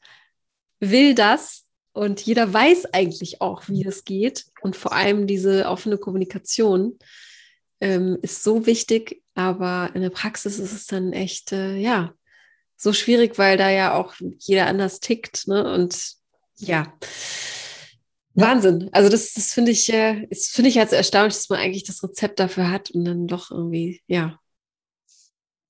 will 0.81 1.15
das 1.15 1.65
und 1.93 2.21
jeder 2.21 2.53
weiß 2.53 2.93
eigentlich 2.93 3.41
auch, 3.41 3.69
wie 3.69 3.87
es 3.87 4.05
geht. 4.05 4.47
Und 4.61 4.75
vor 4.75 4.93
allem 4.93 5.29
diese 5.29 5.67
offene 5.67 5.99
Kommunikation 5.99 6.99
ähm, 7.81 8.19
ist 8.23 8.43
so 8.43 8.67
wichtig, 8.67 9.23
aber 9.35 9.91
in 9.95 10.03
der 10.03 10.11
Praxis 10.11 10.59
ist 10.59 10.73
es 10.73 10.87
dann 10.87 11.13
echt, 11.13 11.53
äh, 11.53 11.77
ja, 11.77 12.13
so 12.77 12.93
schwierig, 12.93 13.39
weil 13.39 13.57
da 13.57 13.71
ja 13.71 13.95
auch 13.95 14.15
jeder 14.39 14.67
anders 14.67 15.01
tickt. 15.01 15.47
Ne? 15.49 15.73
Und 15.73 16.15
ja. 16.57 16.93
Wahnsinn. 18.35 18.91
Also 18.93 19.09
das, 19.09 19.33
das 19.35 19.53
finde 19.53 19.71
ich, 19.71 19.93
äh, 19.93 20.27
finde 20.33 20.69
ich 20.69 20.79
als 20.79 20.93
erstaunlich, 20.93 21.35
dass 21.35 21.49
man 21.49 21.61
eigentlich 21.61 21.85
das 21.85 22.03
Rezept 22.03 22.41
dafür 22.41 22.71
hat 22.71 22.91
und 22.91 23.05
dann 23.05 23.27
doch 23.27 23.51
irgendwie, 23.51 24.03
ja. 24.07 24.39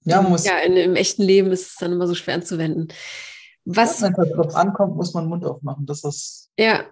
Ja, 0.05 0.23
muss. 0.23 0.45
Ja, 0.45 0.59
in, 0.59 0.77
im 0.77 0.97
echten 0.97 1.23
Leben 1.23 1.51
ist 1.51 1.69
es 1.69 1.77
dann 1.77 1.93
immer 1.93 2.07
so 2.07 2.15
schwer 2.15 2.35
anzuwenden. 2.35 2.89
Was, 3.65 4.01
ja, 4.01 4.13
wenn 4.15 4.29
es 4.29 4.33
drauf 4.35 4.55
ankommt, 4.55 4.97
muss 4.97 5.15
man 5.15 5.25
den 5.25 5.31
Mund 5.31 5.45
aufmachen. 5.45 5.87
Das 5.87 6.05
ist. 6.05 6.51
Ja. 6.59 6.85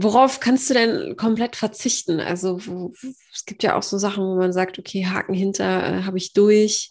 Worauf 0.00 0.38
kannst 0.38 0.70
du 0.70 0.74
denn 0.74 1.16
komplett 1.16 1.56
verzichten? 1.56 2.20
Also 2.20 2.64
wo, 2.66 2.92
es 3.34 3.44
gibt 3.44 3.62
ja 3.62 3.76
auch 3.76 3.82
so 3.82 3.98
Sachen, 3.98 4.24
wo 4.24 4.36
man 4.36 4.52
sagt, 4.52 4.78
okay, 4.78 5.06
Haken 5.06 5.34
hinter 5.34 5.64
äh, 5.64 6.02
habe 6.04 6.18
ich 6.18 6.32
durch. 6.32 6.88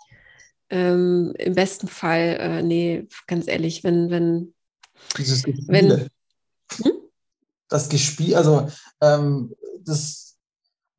Ähm, 0.69 1.33
Im 1.37 1.55
besten 1.55 1.87
Fall, 1.87 2.37
äh, 2.39 2.61
nee, 2.61 3.07
ganz 3.25 3.47
ehrlich, 3.47 3.85
wenn, 3.85 4.09
wenn, 4.09 4.53
Dieses 5.17 5.45
wenn 5.45 6.09
hm? 6.83 6.91
das 7.69 7.87
Gespiel, 7.87 8.35
also 8.35 8.67
ähm, 8.99 9.55
das, 9.85 10.35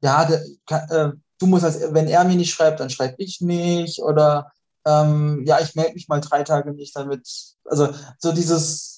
ja, 0.00 0.24
der, 0.24 0.42
äh, 0.90 1.12
du 1.38 1.46
musst 1.46 1.64
als, 1.64 1.92
wenn 1.92 2.08
er 2.08 2.24
mir 2.24 2.36
nicht 2.36 2.54
schreibt, 2.54 2.80
dann 2.80 2.88
schreibe 2.88 3.16
ich 3.18 3.42
nicht 3.42 4.00
oder 4.00 4.50
ähm, 4.86 5.44
ja, 5.44 5.60
ich 5.60 5.74
melde 5.74 5.92
mich 5.92 6.08
mal 6.08 6.20
drei 6.20 6.42
Tage 6.42 6.72
nicht 6.72 6.96
damit. 6.96 7.28
Also 7.64 7.90
so 8.18 8.32
dieses, 8.32 8.97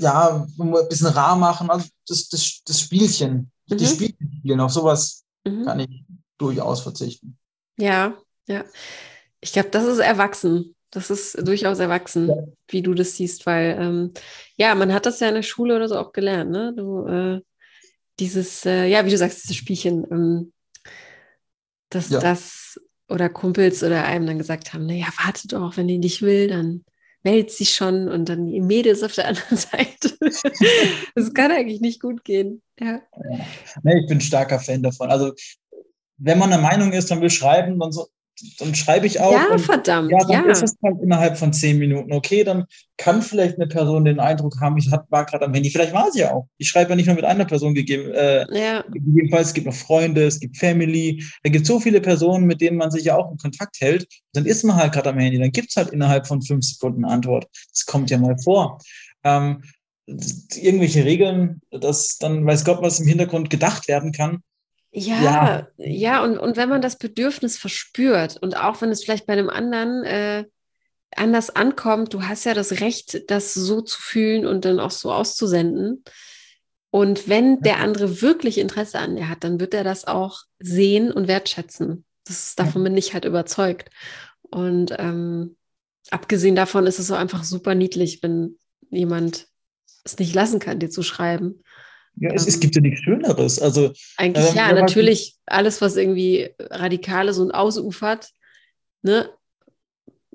ja, 0.00 0.46
ein 0.58 0.88
bisschen 0.88 1.08
rar 1.08 1.36
machen, 1.36 1.70
also 1.70 1.86
das, 2.08 2.28
das, 2.28 2.62
das 2.64 2.80
Spielchen, 2.80 3.50
mhm. 3.68 3.76
die 3.76 3.86
Spielchen 3.86 4.32
spielen, 4.38 4.60
auf 4.60 4.72
sowas 4.72 5.24
mhm. 5.44 5.64
kann 5.64 5.80
ich 5.80 6.04
durchaus 6.38 6.80
verzichten. 6.80 7.38
Ja, 7.78 8.16
ja. 8.46 8.64
Ich 9.40 9.52
glaube, 9.52 9.70
das 9.70 9.84
ist 9.84 9.98
erwachsen. 9.98 10.74
Das 10.90 11.08
ist 11.08 11.46
durchaus 11.46 11.78
erwachsen, 11.78 12.28
ja. 12.28 12.34
wie 12.68 12.82
du 12.82 12.94
das 12.94 13.14
siehst, 13.14 13.46
weil 13.46 13.76
ähm, 13.78 14.12
ja, 14.56 14.74
man 14.74 14.92
hat 14.92 15.06
das 15.06 15.20
ja 15.20 15.28
in 15.28 15.36
der 15.36 15.42
Schule 15.42 15.76
oder 15.76 15.88
so 15.88 15.96
auch 15.96 16.12
gelernt, 16.12 16.50
ne? 16.50 16.74
Du, 16.76 17.06
äh, 17.06 17.40
dieses, 18.18 18.66
äh, 18.66 18.86
ja, 18.86 19.06
wie 19.06 19.10
du 19.10 19.16
sagst, 19.16 19.44
dieses 19.44 19.56
Spielchen, 19.56 20.04
ähm, 20.10 20.52
dass 21.90 22.10
ja. 22.10 22.18
das 22.18 22.80
oder 23.08 23.28
Kumpels 23.28 23.84
oder 23.84 24.04
einem 24.04 24.26
dann 24.26 24.38
gesagt 24.38 24.72
haben, 24.72 24.86
naja, 24.86 25.06
warte 25.22 25.46
doch, 25.46 25.76
wenn 25.76 25.86
die 25.86 26.00
dich 26.00 26.22
will, 26.22 26.48
dann 26.48 26.84
meldet 27.22 27.50
sie 27.50 27.66
schon 27.66 28.08
und 28.08 28.28
dann 28.28 28.46
die 28.46 28.60
Mädels 28.60 29.02
auf 29.02 29.14
der 29.14 29.28
anderen 29.28 29.56
Seite. 29.56 30.16
das 31.14 31.34
kann 31.34 31.50
eigentlich 31.50 31.80
nicht 31.80 32.00
gut 32.00 32.24
gehen. 32.24 32.62
Ja. 32.78 33.00
ja. 33.30 33.38
Nee, 33.82 34.00
ich 34.00 34.06
bin 34.06 34.20
starker 34.20 34.58
Fan 34.58 34.82
davon. 34.82 35.10
Also 35.10 35.32
wenn 36.16 36.38
man 36.38 36.50
der 36.50 36.60
Meinung 36.60 36.92
ist, 36.92 37.10
man 37.10 37.20
will 37.20 37.30
schreiben, 37.30 37.78
dann 37.78 37.92
so, 37.92 38.06
dann 38.58 38.74
schreibe 38.74 39.06
ich 39.06 39.20
auch. 39.20 39.32
Ja, 39.32 39.48
und, 39.50 39.60
verdammt. 39.60 40.10
Ja, 40.10 40.18
dann 40.18 40.46
ja. 40.46 40.50
ist 40.50 40.62
es 40.62 40.76
halt 40.82 40.96
innerhalb 41.02 41.38
von 41.38 41.52
zehn 41.52 41.78
Minuten. 41.78 42.12
Okay, 42.12 42.44
dann 42.44 42.66
kann 42.96 43.22
vielleicht 43.22 43.56
eine 43.56 43.66
Person 43.66 44.04
den 44.04 44.20
Eindruck 44.20 44.60
haben, 44.60 44.76
ich 44.76 44.90
war 44.90 45.24
gerade 45.24 45.44
am 45.44 45.54
Handy. 45.54 45.70
Vielleicht 45.70 45.92
war 45.92 46.10
sie 46.12 46.20
ja 46.20 46.32
auch. 46.32 46.48
Ich 46.58 46.68
schreibe 46.68 46.90
ja 46.90 46.96
nicht 46.96 47.06
nur 47.06 47.16
mit 47.16 47.24
einer 47.24 47.44
Person 47.44 47.74
gegeben. 47.74 48.12
Äh, 48.12 48.46
ja. 48.56 48.82
Gegebenenfalls, 48.82 49.48
es 49.48 49.54
gibt 49.54 49.66
noch 49.66 49.74
Freunde, 49.74 50.26
es 50.26 50.40
gibt 50.40 50.56
Family. 50.56 51.24
Da 51.42 51.50
gibt 51.50 51.66
so 51.66 51.80
viele 51.80 52.00
Personen, 52.00 52.46
mit 52.46 52.60
denen 52.60 52.76
man 52.76 52.90
sich 52.90 53.04
ja 53.04 53.16
auch 53.16 53.30
in 53.30 53.38
Kontakt 53.38 53.80
hält. 53.80 54.06
Dann 54.32 54.46
ist 54.46 54.64
man 54.64 54.76
halt 54.76 54.92
gerade 54.92 55.10
am 55.10 55.18
Handy. 55.18 55.38
Dann 55.38 55.52
gibt 55.52 55.70
es 55.70 55.76
halt 55.76 55.90
innerhalb 55.90 56.26
von 56.26 56.42
fünf 56.42 56.64
Sekunden 56.64 57.04
eine 57.04 57.14
Antwort. 57.14 57.46
Das 57.72 57.86
kommt 57.86 58.10
ja 58.10 58.18
mal 58.18 58.36
vor. 58.38 58.78
Ähm, 59.24 59.62
irgendwelche 60.54 61.04
Regeln, 61.04 61.60
dass 61.70 62.18
dann 62.18 62.44
weiß 62.44 62.64
Gott, 62.64 62.82
was 62.82 63.00
im 63.00 63.06
Hintergrund 63.06 63.50
gedacht 63.50 63.88
werden 63.88 64.12
kann, 64.12 64.42
ja, 64.92 65.22
ja, 65.22 65.68
ja, 65.76 66.24
und, 66.24 66.38
und 66.38 66.56
wenn 66.56 66.68
man 66.68 66.82
das 66.82 66.98
Bedürfnis 66.98 67.56
verspürt 67.56 68.38
und 68.40 68.56
auch 68.56 68.80
wenn 68.80 68.90
es 68.90 69.04
vielleicht 69.04 69.26
bei 69.26 69.34
einem 69.34 69.48
anderen 69.48 70.04
äh, 70.04 70.44
anders 71.14 71.50
ankommt, 71.50 72.12
du 72.14 72.24
hast 72.24 72.44
ja 72.44 72.54
das 72.54 72.80
Recht, 72.80 73.30
das 73.30 73.54
so 73.54 73.80
zu 73.80 74.00
fühlen 74.00 74.46
und 74.46 74.64
dann 74.64 74.80
auch 74.80 74.90
so 74.90 75.12
auszusenden. 75.12 76.04
Und 76.90 77.28
wenn 77.28 77.60
der 77.60 77.78
andere 77.78 78.20
wirklich 78.20 78.58
Interesse 78.58 78.98
an 78.98 79.16
dir 79.16 79.28
hat, 79.28 79.44
dann 79.44 79.60
wird 79.60 79.74
er 79.74 79.84
das 79.84 80.06
auch 80.06 80.42
sehen 80.58 81.12
und 81.12 81.28
wertschätzen. 81.28 82.04
Das, 82.24 82.54
davon 82.56 82.82
bin 82.82 82.96
ich 82.96 83.14
halt 83.14 83.24
überzeugt. 83.24 83.90
Und 84.42 84.94
ähm, 84.98 85.56
abgesehen 86.10 86.56
davon 86.56 86.86
ist 86.86 86.98
es 86.98 87.06
so 87.06 87.14
einfach 87.14 87.44
super 87.44 87.76
niedlich, 87.76 88.22
wenn 88.22 88.58
jemand 88.90 89.46
es 90.04 90.18
nicht 90.18 90.34
lassen 90.34 90.58
kann, 90.58 90.80
dir 90.80 90.90
zu 90.90 91.02
schreiben. 91.02 91.62
Ja, 92.20 92.32
es, 92.34 92.46
es 92.46 92.54
ähm, 92.54 92.60
gibt 92.60 92.76
ja 92.76 92.82
nichts 92.82 93.00
Schöneres. 93.00 93.60
Also, 93.60 93.92
eigentlich 94.16 94.50
ähm, 94.50 94.56
ja, 94.56 94.72
natürlich 94.72 95.36
alles, 95.46 95.80
was 95.80 95.96
irgendwie 95.96 96.50
radikal 96.58 97.28
ist 97.28 97.38
und 97.38 97.50
ausufert, 97.50 98.30
ne, 99.02 99.30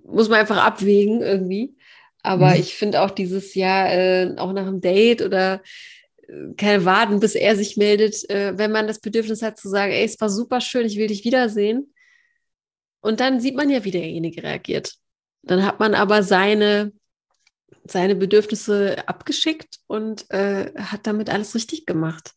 muss 0.03 0.27
man 0.27 0.39
einfach 0.39 0.57
abwägen 0.57 1.21
irgendwie. 1.21 1.75
Aber 2.23 2.49
mhm. 2.49 2.59
ich 2.59 2.75
finde 2.75 3.01
auch 3.01 3.11
dieses 3.11 3.53
Jahr, 3.53 3.91
äh, 3.91 4.33
auch 4.37 4.51
nach 4.51 4.65
einem 4.65 4.81
Date 4.81 5.21
oder 5.21 5.61
äh, 6.27 6.53
keine 6.57 6.85
Warten, 6.85 7.19
bis 7.19 7.35
er 7.35 7.55
sich 7.55 7.77
meldet, 7.77 8.27
äh, 8.31 8.57
wenn 8.57 8.71
man 8.71 8.87
das 8.87 8.99
Bedürfnis 8.99 9.43
hat 9.43 9.59
zu 9.59 9.69
sagen, 9.69 9.93
ey, 9.93 10.03
es 10.03 10.19
war 10.19 10.29
super 10.29 10.61
schön, 10.61 10.87
ich 10.87 10.97
will 10.97 11.07
dich 11.07 11.23
wiedersehen. 11.23 11.93
Und 13.01 13.19
dann 13.19 13.39
sieht 13.39 13.55
man 13.55 13.69
ja, 13.69 13.83
wie 13.83 13.91
derjenige 13.91 14.41
reagiert. 14.41 14.95
Dann 15.43 15.63
hat 15.63 15.79
man 15.79 15.93
aber 15.93 16.23
seine 16.23 16.91
seine 17.87 18.15
Bedürfnisse 18.15 19.07
abgeschickt 19.07 19.79
und 19.87 20.29
äh, 20.31 20.71
hat 20.75 21.07
damit 21.07 21.29
alles 21.29 21.55
richtig 21.55 21.85
gemacht. 21.85 22.33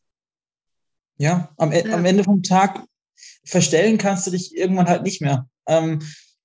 Ja, 1.16 1.52
am, 1.56 1.72
e-, 1.72 1.86
ja. 1.86 1.94
am 1.94 2.04
Ende 2.04 2.24
vom 2.24 2.42
Tag 2.42 2.84
verstellen 3.44 3.98
kannst 3.98 4.26
du 4.26 4.30
dich 4.30 4.56
irgendwann 4.56 4.88
halt 4.88 5.02
nicht 5.02 5.20
mehr. 5.20 5.48
Ähm, 5.66 6.00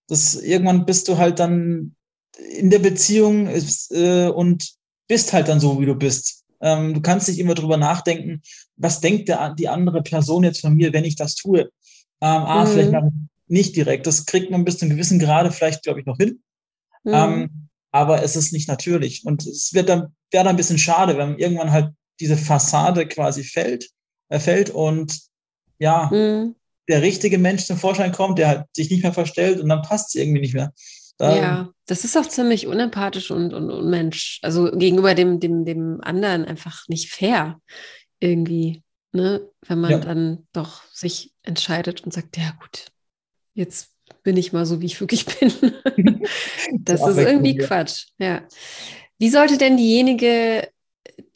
das, 0.07 0.35
irgendwann 0.35 0.85
bist 0.85 1.07
du 1.07 1.17
halt 1.17 1.39
dann 1.39 1.95
in 2.37 2.69
der 2.69 2.79
Beziehung 2.79 3.47
äh, 3.47 4.27
und 4.27 4.73
bist 5.07 5.33
halt 5.33 5.47
dann 5.47 5.59
so, 5.59 5.79
wie 5.79 5.85
du 5.85 5.95
bist. 5.95 6.43
Ähm, 6.61 6.93
du 6.93 7.01
kannst 7.01 7.27
nicht 7.27 7.39
immer 7.39 7.53
drüber 7.53 7.77
nachdenken, 7.77 8.41
was 8.77 9.01
denkt 9.01 9.27
der, 9.27 9.53
die 9.53 9.67
andere 9.67 10.01
Person 10.01 10.43
jetzt 10.43 10.61
von 10.61 10.75
mir, 10.75 10.93
wenn 10.93 11.03
ich 11.03 11.15
das 11.15 11.35
tue. 11.35 11.61
Ähm, 11.61 11.69
ah, 12.21 12.65
mhm. 12.65 12.69
vielleicht 12.69 13.05
nicht 13.47 13.75
direkt. 13.75 14.07
Das 14.07 14.25
kriegt 14.25 14.49
man 14.49 14.65
bis 14.65 14.77
zu 14.77 14.85
einem 14.85 14.95
gewissen 14.95 15.19
Grade 15.19 15.51
vielleicht, 15.51 15.83
glaube 15.83 15.99
ich, 15.99 16.05
noch 16.05 16.17
hin. 16.17 16.41
Mhm. 17.03 17.13
Ähm, 17.13 17.69
aber 17.93 18.23
es 18.23 18.35
ist 18.35 18.51
nicht 18.51 18.67
natürlich. 18.67 19.23
Und 19.23 19.45
es 19.45 19.73
wird 19.73 19.87
dann, 19.87 20.15
wäre 20.31 20.43
dann 20.43 20.47
ein 20.47 20.57
bisschen 20.57 20.79
schade, 20.79 21.17
wenn 21.17 21.37
irgendwann 21.37 21.71
halt 21.71 21.93
diese 22.19 22.37
Fassade 22.37 23.07
quasi 23.07 23.43
fällt, 23.43 23.89
äh, 24.29 24.39
fällt 24.39 24.71
und 24.71 25.17
ja, 25.77 26.09
mhm. 26.11 26.55
der 26.89 27.03
richtige 27.03 27.37
Mensch 27.37 27.65
zum 27.65 27.77
Vorschein 27.77 28.11
kommt, 28.11 28.39
der 28.39 28.47
halt 28.47 28.65
sich 28.75 28.89
nicht 28.89 29.03
mehr 29.03 29.13
verstellt 29.13 29.59
und 29.59 29.69
dann 29.69 29.83
passt 29.83 30.09
es 30.09 30.21
irgendwie 30.21 30.41
nicht 30.41 30.55
mehr. 30.55 30.73
ja, 31.19 31.69
das 31.85 32.03
ist 32.03 32.17
auch 32.17 32.27
ziemlich 32.27 32.65
unempathisch 32.65 33.29
und, 33.29 33.53
und, 33.53 33.69
und 33.69 33.89
Mensch, 33.89 34.39
also 34.41 34.71
gegenüber 34.71 35.13
dem, 35.13 35.39
dem, 35.39 35.63
dem 35.63 36.01
anderen 36.01 36.45
einfach 36.45 36.87
nicht 36.87 37.11
fair 37.11 37.59
irgendwie, 38.19 38.83
ne? 39.11 39.47
Wenn 39.67 39.79
man 39.79 39.91
ja. 39.91 39.99
dann 39.99 40.47
doch 40.51 40.83
sich 40.91 41.31
entscheidet 41.43 42.01
und 42.03 42.11
sagt, 42.11 42.37
ja 42.37 42.55
gut, 42.59 42.87
jetzt 43.53 43.92
bin 44.23 44.37
ich 44.37 44.53
mal 44.53 44.65
so, 44.65 44.81
wie 44.81 44.85
ich 44.85 44.99
wirklich 44.99 45.25
bin. 45.39 45.51
das 46.79 47.05
ist 47.05 47.17
irgendwie 47.17 47.57
Quatsch, 47.57 48.07
ja. 48.17 48.43
Wie 49.19 49.29
sollte 49.29 49.57
denn 49.57 49.77
diejenige, 49.77 50.67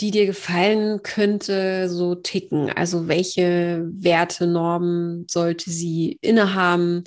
die 0.01 0.11
dir 0.11 0.25
gefallen 0.25 1.03
könnte, 1.03 1.89
so 1.89 2.15
ticken? 2.15 2.69
Also 2.71 3.07
welche 3.07 3.85
Werte, 3.93 4.47
Normen 4.47 5.25
sollte 5.29 5.69
sie 5.69 6.17
innehaben? 6.21 7.03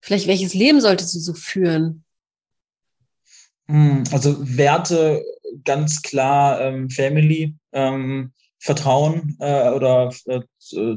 Vielleicht 0.00 0.26
welches 0.26 0.54
Leben 0.54 0.80
sollte 0.80 1.04
sie 1.04 1.20
so 1.20 1.34
führen? 1.34 2.04
Hm, 3.68 4.04
also 4.12 4.36
Werte 4.56 5.22
ganz 5.64 6.02
klar 6.02 6.60
ähm, 6.60 6.90
Family, 6.90 7.54
ähm, 7.72 8.32
Vertrauen 8.58 9.36
äh, 9.40 9.70
oder 9.70 10.12
äh, 10.26 10.40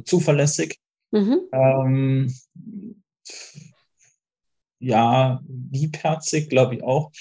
zuverlässig. 0.03 0.79
Mhm. 1.11 1.41
Ähm, 1.51 2.33
ja, 4.83 5.41
liebherzig, 5.71 6.49
glaube 6.49 6.75
ich 6.75 6.83
auch. 6.83 7.11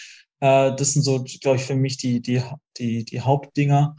Äh, 0.40 0.74
das 0.74 0.92
sind 0.92 1.02
so, 1.02 1.24
glaube 1.40 1.56
ich, 1.56 1.64
für 1.64 1.76
mich 1.76 1.96
die, 1.96 2.20
die, 2.20 2.42
die, 2.78 3.04
die 3.04 3.20
Hauptdinger. 3.20 3.96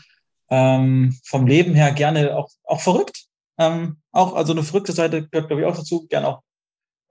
Ähm, 0.49 1.17
vom 1.23 1.47
Leben 1.47 1.73
her 1.73 1.91
gerne 1.93 2.35
auch, 2.35 2.49
auch 2.65 2.81
verrückt. 2.81 3.25
Ähm, 3.57 3.97
auch, 4.11 4.33
also 4.33 4.53
eine 4.53 4.63
verrückte 4.63 4.91
Seite 4.91 5.27
gehört, 5.27 5.47
glaube 5.47 5.61
ich, 5.61 5.67
auch 5.67 5.75
dazu. 5.75 6.05
Gerne 6.07 6.27
auch 6.27 6.41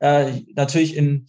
äh, 0.03 0.43
natürlich 0.55 0.97
in, 0.97 1.27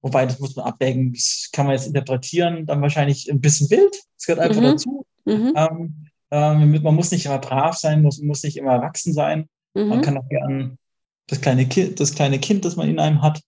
wobei 0.00 0.24
das 0.24 0.38
muss 0.38 0.56
man 0.56 0.66
abwägen, 0.66 1.12
das 1.12 1.50
kann 1.52 1.66
man 1.66 1.74
jetzt 1.74 1.86
interpretieren, 1.86 2.64
dann 2.64 2.80
wahrscheinlich 2.80 3.30
ein 3.30 3.40
bisschen 3.40 3.68
wild. 3.70 3.94
Das 4.16 4.26
gehört 4.26 4.40
einfach 4.40 4.62
mhm. 4.62 4.66
dazu. 4.66 5.06
Mhm. 5.24 5.52
Ähm, 5.56 6.06
ähm, 6.30 6.82
man 6.82 6.94
muss 6.94 7.10
nicht 7.10 7.26
immer 7.26 7.38
brav 7.38 7.76
sein, 7.76 8.02
muss, 8.02 8.20
muss 8.20 8.42
nicht 8.42 8.56
immer 8.56 8.72
erwachsen 8.72 9.12
sein. 9.12 9.48
Mhm. 9.74 9.88
Man 9.88 10.00
kann 10.00 10.16
auch 10.16 10.28
gern 10.28 10.78
das 11.26 11.40
kleine 11.40 11.66
Kind, 11.66 12.00
das 12.00 12.14
kleine 12.14 12.38
Kind, 12.38 12.64
das 12.64 12.76
man 12.76 12.88
in 12.88 12.98
einem 12.98 13.22
hat, 13.22 13.40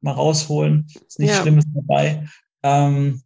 mal 0.00 0.12
rausholen. 0.12 0.86
Ist 1.06 1.18
nichts 1.18 1.36
ja. 1.36 1.42
Schlimmes 1.42 1.64
dabei. 1.74 2.28
Ähm, 2.62 3.22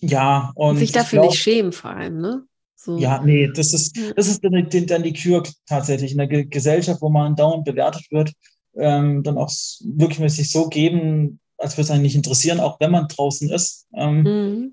ja, 0.00 0.52
und. 0.54 0.78
Sich 0.78 0.92
dafür 0.92 1.20
glaub, 1.20 1.30
nicht 1.30 1.40
schämen, 1.40 1.72
vor 1.72 1.90
allem, 1.90 2.20
ne? 2.20 2.44
So. 2.74 2.96
Ja, 2.96 3.22
nee, 3.22 3.50
das 3.54 3.74
ist, 3.74 3.94
das 4.16 4.26
ist 4.26 4.42
dann, 4.42 4.68
dann 4.86 5.02
die 5.02 5.12
Kür 5.12 5.42
tatsächlich 5.66 6.12
in 6.12 6.18
der 6.18 6.28
Gesellschaft, 6.46 7.02
wo 7.02 7.10
man 7.10 7.36
dauernd 7.36 7.66
bewertet 7.66 8.06
wird, 8.10 8.32
ähm, 8.74 9.22
dann 9.22 9.36
auch 9.36 9.50
wirklich 9.80 10.32
sich 10.32 10.50
so 10.50 10.66
geben, 10.68 11.40
als 11.58 11.74
würde 11.74 11.82
es 11.82 11.90
einen 11.90 12.02
nicht 12.02 12.16
interessieren, 12.16 12.58
auch 12.58 12.80
wenn 12.80 12.90
man 12.90 13.06
draußen 13.06 13.50
ist. 13.50 13.86
Ähm, 13.94 14.22
mhm. 14.22 14.72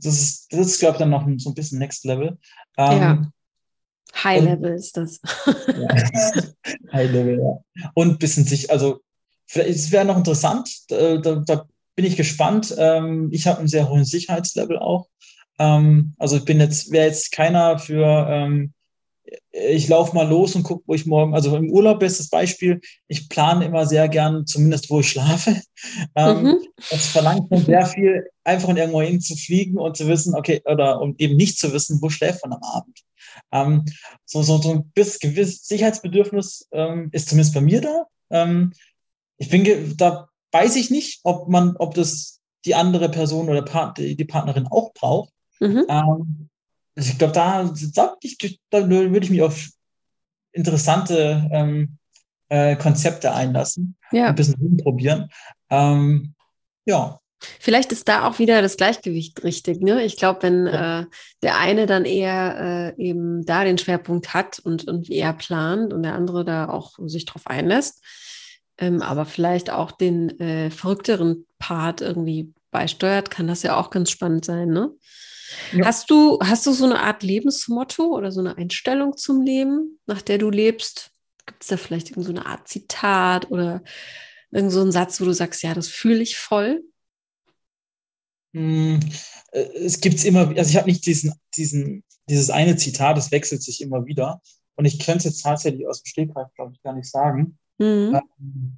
Das 0.00 0.18
ist, 0.18 0.52
das 0.52 0.66
ist, 0.66 0.78
glaube 0.78 0.94
ich, 0.94 0.98
dann 1.00 1.10
noch 1.10 1.28
so 1.36 1.50
ein 1.50 1.54
bisschen 1.54 1.78
Next 1.78 2.06
Level. 2.06 2.38
Ähm, 2.78 2.98
ja. 2.98 3.32
High 4.24 4.40
und, 4.40 4.46
Level 4.46 4.74
ist 4.74 4.96
das. 4.96 5.20
ja. 5.46 6.42
High 6.94 7.10
Level, 7.10 7.40
ja. 7.40 7.82
Und 7.92 8.08
ein 8.08 8.18
bisschen 8.18 8.44
sich, 8.44 8.70
also 8.70 9.00
es 9.54 9.90
wäre 9.90 10.04
noch 10.04 10.16
interessant, 10.16 10.70
da, 10.88 11.16
da, 11.16 11.66
bin 11.94 12.04
ich 12.04 12.16
gespannt. 12.16 12.74
Ähm, 12.78 13.28
ich 13.32 13.46
habe 13.46 13.58
einen 13.58 13.68
sehr 13.68 13.88
hohen 13.88 14.04
Sicherheitslevel 14.04 14.78
auch. 14.78 15.08
Ähm, 15.58 16.14
also 16.18 16.36
ich 16.36 16.44
bin 16.44 16.60
jetzt, 16.60 16.90
wäre 16.90 17.06
jetzt 17.06 17.32
keiner 17.32 17.78
für, 17.78 18.26
ähm, 18.30 18.72
ich 19.52 19.88
laufe 19.88 20.14
mal 20.14 20.28
los 20.28 20.54
und 20.56 20.62
gucke, 20.62 20.84
wo 20.86 20.94
ich 20.94 21.06
morgen, 21.06 21.34
also 21.34 21.56
im 21.56 21.70
Urlaub 21.70 22.00
bestes 22.00 22.28
Beispiel, 22.28 22.80
ich 23.08 23.28
plane 23.28 23.64
immer 23.64 23.86
sehr 23.86 24.08
gern, 24.08 24.46
zumindest 24.46 24.90
wo 24.90 25.00
ich 25.00 25.10
schlafe. 25.10 25.60
Mhm. 26.16 26.58
Das 26.90 27.08
verlangt 27.08 27.48
schon 27.48 27.64
sehr 27.64 27.84
viel, 27.86 28.24
einfach 28.44 28.68
in 28.68 28.76
irgendwo 28.76 29.02
hin 29.02 29.20
zu 29.20 29.34
fliegen 29.34 29.78
und 29.78 29.96
zu 29.96 30.06
wissen, 30.06 30.34
okay, 30.34 30.62
oder 30.64 31.00
und 31.00 31.20
eben 31.20 31.36
nicht 31.36 31.58
zu 31.58 31.72
wissen, 31.72 31.98
wo 32.00 32.08
schläft 32.08 32.44
man 32.44 32.52
am 32.52 32.62
Abend. 32.62 33.00
Ähm, 33.50 33.84
so, 34.24 34.42
so, 34.42 34.58
so 34.58 34.72
ein 34.72 34.92
gewisses 34.94 35.66
Sicherheitsbedürfnis 35.66 36.68
ähm, 36.70 37.08
ist 37.10 37.28
zumindest 37.28 37.54
bei 37.54 37.62
mir 37.62 37.80
da. 37.80 38.04
Ähm, 38.30 38.72
ich 39.38 39.48
bin, 39.48 39.96
da 39.96 40.28
weiß 40.52 40.76
ich 40.76 40.90
nicht, 40.90 41.20
ob 41.24 41.48
man, 41.48 41.76
ob 41.76 41.94
das 41.94 42.40
die 42.64 42.74
andere 42.74 43.08
Person 43.08 43.48
oder 43.48 43.62
Part, 43.62 43.98
die 43.98 44.24
Partnerin 44.24 44.68
auch 44.68 44.92
braucht. 44.92 45.32
Mhm. 45.60 45.84
Ähm, 45.88 46.48
ich 46.94 47.18
glaube, 47.18 47.32
da, 47.32 47.70
da, 47.94 48.16
da, 48.70 48.88
würde 48.88 49.24
ich 49.24 49.30
mich 49.30 49.42
auf 49.42 49.68
interessante 50.52 51.48
ähm, 51.50 51.96
äh, 52.48 52.76
Konzepte 52.76 53.32
einlassen, 53.32 53.96
ja. 54.12 54.26
ein 54.26 54.34
bisschen 54.34 54.60
rumprobieren. 54.60 55.30
Ähm, 55.70 56.34
ja. 56.84 57.18
Vielleicht 57.58 57.90
ist 57.90 58.08
da 58.08 58.28
auch 58.28 58.38
wieder 58.38 58.62
das 58.62 58.76
Gleichgewicht 58.76 59.42
richtig. 59.42 59.80
Ne? 59.80 60.04
Ich 60.04 60.16
glaube, 60.16 60.42
wenn 60.42 60.66
ja. 60.66 61.00
äh, 61.00 61.06
der 61.42 61.58
eine 61.58 61.86
dann 61.86 62.04
eher 62.04 62.94
äh, 62.96 63.02
eben 63.02 63.44
da 63.44 63.64
den 63.64 63.78
Schwerpunkt 63.78 64.34
hat 64.34 64.60
und, 64.60 64.86
und 64.86 65.10
eher 65.10 65.32
plant 65.32 65.92
und 65.92 66.02
der 66.02 66.14
andere 66.14 66.44
da 66.44 66.68
auch 66.68 66.92
sich 67.06 67.24
drauf 67.24 67.46
einlässt, 67.46 68.04
ähm, 68.82 69.00
aber 69.00 69.24
vielleicht 69.26 69.70
auch 69.70 69.92
den 69.92 70.40
äh, 70.40 70.68
verrückteren 70.70 71.46
Part 71.60 72.00
irgendwie 72.00 72.52
beisteuert, 72.72 73.30
kann 73.30 73.46
das 73.46 73.62
ja 73.62 73.76
auch 73.76 73.90
ganz 73.90 74.10
spannend 74.10 74.44
sein. 74.44 74.70
Ne? 74.70 74.90
Ja. 75.72 75.86
Hast, 75.86 76.10
du, 76.10 76.40
hast 76.42 76.66
du 76.66 76.72
so 76.72 76.84
eine 76.84 77.00
Art 77.00 77.22
Lebensmotto 77.22 78.06
oder 78.06 78.32
so 78.32 78.40
eine 78.40 78.58
Einstellung 78.58 79.16
zum 79.16 79.42
Leben, 79.42 80.00
nach 80.06 80.20
der 80.20 80.38
du 80.38 80.50
lebst? 80.50 81.12
Gibt 81.46 81.62
es 81.62 81.68
da 81.68 81.76
vielleicht 81.76 82.10
irgendeine 82.10 82.40
so 82.40 82.46
Art 82.46 82.66
Zitat 82.66 83.52
oder 83.52 83.84
irgend 84.50 84.72
so 84.72 84.80
einen 84.80 84.90
Satz, 84.90 85.20
wo 85.20 85.26
du 85.26 85.32
sagst, 85.32 85.62
ja, 85.62 85.74
das 85.74 85.86
fühle 85.86 86.20
ich 86.22 86.36
voll? 86.36 86.82
Hm, 88.54 88.98
äh, 89.52 89.60
es 89.60 90.00
gibt 90.00 90.24
immer, 90.24 90.48
also 90.48 90.70
ich 90.70 90.76
habe 90.76 90.90
nicht 90.90 91.06
diesen, 91.06 91.34
diesen, 91.56 92.02
dieses 92.28 92.50
eine 92.50 92.74
Zitat, 92.74 93.16
das 93.16 93.30
wechselt 93.30 93.62
sich 93.62 93.80
immer 93.80 94.06
wieder. 94.06 94.42
Und 94.74 94.86
ich 94.86 94.98
könnte 94.98 95.18
es 95.18 95.24
jetzt 95.24 95.42
tatsächlich 95.42 95.86
aus 95.86 96.02
dem 96.02 96.08
Stegreif, 96.08 96.48
glaube 96.56 96.72
ich, 96.74 96.82
gar 96.82 96.94
nicht 96.94 97.08
sagen. 97.08 97.58
Mhm. 97.78 98.20
Ähm, 98.40 98.76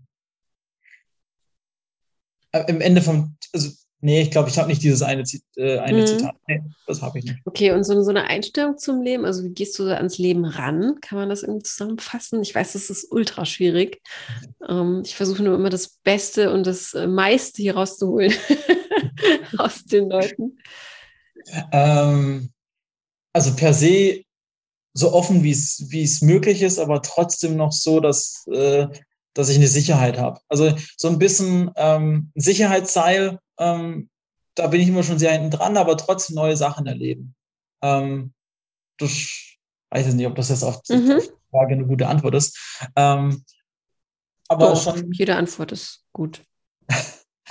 äh, 2.53 2.65
Im 2.69 2.81
Ende 2.81 3.03
vom, 3.03 3.37
also 3.53 3.71
Nee, 4.05 4.21
ich 4.21 4.31
glaube, 4.31 4.51
ich 4.51 4.59
habe 4.59 4.69
nicht 4.69 4.83
dieses 4.83 5.01
eine, 5.01 5.25
äh, 5.57 5.79
eine 5.79 6.03
mhm. 6.03 6.07
Zitat. 6.07 6.37
Nee, 6.47 6.61
das 6.87 7.01
habe 7.01 7.19
ich 7.19 7.25
nicht. 7.25 7.39
Okay, 7.47 7.73
und 7.73 7.85
so, 7.85 8.03
so, 8.03 8.11
eine 8.11 8.25
Einstellung 8.25 8.77
zum 8.77 9.01
Leben, 9.01 9.25
also 9.25 9.43
wie 9.43 9.55
gehst 9.55 9.79
du 9.79 9.85
ans 9.85 10.19
Leben 10.19 10.45
ran? 10.45 10.99
Kann 11.01 11.17
man 11.17 11.31
das 11.31 11.43
irgendwie 11.43 11.63
zusammenfassen? 11.63 12.43
Ich 12.43 12.55
weiß, 12.55 12.75
das 12.75 12.91
ist 12.91 13.11
ultra 13.11 13.47
schwierig. 13.47 14.03
Ähm, 14.69 15.01
ich 15.07 15.17
versuche 15.17 15.43
nur 15.43 15.55
immer 15.55 15.71
das 15.71 15.89
Beste 16.05 16.53
und 16.53 16.67
das 16.67 16.93
äh, 16.93 17.07
meiste 17.07 17.63
hier 17.63 17.77
rauszuholen 17.77 18.35
aus 19.57 19.85
den 19.85 20.11
Leuten. 20.11 20.59
Ähm, 21.73 22.51
also 23.33 23.57
per 23.57 23.73
se 23.73 24.23
so 24.95 25.13
offen, 25.13 25.43
wie 25.43 25.51
es 25.51 26.23
möglich 26.23 26.63
ist, 26.63 26.79
aber 26.79 27.03
trotzdem 27.03 27.57
noch 27.57 27.73
so, 27.73 28.01
dass, 28.01 28.47
äh, 28.47 28.87
dass 29.35 29.49
ich 29.49 29.57
eine 29.57 29.69
Sicherheit 29.69 30.19
habe. 30.19 30.41
Also 30.49 30.75
so 30.97 31.09
ein 31.09 31.19
bisschen 31.19 31.71
ähm, 31.77 32.31
Sicherheitsseil 32.35 33.39
ähm, 33.59 34.09
da 34.55 34.69
bin 34.69 34.81
ich 34.81 34.89
immer 34.89 35.03
schon 35.03 35.19
sehr 35.19 35.33
hinten 35.33 35.51
dran, 35.51 35.77
aber 35.77 35.97
trotzdem 35.97 36.37
neue 36.37 36.57
Sachen 36.57 36.87
erleben. 36.87 37.35
Ähm, 37.83 38.33
das 38.99 39.11
weiß 39.91 40.09
ich 40.09 40.15
nicht, 40.15 40.27
ob 40.27 40.37
das 40.37 40.49
jetzt 40.49 40.63
auf, 40.63 40.81
mhm. 40.89 41.21
die 41.21 41.51
Frage 41.51 41.75
eine 41.75 41.87
gute 41.87 42.09
Antwort 42.09 42.35
ist. 42.35 42.59
Ähm, 42.97 43.45
aber 44.49 44.69
Doch, 44.71 44.83
schon. 44.83 45.13
Jede 45.13 45.37
Antwort 45.37 45.73
ist 45.73 46.05
gut. 46.13 46.45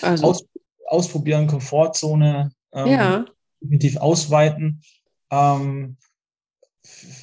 Also. 0.01 0.25
Aus, 0.25 0.43
ausprobieren, 0.87 1.45
Komfortzone, 1.45 2.51
ähm, 2.73 2.87
ja. 2.87 3.25
definitiv 3.61 3.97
ausweiten. 3.97 4.81
Ähm, 5.29 5.97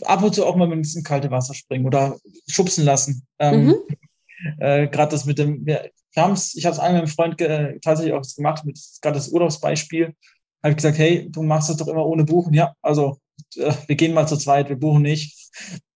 ab 0.02 0.22
und 0.22 0.34
zu 0.34 0.46
auch 0.46 0.56
mal 0.56 0.72
ins 0.72 1.02
kalte 1.04 1.30
Wasser 1.30 1.54
springen 1.54 1.86
oder 1.86 2.18
schubsen 2.48 2.84
lassen. 2.84 3.26
Ähm, 3.38 3.66
mhm. 3.66 3.74
Äh, 4.58 4.88
Gerade 4.88 5.12
das 5.12 5.26
mit 5.26 5.38
dem, 5.38 5.66
wir, 5.66 5.90
wir 6.12 6.22
haben's, 6.22 6.54
ich 6.54 6.64
habe 6.64 6.74
es 6.74 6.78
einmal 6.78 7.02
mit 7.02 7.18
einem 7.18 7.36
Freund 7.36 7.82
tatsächlich 7.82 8.14
auch 8.14 8.22
gemacht, 8.36 8.64
mit 8.64 8.78
gerade 9.02 9.16
das 9.16 9.28
Urlaubsbeispiel. 9.28 10.14
Habe 10.62 10.70
ich 10.70 10.76
gesagt, 10.76 10.98
hey, 10.98 11.28
du 11.30 11.42
machst 11.42 11.70
das 11.70 11.76
doch 11.76 11.88
immer 11.88 12.06
ohne 12.06 12.24
Buchen. 12.24 12.54
Ja, 12.54 12.74
also 12.82 13.18
äh, 13.56 13.72
wir 13.86 13.96
gehen 13.96 14.14
mal 14.14 14.26
zu 14.26 14.36
zweit, 14.36 14.68
wir 14.68 14.76
buchen 14.76 15.02
nicht. 15.02 15.50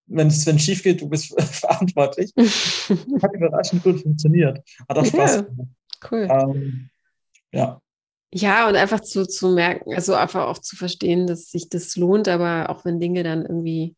Wenn 0.07 0.29
es 0.29 0.63
schief 0.63 0.83
geht, 0.83 1.01
du 1.01 1.09
bist 1.09 1.41
verantwortlich. 1.41 2.33
Hat 3.23 3.35
überraschend 3.35 3.83
gut 3.83 4.03
funktioniert. 4.03 4.61
Hat 4.89 4.99
auch 4.99 5.07
Spaß 5.07 5.47
gemacht. 5.47 5.69
Cool. 6.11 6.29
Ähm, 6.31 6.91
ja. 7.53 7.81
Ja, 8.37 8.69
und 8.69 8.75
einfach 8.75 8.99
zu, 8.99 9.29
zu 9.29 9.51
merken, 9.51 9.95
also 9.95 10.15
einfach 10.15 10.49
auch 10.49 10.59
zu 10.59 10.75
verstehen, 10.75 11.29
dass 11.29 11.53
sich 11.53 11.69
das 11.69 11.95
lohnt, 11.95 12.27
aber 12.27 12.69
auch 12.69 12.85
wenn 12.85 12.99
Dinge 12.99 13.23
dann 13.23 13.43
irgendwie 13.43 13.95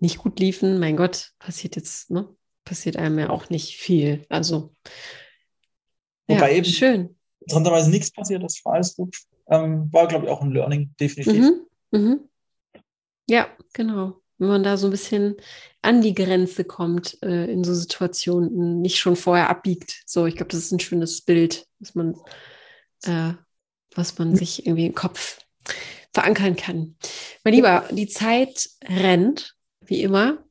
nicht 0.00 0.18
gut 0.18 0.40
liefen, 0.40 0.80
mein 0.80 0.96
Gott, 0.96 1.30
passiert 1.38 1.76
jetzt, 1.76 2.10
ne? 2.10 2.28
passiert 2.64 2.96
einem 2.96 3.20
ja 3.20 3.30
auch 3.30 3.48
nicht 3.48 3.76
viel. 3.76 4.26
Also, 4.28 4.74
Wobei 6.26 6.50
ja, 6.50 6.56
eben 6.56 6.66
schön. 6.66 7.16
interessanterweise 7.40 7.88
nichts 7.88 8.10
passiert, 8.10 8.42
das 8.42 8.60
war 8.64 8.74
alles 8.74 8.96
gut. 8.96 9.16
Ähm, 9.48 9.92
war, 9.92 10.08
glaube 10.08 10.24
ich, 10.24 10.30
auch 10.32 10.42
ein 10.42 10.50
Learning, 10.50 10.92
definitiv. 10.98 11.40
Mhm. 11.40 11.66
Mhm. 11.92 12.20
Ja, 13.28 13.46
genau. 13.72 14.20
wenn 14.38 14.48
man 14.48 14.64
da 14.64 14.76
so 14.76 14.88
ein 14.88 14.90
bisschen 14.90 15.36
an 15.82 16.02
die 16.02 16.14
Grenze 16.14 16.64
kommt 16.64 17.22
äh, 17.22 17.44
in 17.44 17.62
so 17.62 17.74
Situationen, 17.74 18.80
nicht 18.80 18.98
schon 18.98 19.14
vorher 19.14 19.48
abbiegt. 19.48 20.02
So, 20.04 20.26
ich 20.26 20.34
glaube, 20.34 20.50
das 20.50 20.60
ist 20.60 20.72
ein 20.72 20.80
schönes 20.80 21.22
Bild, 21.22 21.68
was 21.78 21.94
man, 21.94 22.16
äh, 23.04 23.32
was 23.94 24.18
man 24.18 24.36
sich 24.36 24.66
irgendwie 24.66 24.86
im 24.86 24.94
Kopf 24.94 25.38
verankern 26.12 26.56
kann. 26.56 26.96
Mein 27.44 27.54
Lieber, 27.54 27.88
die 27.90 28.08
Zeit 28.08 28.68
rennt, 28.84 29.54
wie 29.80 30.02
immer. 30.02 30.44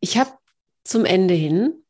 Ich 0.00 0.18
habe 0.18 0.32
zum 0.84 1.04
Ende 1.04 1.34
hin, 1.34 1.82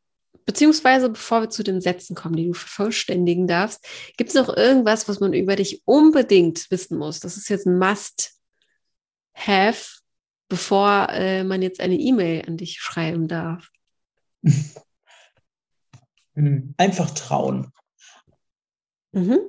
beziehungsweise 0.44 1.10
bevor 1.10 1.42
wir 1.42 1.50
zu 1.50 1.62
den 1.64 1.80
Sätzen 1.80 2.14
kommen, 2.14 2.36
die 2.36 2.46
du 2.46 2.52
vervollständigen 2.54 3.46
darfst, 3.46 3.84
gibt 4.16 4.30
es 4.30 4.36
noch 4.36 4.56
irgendwas, 4.56 5.08
was 5.08 5.20
man 5.20 5.32
über 5.32 5.56
dich 5.56 5.82
unbedingt 5.84 6.70
wissen 6.70 6.96
muss? 6.96 7.20
Das 7.20 7.36
ist 7.36 7.48
jetzt 7.48 7.66
ein 7.66 7.78
Must-Have, 7.78 8.30
bevor 10.48 11.08
äh, 11.10 11.42
man 11.44 11.62
jetzt 11.62 11.80
eine 11.80 11.96
E-Mail 11.96 12.44
an 12.46 12.56
dich 12.56 12.78
schreiben 12.78 13.26
darf. 13.28 13.68
Einfach 16.76 17.10
trauen. 17.10 17.72
Mhm. 19.12 19.40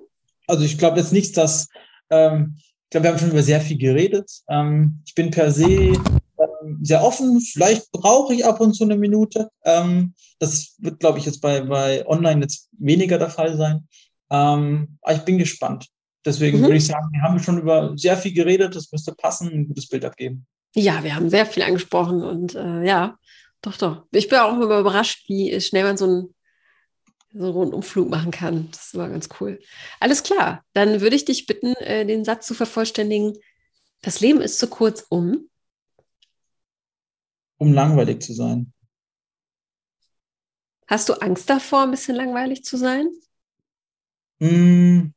Also 0.47 0.63
ich 0.63 0.77
glaube 0.77 0.99
jetzt 0.99 1.13
nichts, 1.13 1.33
dass 1.33 1.67
ähm, 2.09 2.55
ich 2.57 2.91
glaube, 2.91 3.03
wir 3.03 3.11
haben 3.11 3.19
schon 3.19 3.31
über 3.31 3.43
sehr 3.43 3.59
viel 3.59 3.77
geredet. 3.77 4.31
Ähm, 4.47 5.01
ich 5.05 5.13
bin 5.13 5.29
per 5.29 5.51
se 5.51 5.67
ähm, 5.67 6.79
sehr 6.81 7.03
offen. 7.03 7.41
Vielleicht 7.41 7.91
brauche 7.91 8.33
ich 8.33 8.45
ab 8.45 8.61
und 8.61 8.73
zu 8.73 8.85
eine 8.85 8.95
Minute. 8.95 9.49
Ähm, 9.65 10.13
das 10.39 10.75
wird, 10.77 10.99
glaube 10.99 11.19
ich, 11.19 11.25
jetzt 11.25 11.41
bei, 11.41 11.61
bei 11.61 12.07
Online 12.07 12.41
jetzt 12.41 12.69
weniger 12.77 13.17
der 13.17 13.29
Fall 13.29 13.57
sein. 13.57 13.87
Ähm, 14.29 14.97
aber 15.01 15.15
ich 15.15 15.23
bin 15.23 15.37
gespannt. 15.37 15.87
Deswegen 16.25 16.59
mhm. 16.59 16.63
würde 16.63 16.77
ich 16.77 16.87
sagen, 16.87 17.09
wir 17.11 17.21
haben 17.21 17.39
schon 17.39 17.59
über 17.59 17.93
sehr 17.97 18.15
viel 18.15 18.33
geredet. 18.33 18.73
Das 18.73 18.91
müsste 18.91 19.13
passen, 19.13 19.49
ein 19.49 19.67
gutes 19.67 19.87
Bild 19.89 20.05
abgeben. 20.05 20.45
Ja, 20.73 21.03
wir 21.03 21.15
haben 21.15 21.29
sehr 21.29 21.45
viel 21.45 21.63
angesprochen 21.63 22.23
und 22.23 22.55
äh, 22.55 22.83
ja, 22.83 23.17
doch, 23.61 23.77
doch. 23.77 24.03
Ich 24.11 24.29
bin 24.29 24.39
auch 24.39 24.53
immer 24.53 24.79
überrascht, 24.79 25.27
wie 25.27 25.59
schnell 25.59 25.83
man 25.83 25.97
so 25.97 26.05
ein 26.05 26.35
so 27.37 27.45
einen 27.45 27.53
Rundumflug 27.53 28.09
machen 28.09 28.31
kann. 28.31 28.69
Das 28.71 28.93
immer 28.93 29.09
ganz 29.09 29.29
cool. 29.39 29.59
Alles 29.99 30.23
klar, 30.23 30.63
dann 30.73 31.01
würde 31.01 31.15
ich 31.15 31.25
dich 31.25 31.45
bitten, 31.45 31.73
äh, 31.75 32.05
den 32.05 32.25
Satz 32.25 32.47
zu 32.47 32.53
vervollständigen. 32.53 33.37
Das 34.01 34.19
Leben 34.19 34.41
ist 34.41 34.59
zu 34.59 34.67
kurz, 34.67 35.05
um. 35.09 35.49
Um 37.57 37.73
langweilig 37.73 38.21
zu 38.21 38.33
sein. 38.33 38.73
Hast 40.87 41.09
du 41.09 41.13
Angst 41.13 41.49
davor, 41.49 41.83
ein 41.83 41.91
bisschen 41.91 42.15
langweilig 42.15 42.63
zu 42.63 42.77
sein? 42.77 43.09
Mm, 44.39 45.07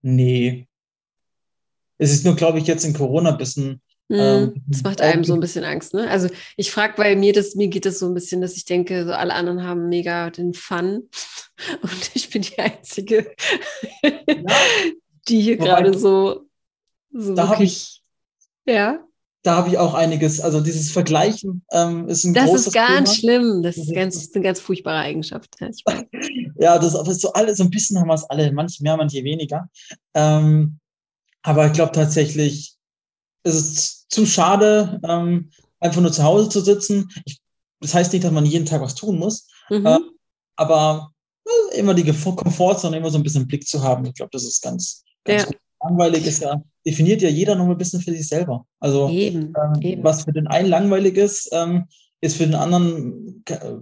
nee. 0.00 0.66
Es 1.98 2.10
ist 2.10 2.24
nur, 2.24 2.34
glaube 2.34 2.58
ich, 2.58 2.66
jetzt 2.66 2.84
in 2.84 2.94
Corona 2.94 3.30
ein 3.30 3.38
bisschen. 3.38 3.80
Ähm, 4.18 4.62
das 4.66 4.82
macht 4.82 5.00
einem 5.00 5.24
so 5.24 5.34
ein 5.34 5.40
bisschen 5.40 5.64
Angst, 5.64 5.94
ne? 5.94 6.08
Also 6.10 6.28
ich 6.56 6.70
frage, 6.70 6.98
weil 6.98 7.16
mir 7.16 7.32
das, 7.32 7.54
mir 7.54 7.68
geht 7.68 7.86
es 7.86 7.98
so 7.98 8.06
ein 8.06 8.14
bisschen, 8.14 8.40
dass 8.40 8.56
ich 8.56 8.64
denke, 8.64 9.04
so 9.04 9.12
alle 9.12 9.34
anderen 9.34 9.62
haben 9.62 9.88
mega 9.88 10.30
den 10.30 10.54
Fun 10.54 11.08
und 11.82 12.10
ich 12.14 12.30
bin 12.30 12.42
die 12.42 12.58
Einzige, 12.58 13.32
ja. 14.02 14.12
die 15.28 15.40
hier 15.40 15.56
gerade 15.56 15.96
so, 15.98 16.46
so 17.10 17.34
da 17.34 17.50
wirklich, 17.50 18.02
ich, 18.66 18.72
ja. 18.72 18.98
Da 19.44 19.56
habe 19.56 19.70
ich 19.70 19.78
auch 19.78 19.94
einiges, 19.94 20.40
also 20.40 20.60
dieses 20.60 20.92
Vergleichen 20.92 21.64
ähm, 21.72 22.06
ist 22.08 22.24
ein 22.24 22.32
das 22.32 22.46
großes 22.46 22.66
ist 22.68 22.72
ganz 22.74 23.10
Thema. 23.10 23.20
schlimm, 23.20 23.62
das 23.62 23.76
ist, 23.76 23.92
ganz, 23.92 24.30
eine 24.32 24.44
ganz 24.44 24.60
furchtbare 24.60 24.98
Eigenschaft. 24.98 25.56
Ja, 25.58 25.68
ja 26.56 26.78
das 26.78 26.94
ist 26.94 27.20
so 27.20 27.32
alle, 27.32 27.54
so 27.54 27.64
ein 27.64 27.70
bisschen 27.70 27.98
haben 27.98 28.06
wir 28.06 28.14
es 28.14 28.24
alle, 28.24 28.52
manche 28.52 28.82
mehr, 28.84 28.96
manche 28.96 29.24
weniger. 29.24 29.68
Ähm, 30.14 30.78
aber 31.42 31.66
ich 31.66 31.72
glaube 31.72 31.90
tatsächlich, 31.92 32.76
es 33.42 33.54
ist 33.54 34.10
zu 34.10 34.26
schade, 34.26 35.00
ähm, 35.04 35.50
einfach 35.80 36.00
nur 36.00 36.12
zu 36.12 36.22
Hause 36.22 36.48
zu 36.48 36.60
sitzen. 36.60 37.10
Ich, 37.24 37.40
das 37.80 37.94
heißt 37.94 38.12
nicht, 38.12 38.24
dass 38.24 38.32
man 38.32 38.46
jeden 38.46 38.66
Tag 38.66 38.80
was 38.80 38.94
tun 38.94 39.18
muss, 39.18 39.48
mhm. 39.68 39.86
äh, 39.86 39.98
aber 40.56 41.12
äh, 41.44 41.78
immer 41.78 41.94
die 41.94 42.04
Komfortzone 42.04 42.96
immer 42.96 43.10
so 43.10 43.18
ein 43.18 43.22
bisschen 43.22 43.46
Blick 43.46 43.66
zu 43.66 43.82
haben. 43.82 44.04
Ich 44.06 44.14
glaube, 44.14 44.30
das 44.32 44.44
ist 44.44 44.62
ganz, 44.62 45.04
ganz 45.24 45.42
ja. 45.42 45.46
gut. 45.48 45.56
Langweilig 45.84 46.26
ist 46.26 46.42
ja, 46.42 46.62
definiert 46.86 47.22
ja 47.22 47.28
jeder 47.28 47.56
noch 47.56 47.68
ein 47.68 47.76
bisschen 47.76 48.00
für 48.00 48.12
sich 48.12 48.28
selber. 48.28 48.64
Also, 48.78 49.08
eben, 49.08 49.52
ähm, 49.56 49.82
eben. 49.82 50.04
was 50.04 50.22
für 50.22 50.32
den 50.32 50.46
einen 50.46 50.68
langweilig 50.68 51.16
ist, 51.16 51.48
ähm, 51.52 51.86
ist 52.20 52.36
für 52.36 52.46
den 52.46 52.54
anderen 52.54 53.42
äh, 53.48 53.78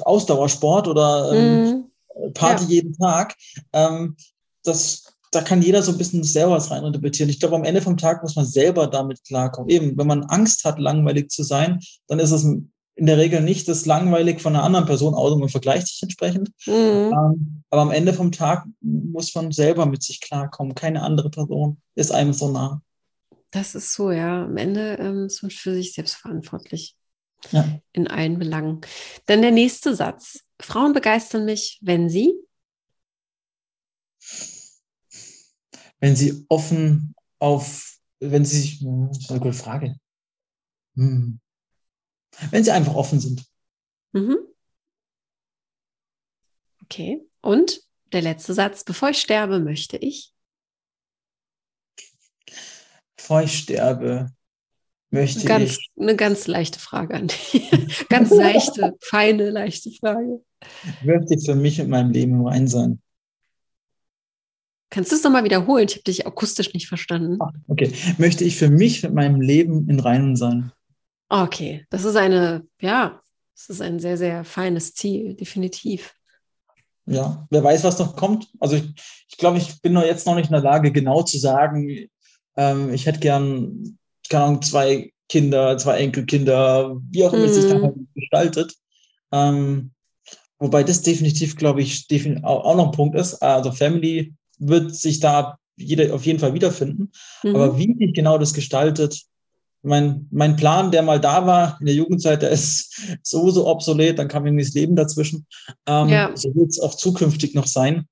Ausdauersport 0.00 0.88
oder 0.88 1.32
ähm, 1.32 1.64
mhm. 1.64 2.32
Party 2.32 2.64
ja. 2.64 2.70
jeden 2.70 2.94
Tag. 2.94 3.36
Ähm, 3.72 4.16
das 4.64 5.11
da 5.32 5.40
kann 5.40 5.62
jeder 5.62 5.82
so 5.82 5.92
ein 5.92 5.98
bisschen 5.98 6.22
selber 6.22 6.52
was 6.52 6.70
reininterpretieren. 6.70 7.30
Ich 7.30 7.40
glaube, 7.40 7.56
am 7.56 7.64
Ende 7.64 7.80
vom 7.80 7.96
Tag 7.96 8.22
muss 8.22 8.36
man 8.36 8.44
selber 8.44 8.86
damit 8.86 9.24
klarkommen. 9.24 9.70
Eben, 9.70 9.96
wenn 9.96 10.06
man 10.06 10.24
Angst 10.24 10.64
hat, 10.64 10.78
langweilig 10.78 11.30
zu 11.30 11.42
sein, 11.42 11.80
dann 12.06 12.18
ist 12.18 12.32
es 12.32 12.44
in 12.44 13.06
der 13.06 13.16
Regel 13.16 13.40
nicht 13.40 13.66
das 13.66 13.86
langweilig 13.86 14.42
von 14.42 14.54
einer 14.54 14.64
anderen 14.64 14.84
Person 14.84 15.14
aus 15.14 15.32
und 15.32 15.40
man 15.40 15.48
vergleicht 15.48 15.88
sich 15.88 16.02
entsprechend. 16.02 16.50
Mhm. 16.66 16.74
Ähm, 16.74 17.62
aber 17.70 17.82
am 17.82 17.90
Ende 17.90 18.12
vom 18.12 18.30
Tag 18.30 18.66
muss 18.82 19.34
man 19.34 19.50
selber 19.52 19.86
mit 19.86 20.02
sich 20.02 20.20
klarkommen. 20.20 20.74
Keine 20.74 21.02
andere 21.02 21.30
Person 21.30 21.80
ist 21.94 22.12
einem 22.12 22.34
so 22.34 22.50
nah. 22.50 22.82
Das 23.50 23.74
ist 23.74 23.94
so, 23.94 24.10
ja. 24.10 24.44
Am 24.44 24.58
Ende 24.58 24.98
ähm, 25.00 25.26
ist 25.26 25.42
man 25.42 25.50
für 25.50 25.72
sich 25.72 25.94
selbst 25.94 26.16
verantwortlich. 26.16 26.94
Ja. 27.50 27.66
In 27.92 28.06
allen 28.06 28.38
Belangen. 28.38 28.82
Dann 29.24 29.40
der 29.40 29.50
nächste 29.50 29.96
Satz. 29.96 30.40
Frauen 30.60 30.92
begeistern 30.92 31.46
mich, 31.46 31.78
wenn 31.80 32.10
sie 32.10 32.34
wenn 36.02 36.16
sie 36.16 36.44
offen 36.48 37.14
auf, 37.38 37.96
wenn 38.18 38.44
sie 38.44 38.60
sich, 38.60 38.80
das 38.80 39.18
ist 39.18 39.30
eine 39.30 39.38
gute 39.38 39.54
Frage. 39.54 39.94
Hm. 40.96 41.40
Wenn 42.50 42.64
sie 42.64 42.72
einfach 42.72 42.94
offen 42.94 43.20
sind. 43.20 43.44
Mhm. 44.10 44.36
Okay. 46.82 47.24
Und 47.40 47.82
der 48.12 48.20
letzte 48.20 48.52
Satz, 48.52 48.82
bevor 48.82 49.10
ich 49.10 49.20
sterbe, 49.20 49.60
möchte 49.60 49.96
ich. 49.96 50.34
Bevor 53.16 53.42
ich 53.42 53.56
sterbe, 53.56 54.32
möchte 55.10 55.46
ganz, 55.46 55.78
ich. 55.78 55.90
Eine 55.96 56.16
ganz 56.16 56.48
leichte 56.48 56.80
Frage 56.80 57.14
an 57.14 57.28
dich. 57.28 57.70
ganz 58.08 58.30
leichte, 58.30 58.96
feine, 59.00 59.50
leichte 59.50 59.92
Frage. 59.92 60.44
Möchte 61.04 61.34
ich 61.34 61.46
für 61.46 61.54
mich 61.54 61.78
mit 61.78 61.88
meinem 61.88 62.10
Leben 62.10 62.40
im 62.40 62.46
Rein 62.46 62.66
sein. 62.66 63.00
Kannst 64.92 65.10
du 65.10 65.16
es 65.16 65.24
nochmal 65.24 65.42
wiederholen? 65.42 65.86
Ich 65.88 65.94
habe 65.94 66.02
dich 66.02 66.26
akustisch 66.26 66.74
nicht 66.74 66.86
verstanden. 66.86 67.40
Ah, 67.40 67.50
okay. 67.66 67.90
Möchte 68.18 68.44
ich 68.44 68.56
für 68.56 68.68
mich 68.68 69.02
mit 69.02 69.14
meinem 69.14 69.40
Leben 69.40 69.88
in 69.88 69.98
Reinen 69.98 70.36
sein? 70.36 70.70
Okay, 71.30 71.86
das 71.88 72.04
ist 72.04 72.16
eine, 72.16 72.66
ja, 72.78 73.18
das 73.56 73.70
ist 73.70 73.80
ein 73.80 74.00
sehr, 74.00 74.18
sehr 74.18 74.44
feines 74.44 74.92
Ziel, 74.92 75.32
definitiv. 75.32 76.12
Ja, 77.06 77.46
wer 77.48 77.64
weiß, 77.64 77.84
was 77.84 77.98
noch 78.00 78.16
kommt. 78.16 78.48
Also 78.60 78.76
ich, 78.76 78.84
ich 79.30 79.38
glaube, 79.38 79.56
ich 79.56 79.80
bin 79.80 79.94
noch 79.94 80.04
jetzt 80.04 80.26
noch 80.26 80.34
nicht 80.34 80.48
in 80.48 80.52
der 80.52 80.60
Lage, 80.60 80.92
genau 80.92 81.22
zu 81.22 81.38
sagen, 81.38 82.10
ähm, 82.58 82.92
ich 82.92 83.06
hätte 83.06 83.20
gern, 83.20 83.98
keine 84.28 84.44
Ahnung, 84.44 84.60
zwei 84.60 85.10
Kinder, 85.26 85.78
zwei 85.78 86.00
Enkelkinder, 86.00 87.00
wie 87.10 87.24
auch 87.24 87.32
immer 87.32 87.46
mhm. 87.46 87.52
sich 87.54 87.64
da 87.64 87.80
halt 87.80 87.94
gestaltet. 88.14 88.74
Ähm, 89.32 89.92
wobei 90.58 90.84
das 90.84 91.00
definitiv, 91.00 91.56
glaube 91.56 91.80
ich, 91.80 92.08
definitiv 92.08 92.44
auch 92.44 92.76
noch 92.76 92.88
ein 92.88 92.92
Punkt 92.92 93.16
ist. 93.16 93.36
Also 93.36 93.72
Family 93.72 94.34
wird 94.68 94.94
sich 94.94 95.20
da 95.20 95.58
jeder 95.76 96.14
auf 96.14 96.24
jeden 96.24 96.38
Fall 96.38 96.54
wiederfinden. 96.54 97.12
Mhm. 97.42 97.54
Aber 97.54 97.78
wie 97.78 97.94
sich 97.98 98.14
genau 98.14 98.38
das 98.38 98.54
gestaltet, 98.54 99.22
mein, 99.82 100.28
mein 100.30 100.56
Plan, 100.56 100.92
der 100.92 101.02
mal 101.02 101.20
da 101.20 101.46
war 101.46 101.76
in 101.80 101.86
der 101.86 101.94
Jugendzeit, 101.94 102.42
der 102.42 102.50
ist 102.50 103.18
sowieso 103.22 103.66
obsolet, 103.66 104.18
dann 104.18 104.28
kam 104.28 104.46
irgendwie 104.46 104.64
das 104.64 104.74
Leben 104.74 104.94
dazwischen. 104.94 105.46
Ähm, 105.86 106.08
ja. 106.08 106.30
So 106.36 106.54
wird 106.54 106.70
es 106.70 106.78
auch 106.78 106.94
zukünftig 106.94 107.54
noch 107.54 107.66
sein. 107.66 108.06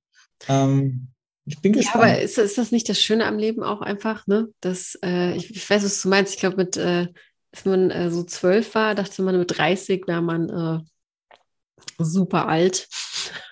Ähm, 0.49 1.09
ich 1.47 1.61
bin 1.61 1.73
gespannt. 1.73 2.05
Ja, 2.05 2.11
aber 2.13 2.21
ist, 2.21 2.39
ist 2.39 2.59
das 2.59 2.73
nicht 2.73 2.89
das 2.89 3.01
Schöne 3.01 3.27
am 3.27 3.39
Leben 3.39 3.63
auch 3.63 3.81
einfach, 3.81 4.27
ne? 4.27 4.49
Dass, 4.61 4.99
äh, 5.05 5.37
ich, 5.37 5.51
ich, 5.51 5.71
weiß, 5.71 5.85
was 5.85 6.03
du 6.03 6.09
meinst. 6.09 6.35
Ich 6.35 6.41
glaube, 6.41 6.57
mit, 6.57 6.77
äh, 6.77 7.07
als 7.53 7.65
man 7.65 7.91
äh, 7.91 8.11
so 8.11 8.25
zwölf 8.25 8.75
war, 8.75 8.95
dachte 8.95 9.23
man, 9.23 9.39
mit 9.39 9.57
30 9.57 10.07
wäre 10.07 10.23
man 10.23 10.49
äh, 10.49 10.79
super 11.99 12.49
alt 12.49 12.89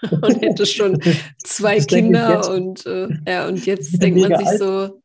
und 0.10 0.42
hätte 0.42 0.66
schon 0.66 1.00
zwei 1.42 1.80
Kinder 1.80 2.50
und, 2.50 2.86
äh, 2.86 3.08
ja, 3.26 3.46
und 3.48 3.64
jetzt 3.66 3.92
denkt 4.02 4.20
man 4.20 4.38
sich 4.38 4.48
alt. 4.48 4.58
so, 4.58 5.02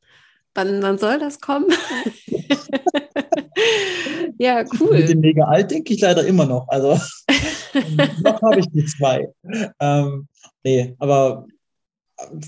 wann, 0.54 0.82
wann 0.82 0.98
soll 0.98 1.20
das 1.20 1.40
kommen? 1.40 1.68
ja, 4.38 4.64
cool. 4.80 4.98
Mit 4.98 5.10
dem 5.10 5.20
mega 5.20 5.46
alt 5.46 5.72
denke 5.72 5.94
ich 5.94 6.02
leider 6.02 6.26
immer 6.26 6.46
noch. 6.46 6.68
Also 6.68 7.00
noch 8.24 8.42
habe 8.42 8.60
ich 8.60 8.70
die 8.70 8.86
zwei. 8.86 9.28
Ähm, 9.80 10.28
nee, 10.64 10.96
aber 11.00 11.46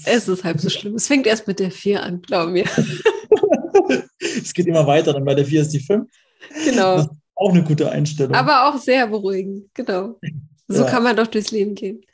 es 0.06 0.28
ist 0.28 0.44
halb 0.44 0.60
so 0.60 0.70
schlimm. 0.70 0.96
Es 0.96 1.08
fängt 1.08 1.28
erst 1.28 1.48
mit 1.48 1.60
der 1.60 1.72
vier 1.72 2.04
an, 2.04 2.22
glaub 2.22 2.50
mir. 2.50 2.66
es 4.20 4.54
geht 4.54 4.68
immer 4.68 4.86
weiter, 4.86 5.14
dann 5.14 5.26
bei 5.26 5.34
der 5.36 5.46
vier 5.46 5.62
ist 5.62 5.74
die 5.74 5.80
fünf. 5.80 6.10
Genau. 6.64 7.08
auch 7.36 7.52
eine 7.52 7.64
gute 7.64 7.90
Einstellung. 7.92 8.36
Aber 8.36 8.70
auch 8.70 8.78
sehr 8.80 9.08
beruhigend, 9.08 9.74
genau. 9.74 10.20
So 10.68 10.84
ja. 10.84 10.90
kann 10.90 11.04
man 11.04 11.16
doch 11.16 11.28
durchs 11.28 11.52
Leben 11.52 11.76
gehen. 11.76 12.06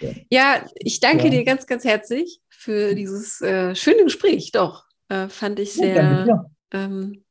Ja, 0.00 0.10
ja 0.30 0.66
ich 0.76 1.00
danke 1.00 1.30
dir 1.30 1.44
ganz, 1.44 1.66
ganz 1.66 1.84
herzlich 1.84 2.40
für 2.48 2.94
dieses 2.94 3.40
äh, 3.40 3.74
schöne 3.74 4.04
Gespräch. 4.04 4.52
Doch, 4.52 4.84
äh, 5.08 5.28
fand 5.28 5.58
ich 5.58 5.72
sehr 5.72 6.46
ähm, 6.72 7.24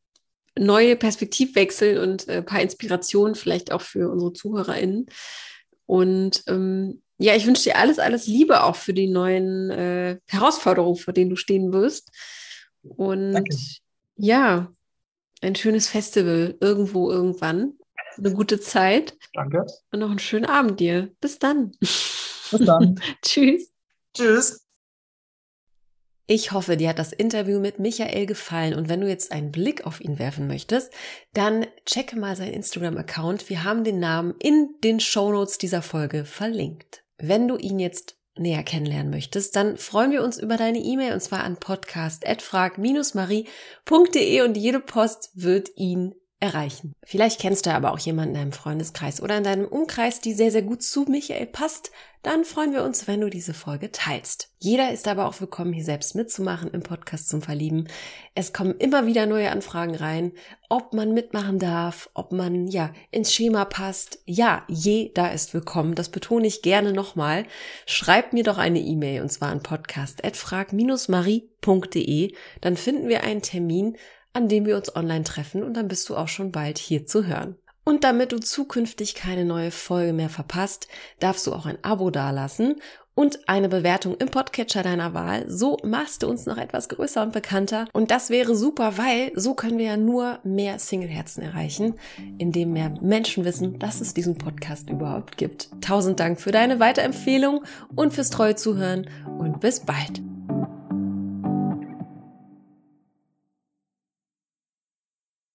neue 0.58 0.96
Perspektivwechsel 0.96 2.00
und 2.00 2.28
äh, 2.28 2.42
paar 2.42 2.62
Inspirationen 2.62 3.36
vielleicht 3.36 3.72
auch 3.72 3.82
für 3.82 4.10
unsere 4.10 4.34
ZuhörerInnen. 4.34 5.08
Und 5.86 6.44
ähm, 6.48 7.02
ja, 7.18 7.36
ich 7.36 7.46
wünsche 7.46 7.64
dir 7.64 7.78
alles, 7.78 8.00
alles 8.00 8.28
Liebe 8.28 8.64
auch 8.64 8.76
für 8.76 8.94
die 8.94 9.08
neuen 9.08 9.70
äh, 9.70 10.20
Herausforderungen, 10.28 10.98
vor 10.98 11.14
denen 11.14 11.30
du 11.30 11.36
stehen 11.36 11.72
wirst. 11.72 12.12
Und 12.82 13.34
Danke. 13.34 13.56
ja, 14.18 14.72
ein 15.42 15.56
schönes 15.56 15.88
Festival 15.88 16.56
irgendwo, 16.60 17.12
irgendwann. 17.12 17.74
Eine 18.18 18.34
gute 18.34 18.60
Zeit. 18.60 19.18
Danke. 19.34 19.66
Und 19.92 20.00
noch 20.00 20.10
einen 20.10 20.20
schönen 20.20 20.46
Abend 20.46 20.80
dir. 20.80 21.12
Bis 21.22 21.40
dann. 21.40 21.72
Bis 21.80 22.52
dann. 22.52 23.00
Tschüss. 23.22 23.72
Tschüss. 24.14 24.66
Ich 26.28 26.52
hoffe, 26.52 26.76
dir 26.76 26.90
hat 26.90 26.98
das 26.98 27.14
Interview 27.14 27.60
mit 27.60 27.78
Michael 27.78 28.26
gefallen 28.26 28.74
und 28.74 28.90
wenn 28.90 29.02
du 29.02 29.08
jetzt 29.08 29.32
einen 29.32 29.52
Blick 29.52 29.86
auf 29.86 30.02
ihn 30.02 30.18
werfen 30.18 30.48
möchtest, 30.48 30.92
dann 31.34 31.68
checke 31.86 32.18
mal 32.18 32.36
seinen 32.36 32.54
Instagram-Account. 32.54 33.48
Wir 33.48 33.64
haben 33.64 33.84
den 33.84 34.00
Namen 34.00 34.34
in 34.40 34.74
den 34.84 35.00
Shownotes 35.00 35.60
dieser 35.60 35.84
Folge 35.84 36.26
verlinkt. 36.26 37.04
Wenn 37.20 37.48
du 37.48 37.58
ihn 37.58 37.78
jetzt 37.78 38.18
näher 38.36 38.64
kennenlernen 38.64 39.12
möchtest, 39.12 39.56
dann 39.56 39.78
freuen 39.78 40.12
wir 40.12 40.24
uns 40.24 40.40
über 40.40 40.58
deine 40.58 40.80
E-Mail 40.80 41.14
und 41.14 41.22
zwar 41.22 41.44
an 41.44 41.58
podcast.frag-marie.de 41.58 44.42
und 44.42 44.58
jede 44.58 44.80
Post 44.80 45.30
wird 45.36 45.70
ihn 45.76 46.16
erreichen. 46.46 46.94
Vielleicht 47.04 47.42
kennst 47.42 47.66
du 47.66 47.74
aber 47.74 47.92
auch 47.92 48.00
jemanden 48.00 48.36
in 48.36 48.42
deinem 48.42 48.52
Freundeskreis 48.54 49.22
oder 49.22 49.38
in 49.38 49.44
deinem 49.44 49.68
Umkreis, 49.68 50.22
die 50.22 50.34
sehr, 50.34 50.52
sehr 50.52 50.62
gut 50.62 50.84
zu 50.84 51.04
Michael 51.04 51.48
passt. 51.48 51.92
Dann 52.26 52.44
freuen 52.44 52.74
wir 52.74 52.84
uns, 52.84 53.08
wenn 53.08 53.22
du 53.22 53.30
diese 53.30 53.54
Folge 53.54 53.92
teilst. 53.92 54.50
Jeder 54.58 54.92
ist 54.92 55.08
aber 55.08 55.28
auch 55.28 55.40
willkommen, 55.40 55.74
hier 55.74 55.84
selbst 55.84 56.16
mitzumachen 56.16 56.72
im 56.72 56.82
Podcast 56.82 57.30
zum 57.30 57.44
Verlieben. 57.44 57.88
Es 58.34 58.52
kommen 58.52 58.74
immer 58.80 59.06
wieder 59.06 59.28
neue 59.28 59.52
Anfragen 59.52 59.94
rein, 59.94 60.32
ob 60.68 60.94
man 60.94 61.14
mitmachen 61.14 61.60
darf, 61.60 62.10
ob 62.16 62.32
man, 62.32 62.68
ja, 62.68 62.92
ins 63.12 63.32
Schema 63.32 63.66
passt. 63.66 64.24
Ja, 64.26 64.64
jeder 64.68 65.34
ist 65.34 65.54
willkommen. 65.54 65.94
Das 65.94 66.10
betone 66.10 66.48
ich 66.48 66.64
gerne 66.64 66.94
nochmal. 66.94 67.46
Schreib 67.86 68.34
mir 68.34 68.44
doch 68.44 68.58
eine 68.58 68.80
E-Mail 68.80 69.22
und 69.22 69.32
zwar 69.32 69.50
an 69.50 69.62
podcast.frag-marie.de. 69.62 72.34
Dann 72.62 72.76
finden 72.76 73.08
wir 73.08 73.24
einen 73.24 73.44
Termin, 73.44 73.98
an 74.36 74.50
dem 74.50 74.66
wir 74.66 74.76
uns 74.76 74.96
online 74.96 75.24
treffen 75.24 75.64
und 75.64 75.76
dann 75.76 75.88
bist 75.88 76.08
du 76.10 76.16
auch 76.16 76.28
schon 76.28 76.52
bald 76.52 76.78
hier 76.78 77.08
zu 77.08 77.26
hören. 77.26 77.56
Und 77.86 78.04
damit 78.04 78.32
du 78.32 78.40
zukünftig 78.40 79.16
keine 79.16 79.46
neue 79.46 79.72
Folge 79.72 80.12
mehr 80.12 80.30
verpasst, 80.30 80.88
darfst 81.20 81.48
du 81.48 81.54
auch 81.54 81.66
ein 81.66 81.78
Abo 81.84 82.10
dalassen 82.10 82.82
und 83.14 83.48
eine 83.48 83.70
Bewertung 83.70 84.16
im 84.18 84.30
Podcatcher 84.30 84.84
deiner 84.84 85.14
Wahl. 85.14 85.50
So 85.50 85.78
machst 85.84 86.24
du 86.24 86.28
uns 86.28 86.46
noch 86.46 86.58
etwas 86.58 86.90
größer 86.90 87.22
und 87.24 87.32
bekannter. 87.32 87.88
Und 87.94 88.12
das 88.12 88.30
wäre 88.30 88.56
super, 88.56 88.98
weil 88.98 89.32
so 89.36 89.54
können 89.54 89.78
wir 89.78 89.86
ja 89.86 89.98
nur 89.98 90.40
mehr 90.44 90.80
Singleherzen 90.80 91.44
erreichen, 91.44 91.94
indem 92.38 92.74
mehr 92.74 92.94
Menschen 93.02 93.46
wissen, 93.46 93.80
dass 93.80 94.02
es 94.02 94.14
diesen 94.14 94.38
Podcast 94.38 94.90
überhaupt 94.90 95.38
gibt. 95.38 95.70
Tausend 95.80 96.20
Dank 96.20 96.42
für 96.42 96.52
deine 96.52 96.80
Weiterempfehlung 96.80 97.64
und 97.96 98.14
fürs 98.14 98.32
treue 98.32 98.56
Zuhören 98.56 99.10
und 99.40 99.62
bis 99.62 99.80
bald. 99.80 100.22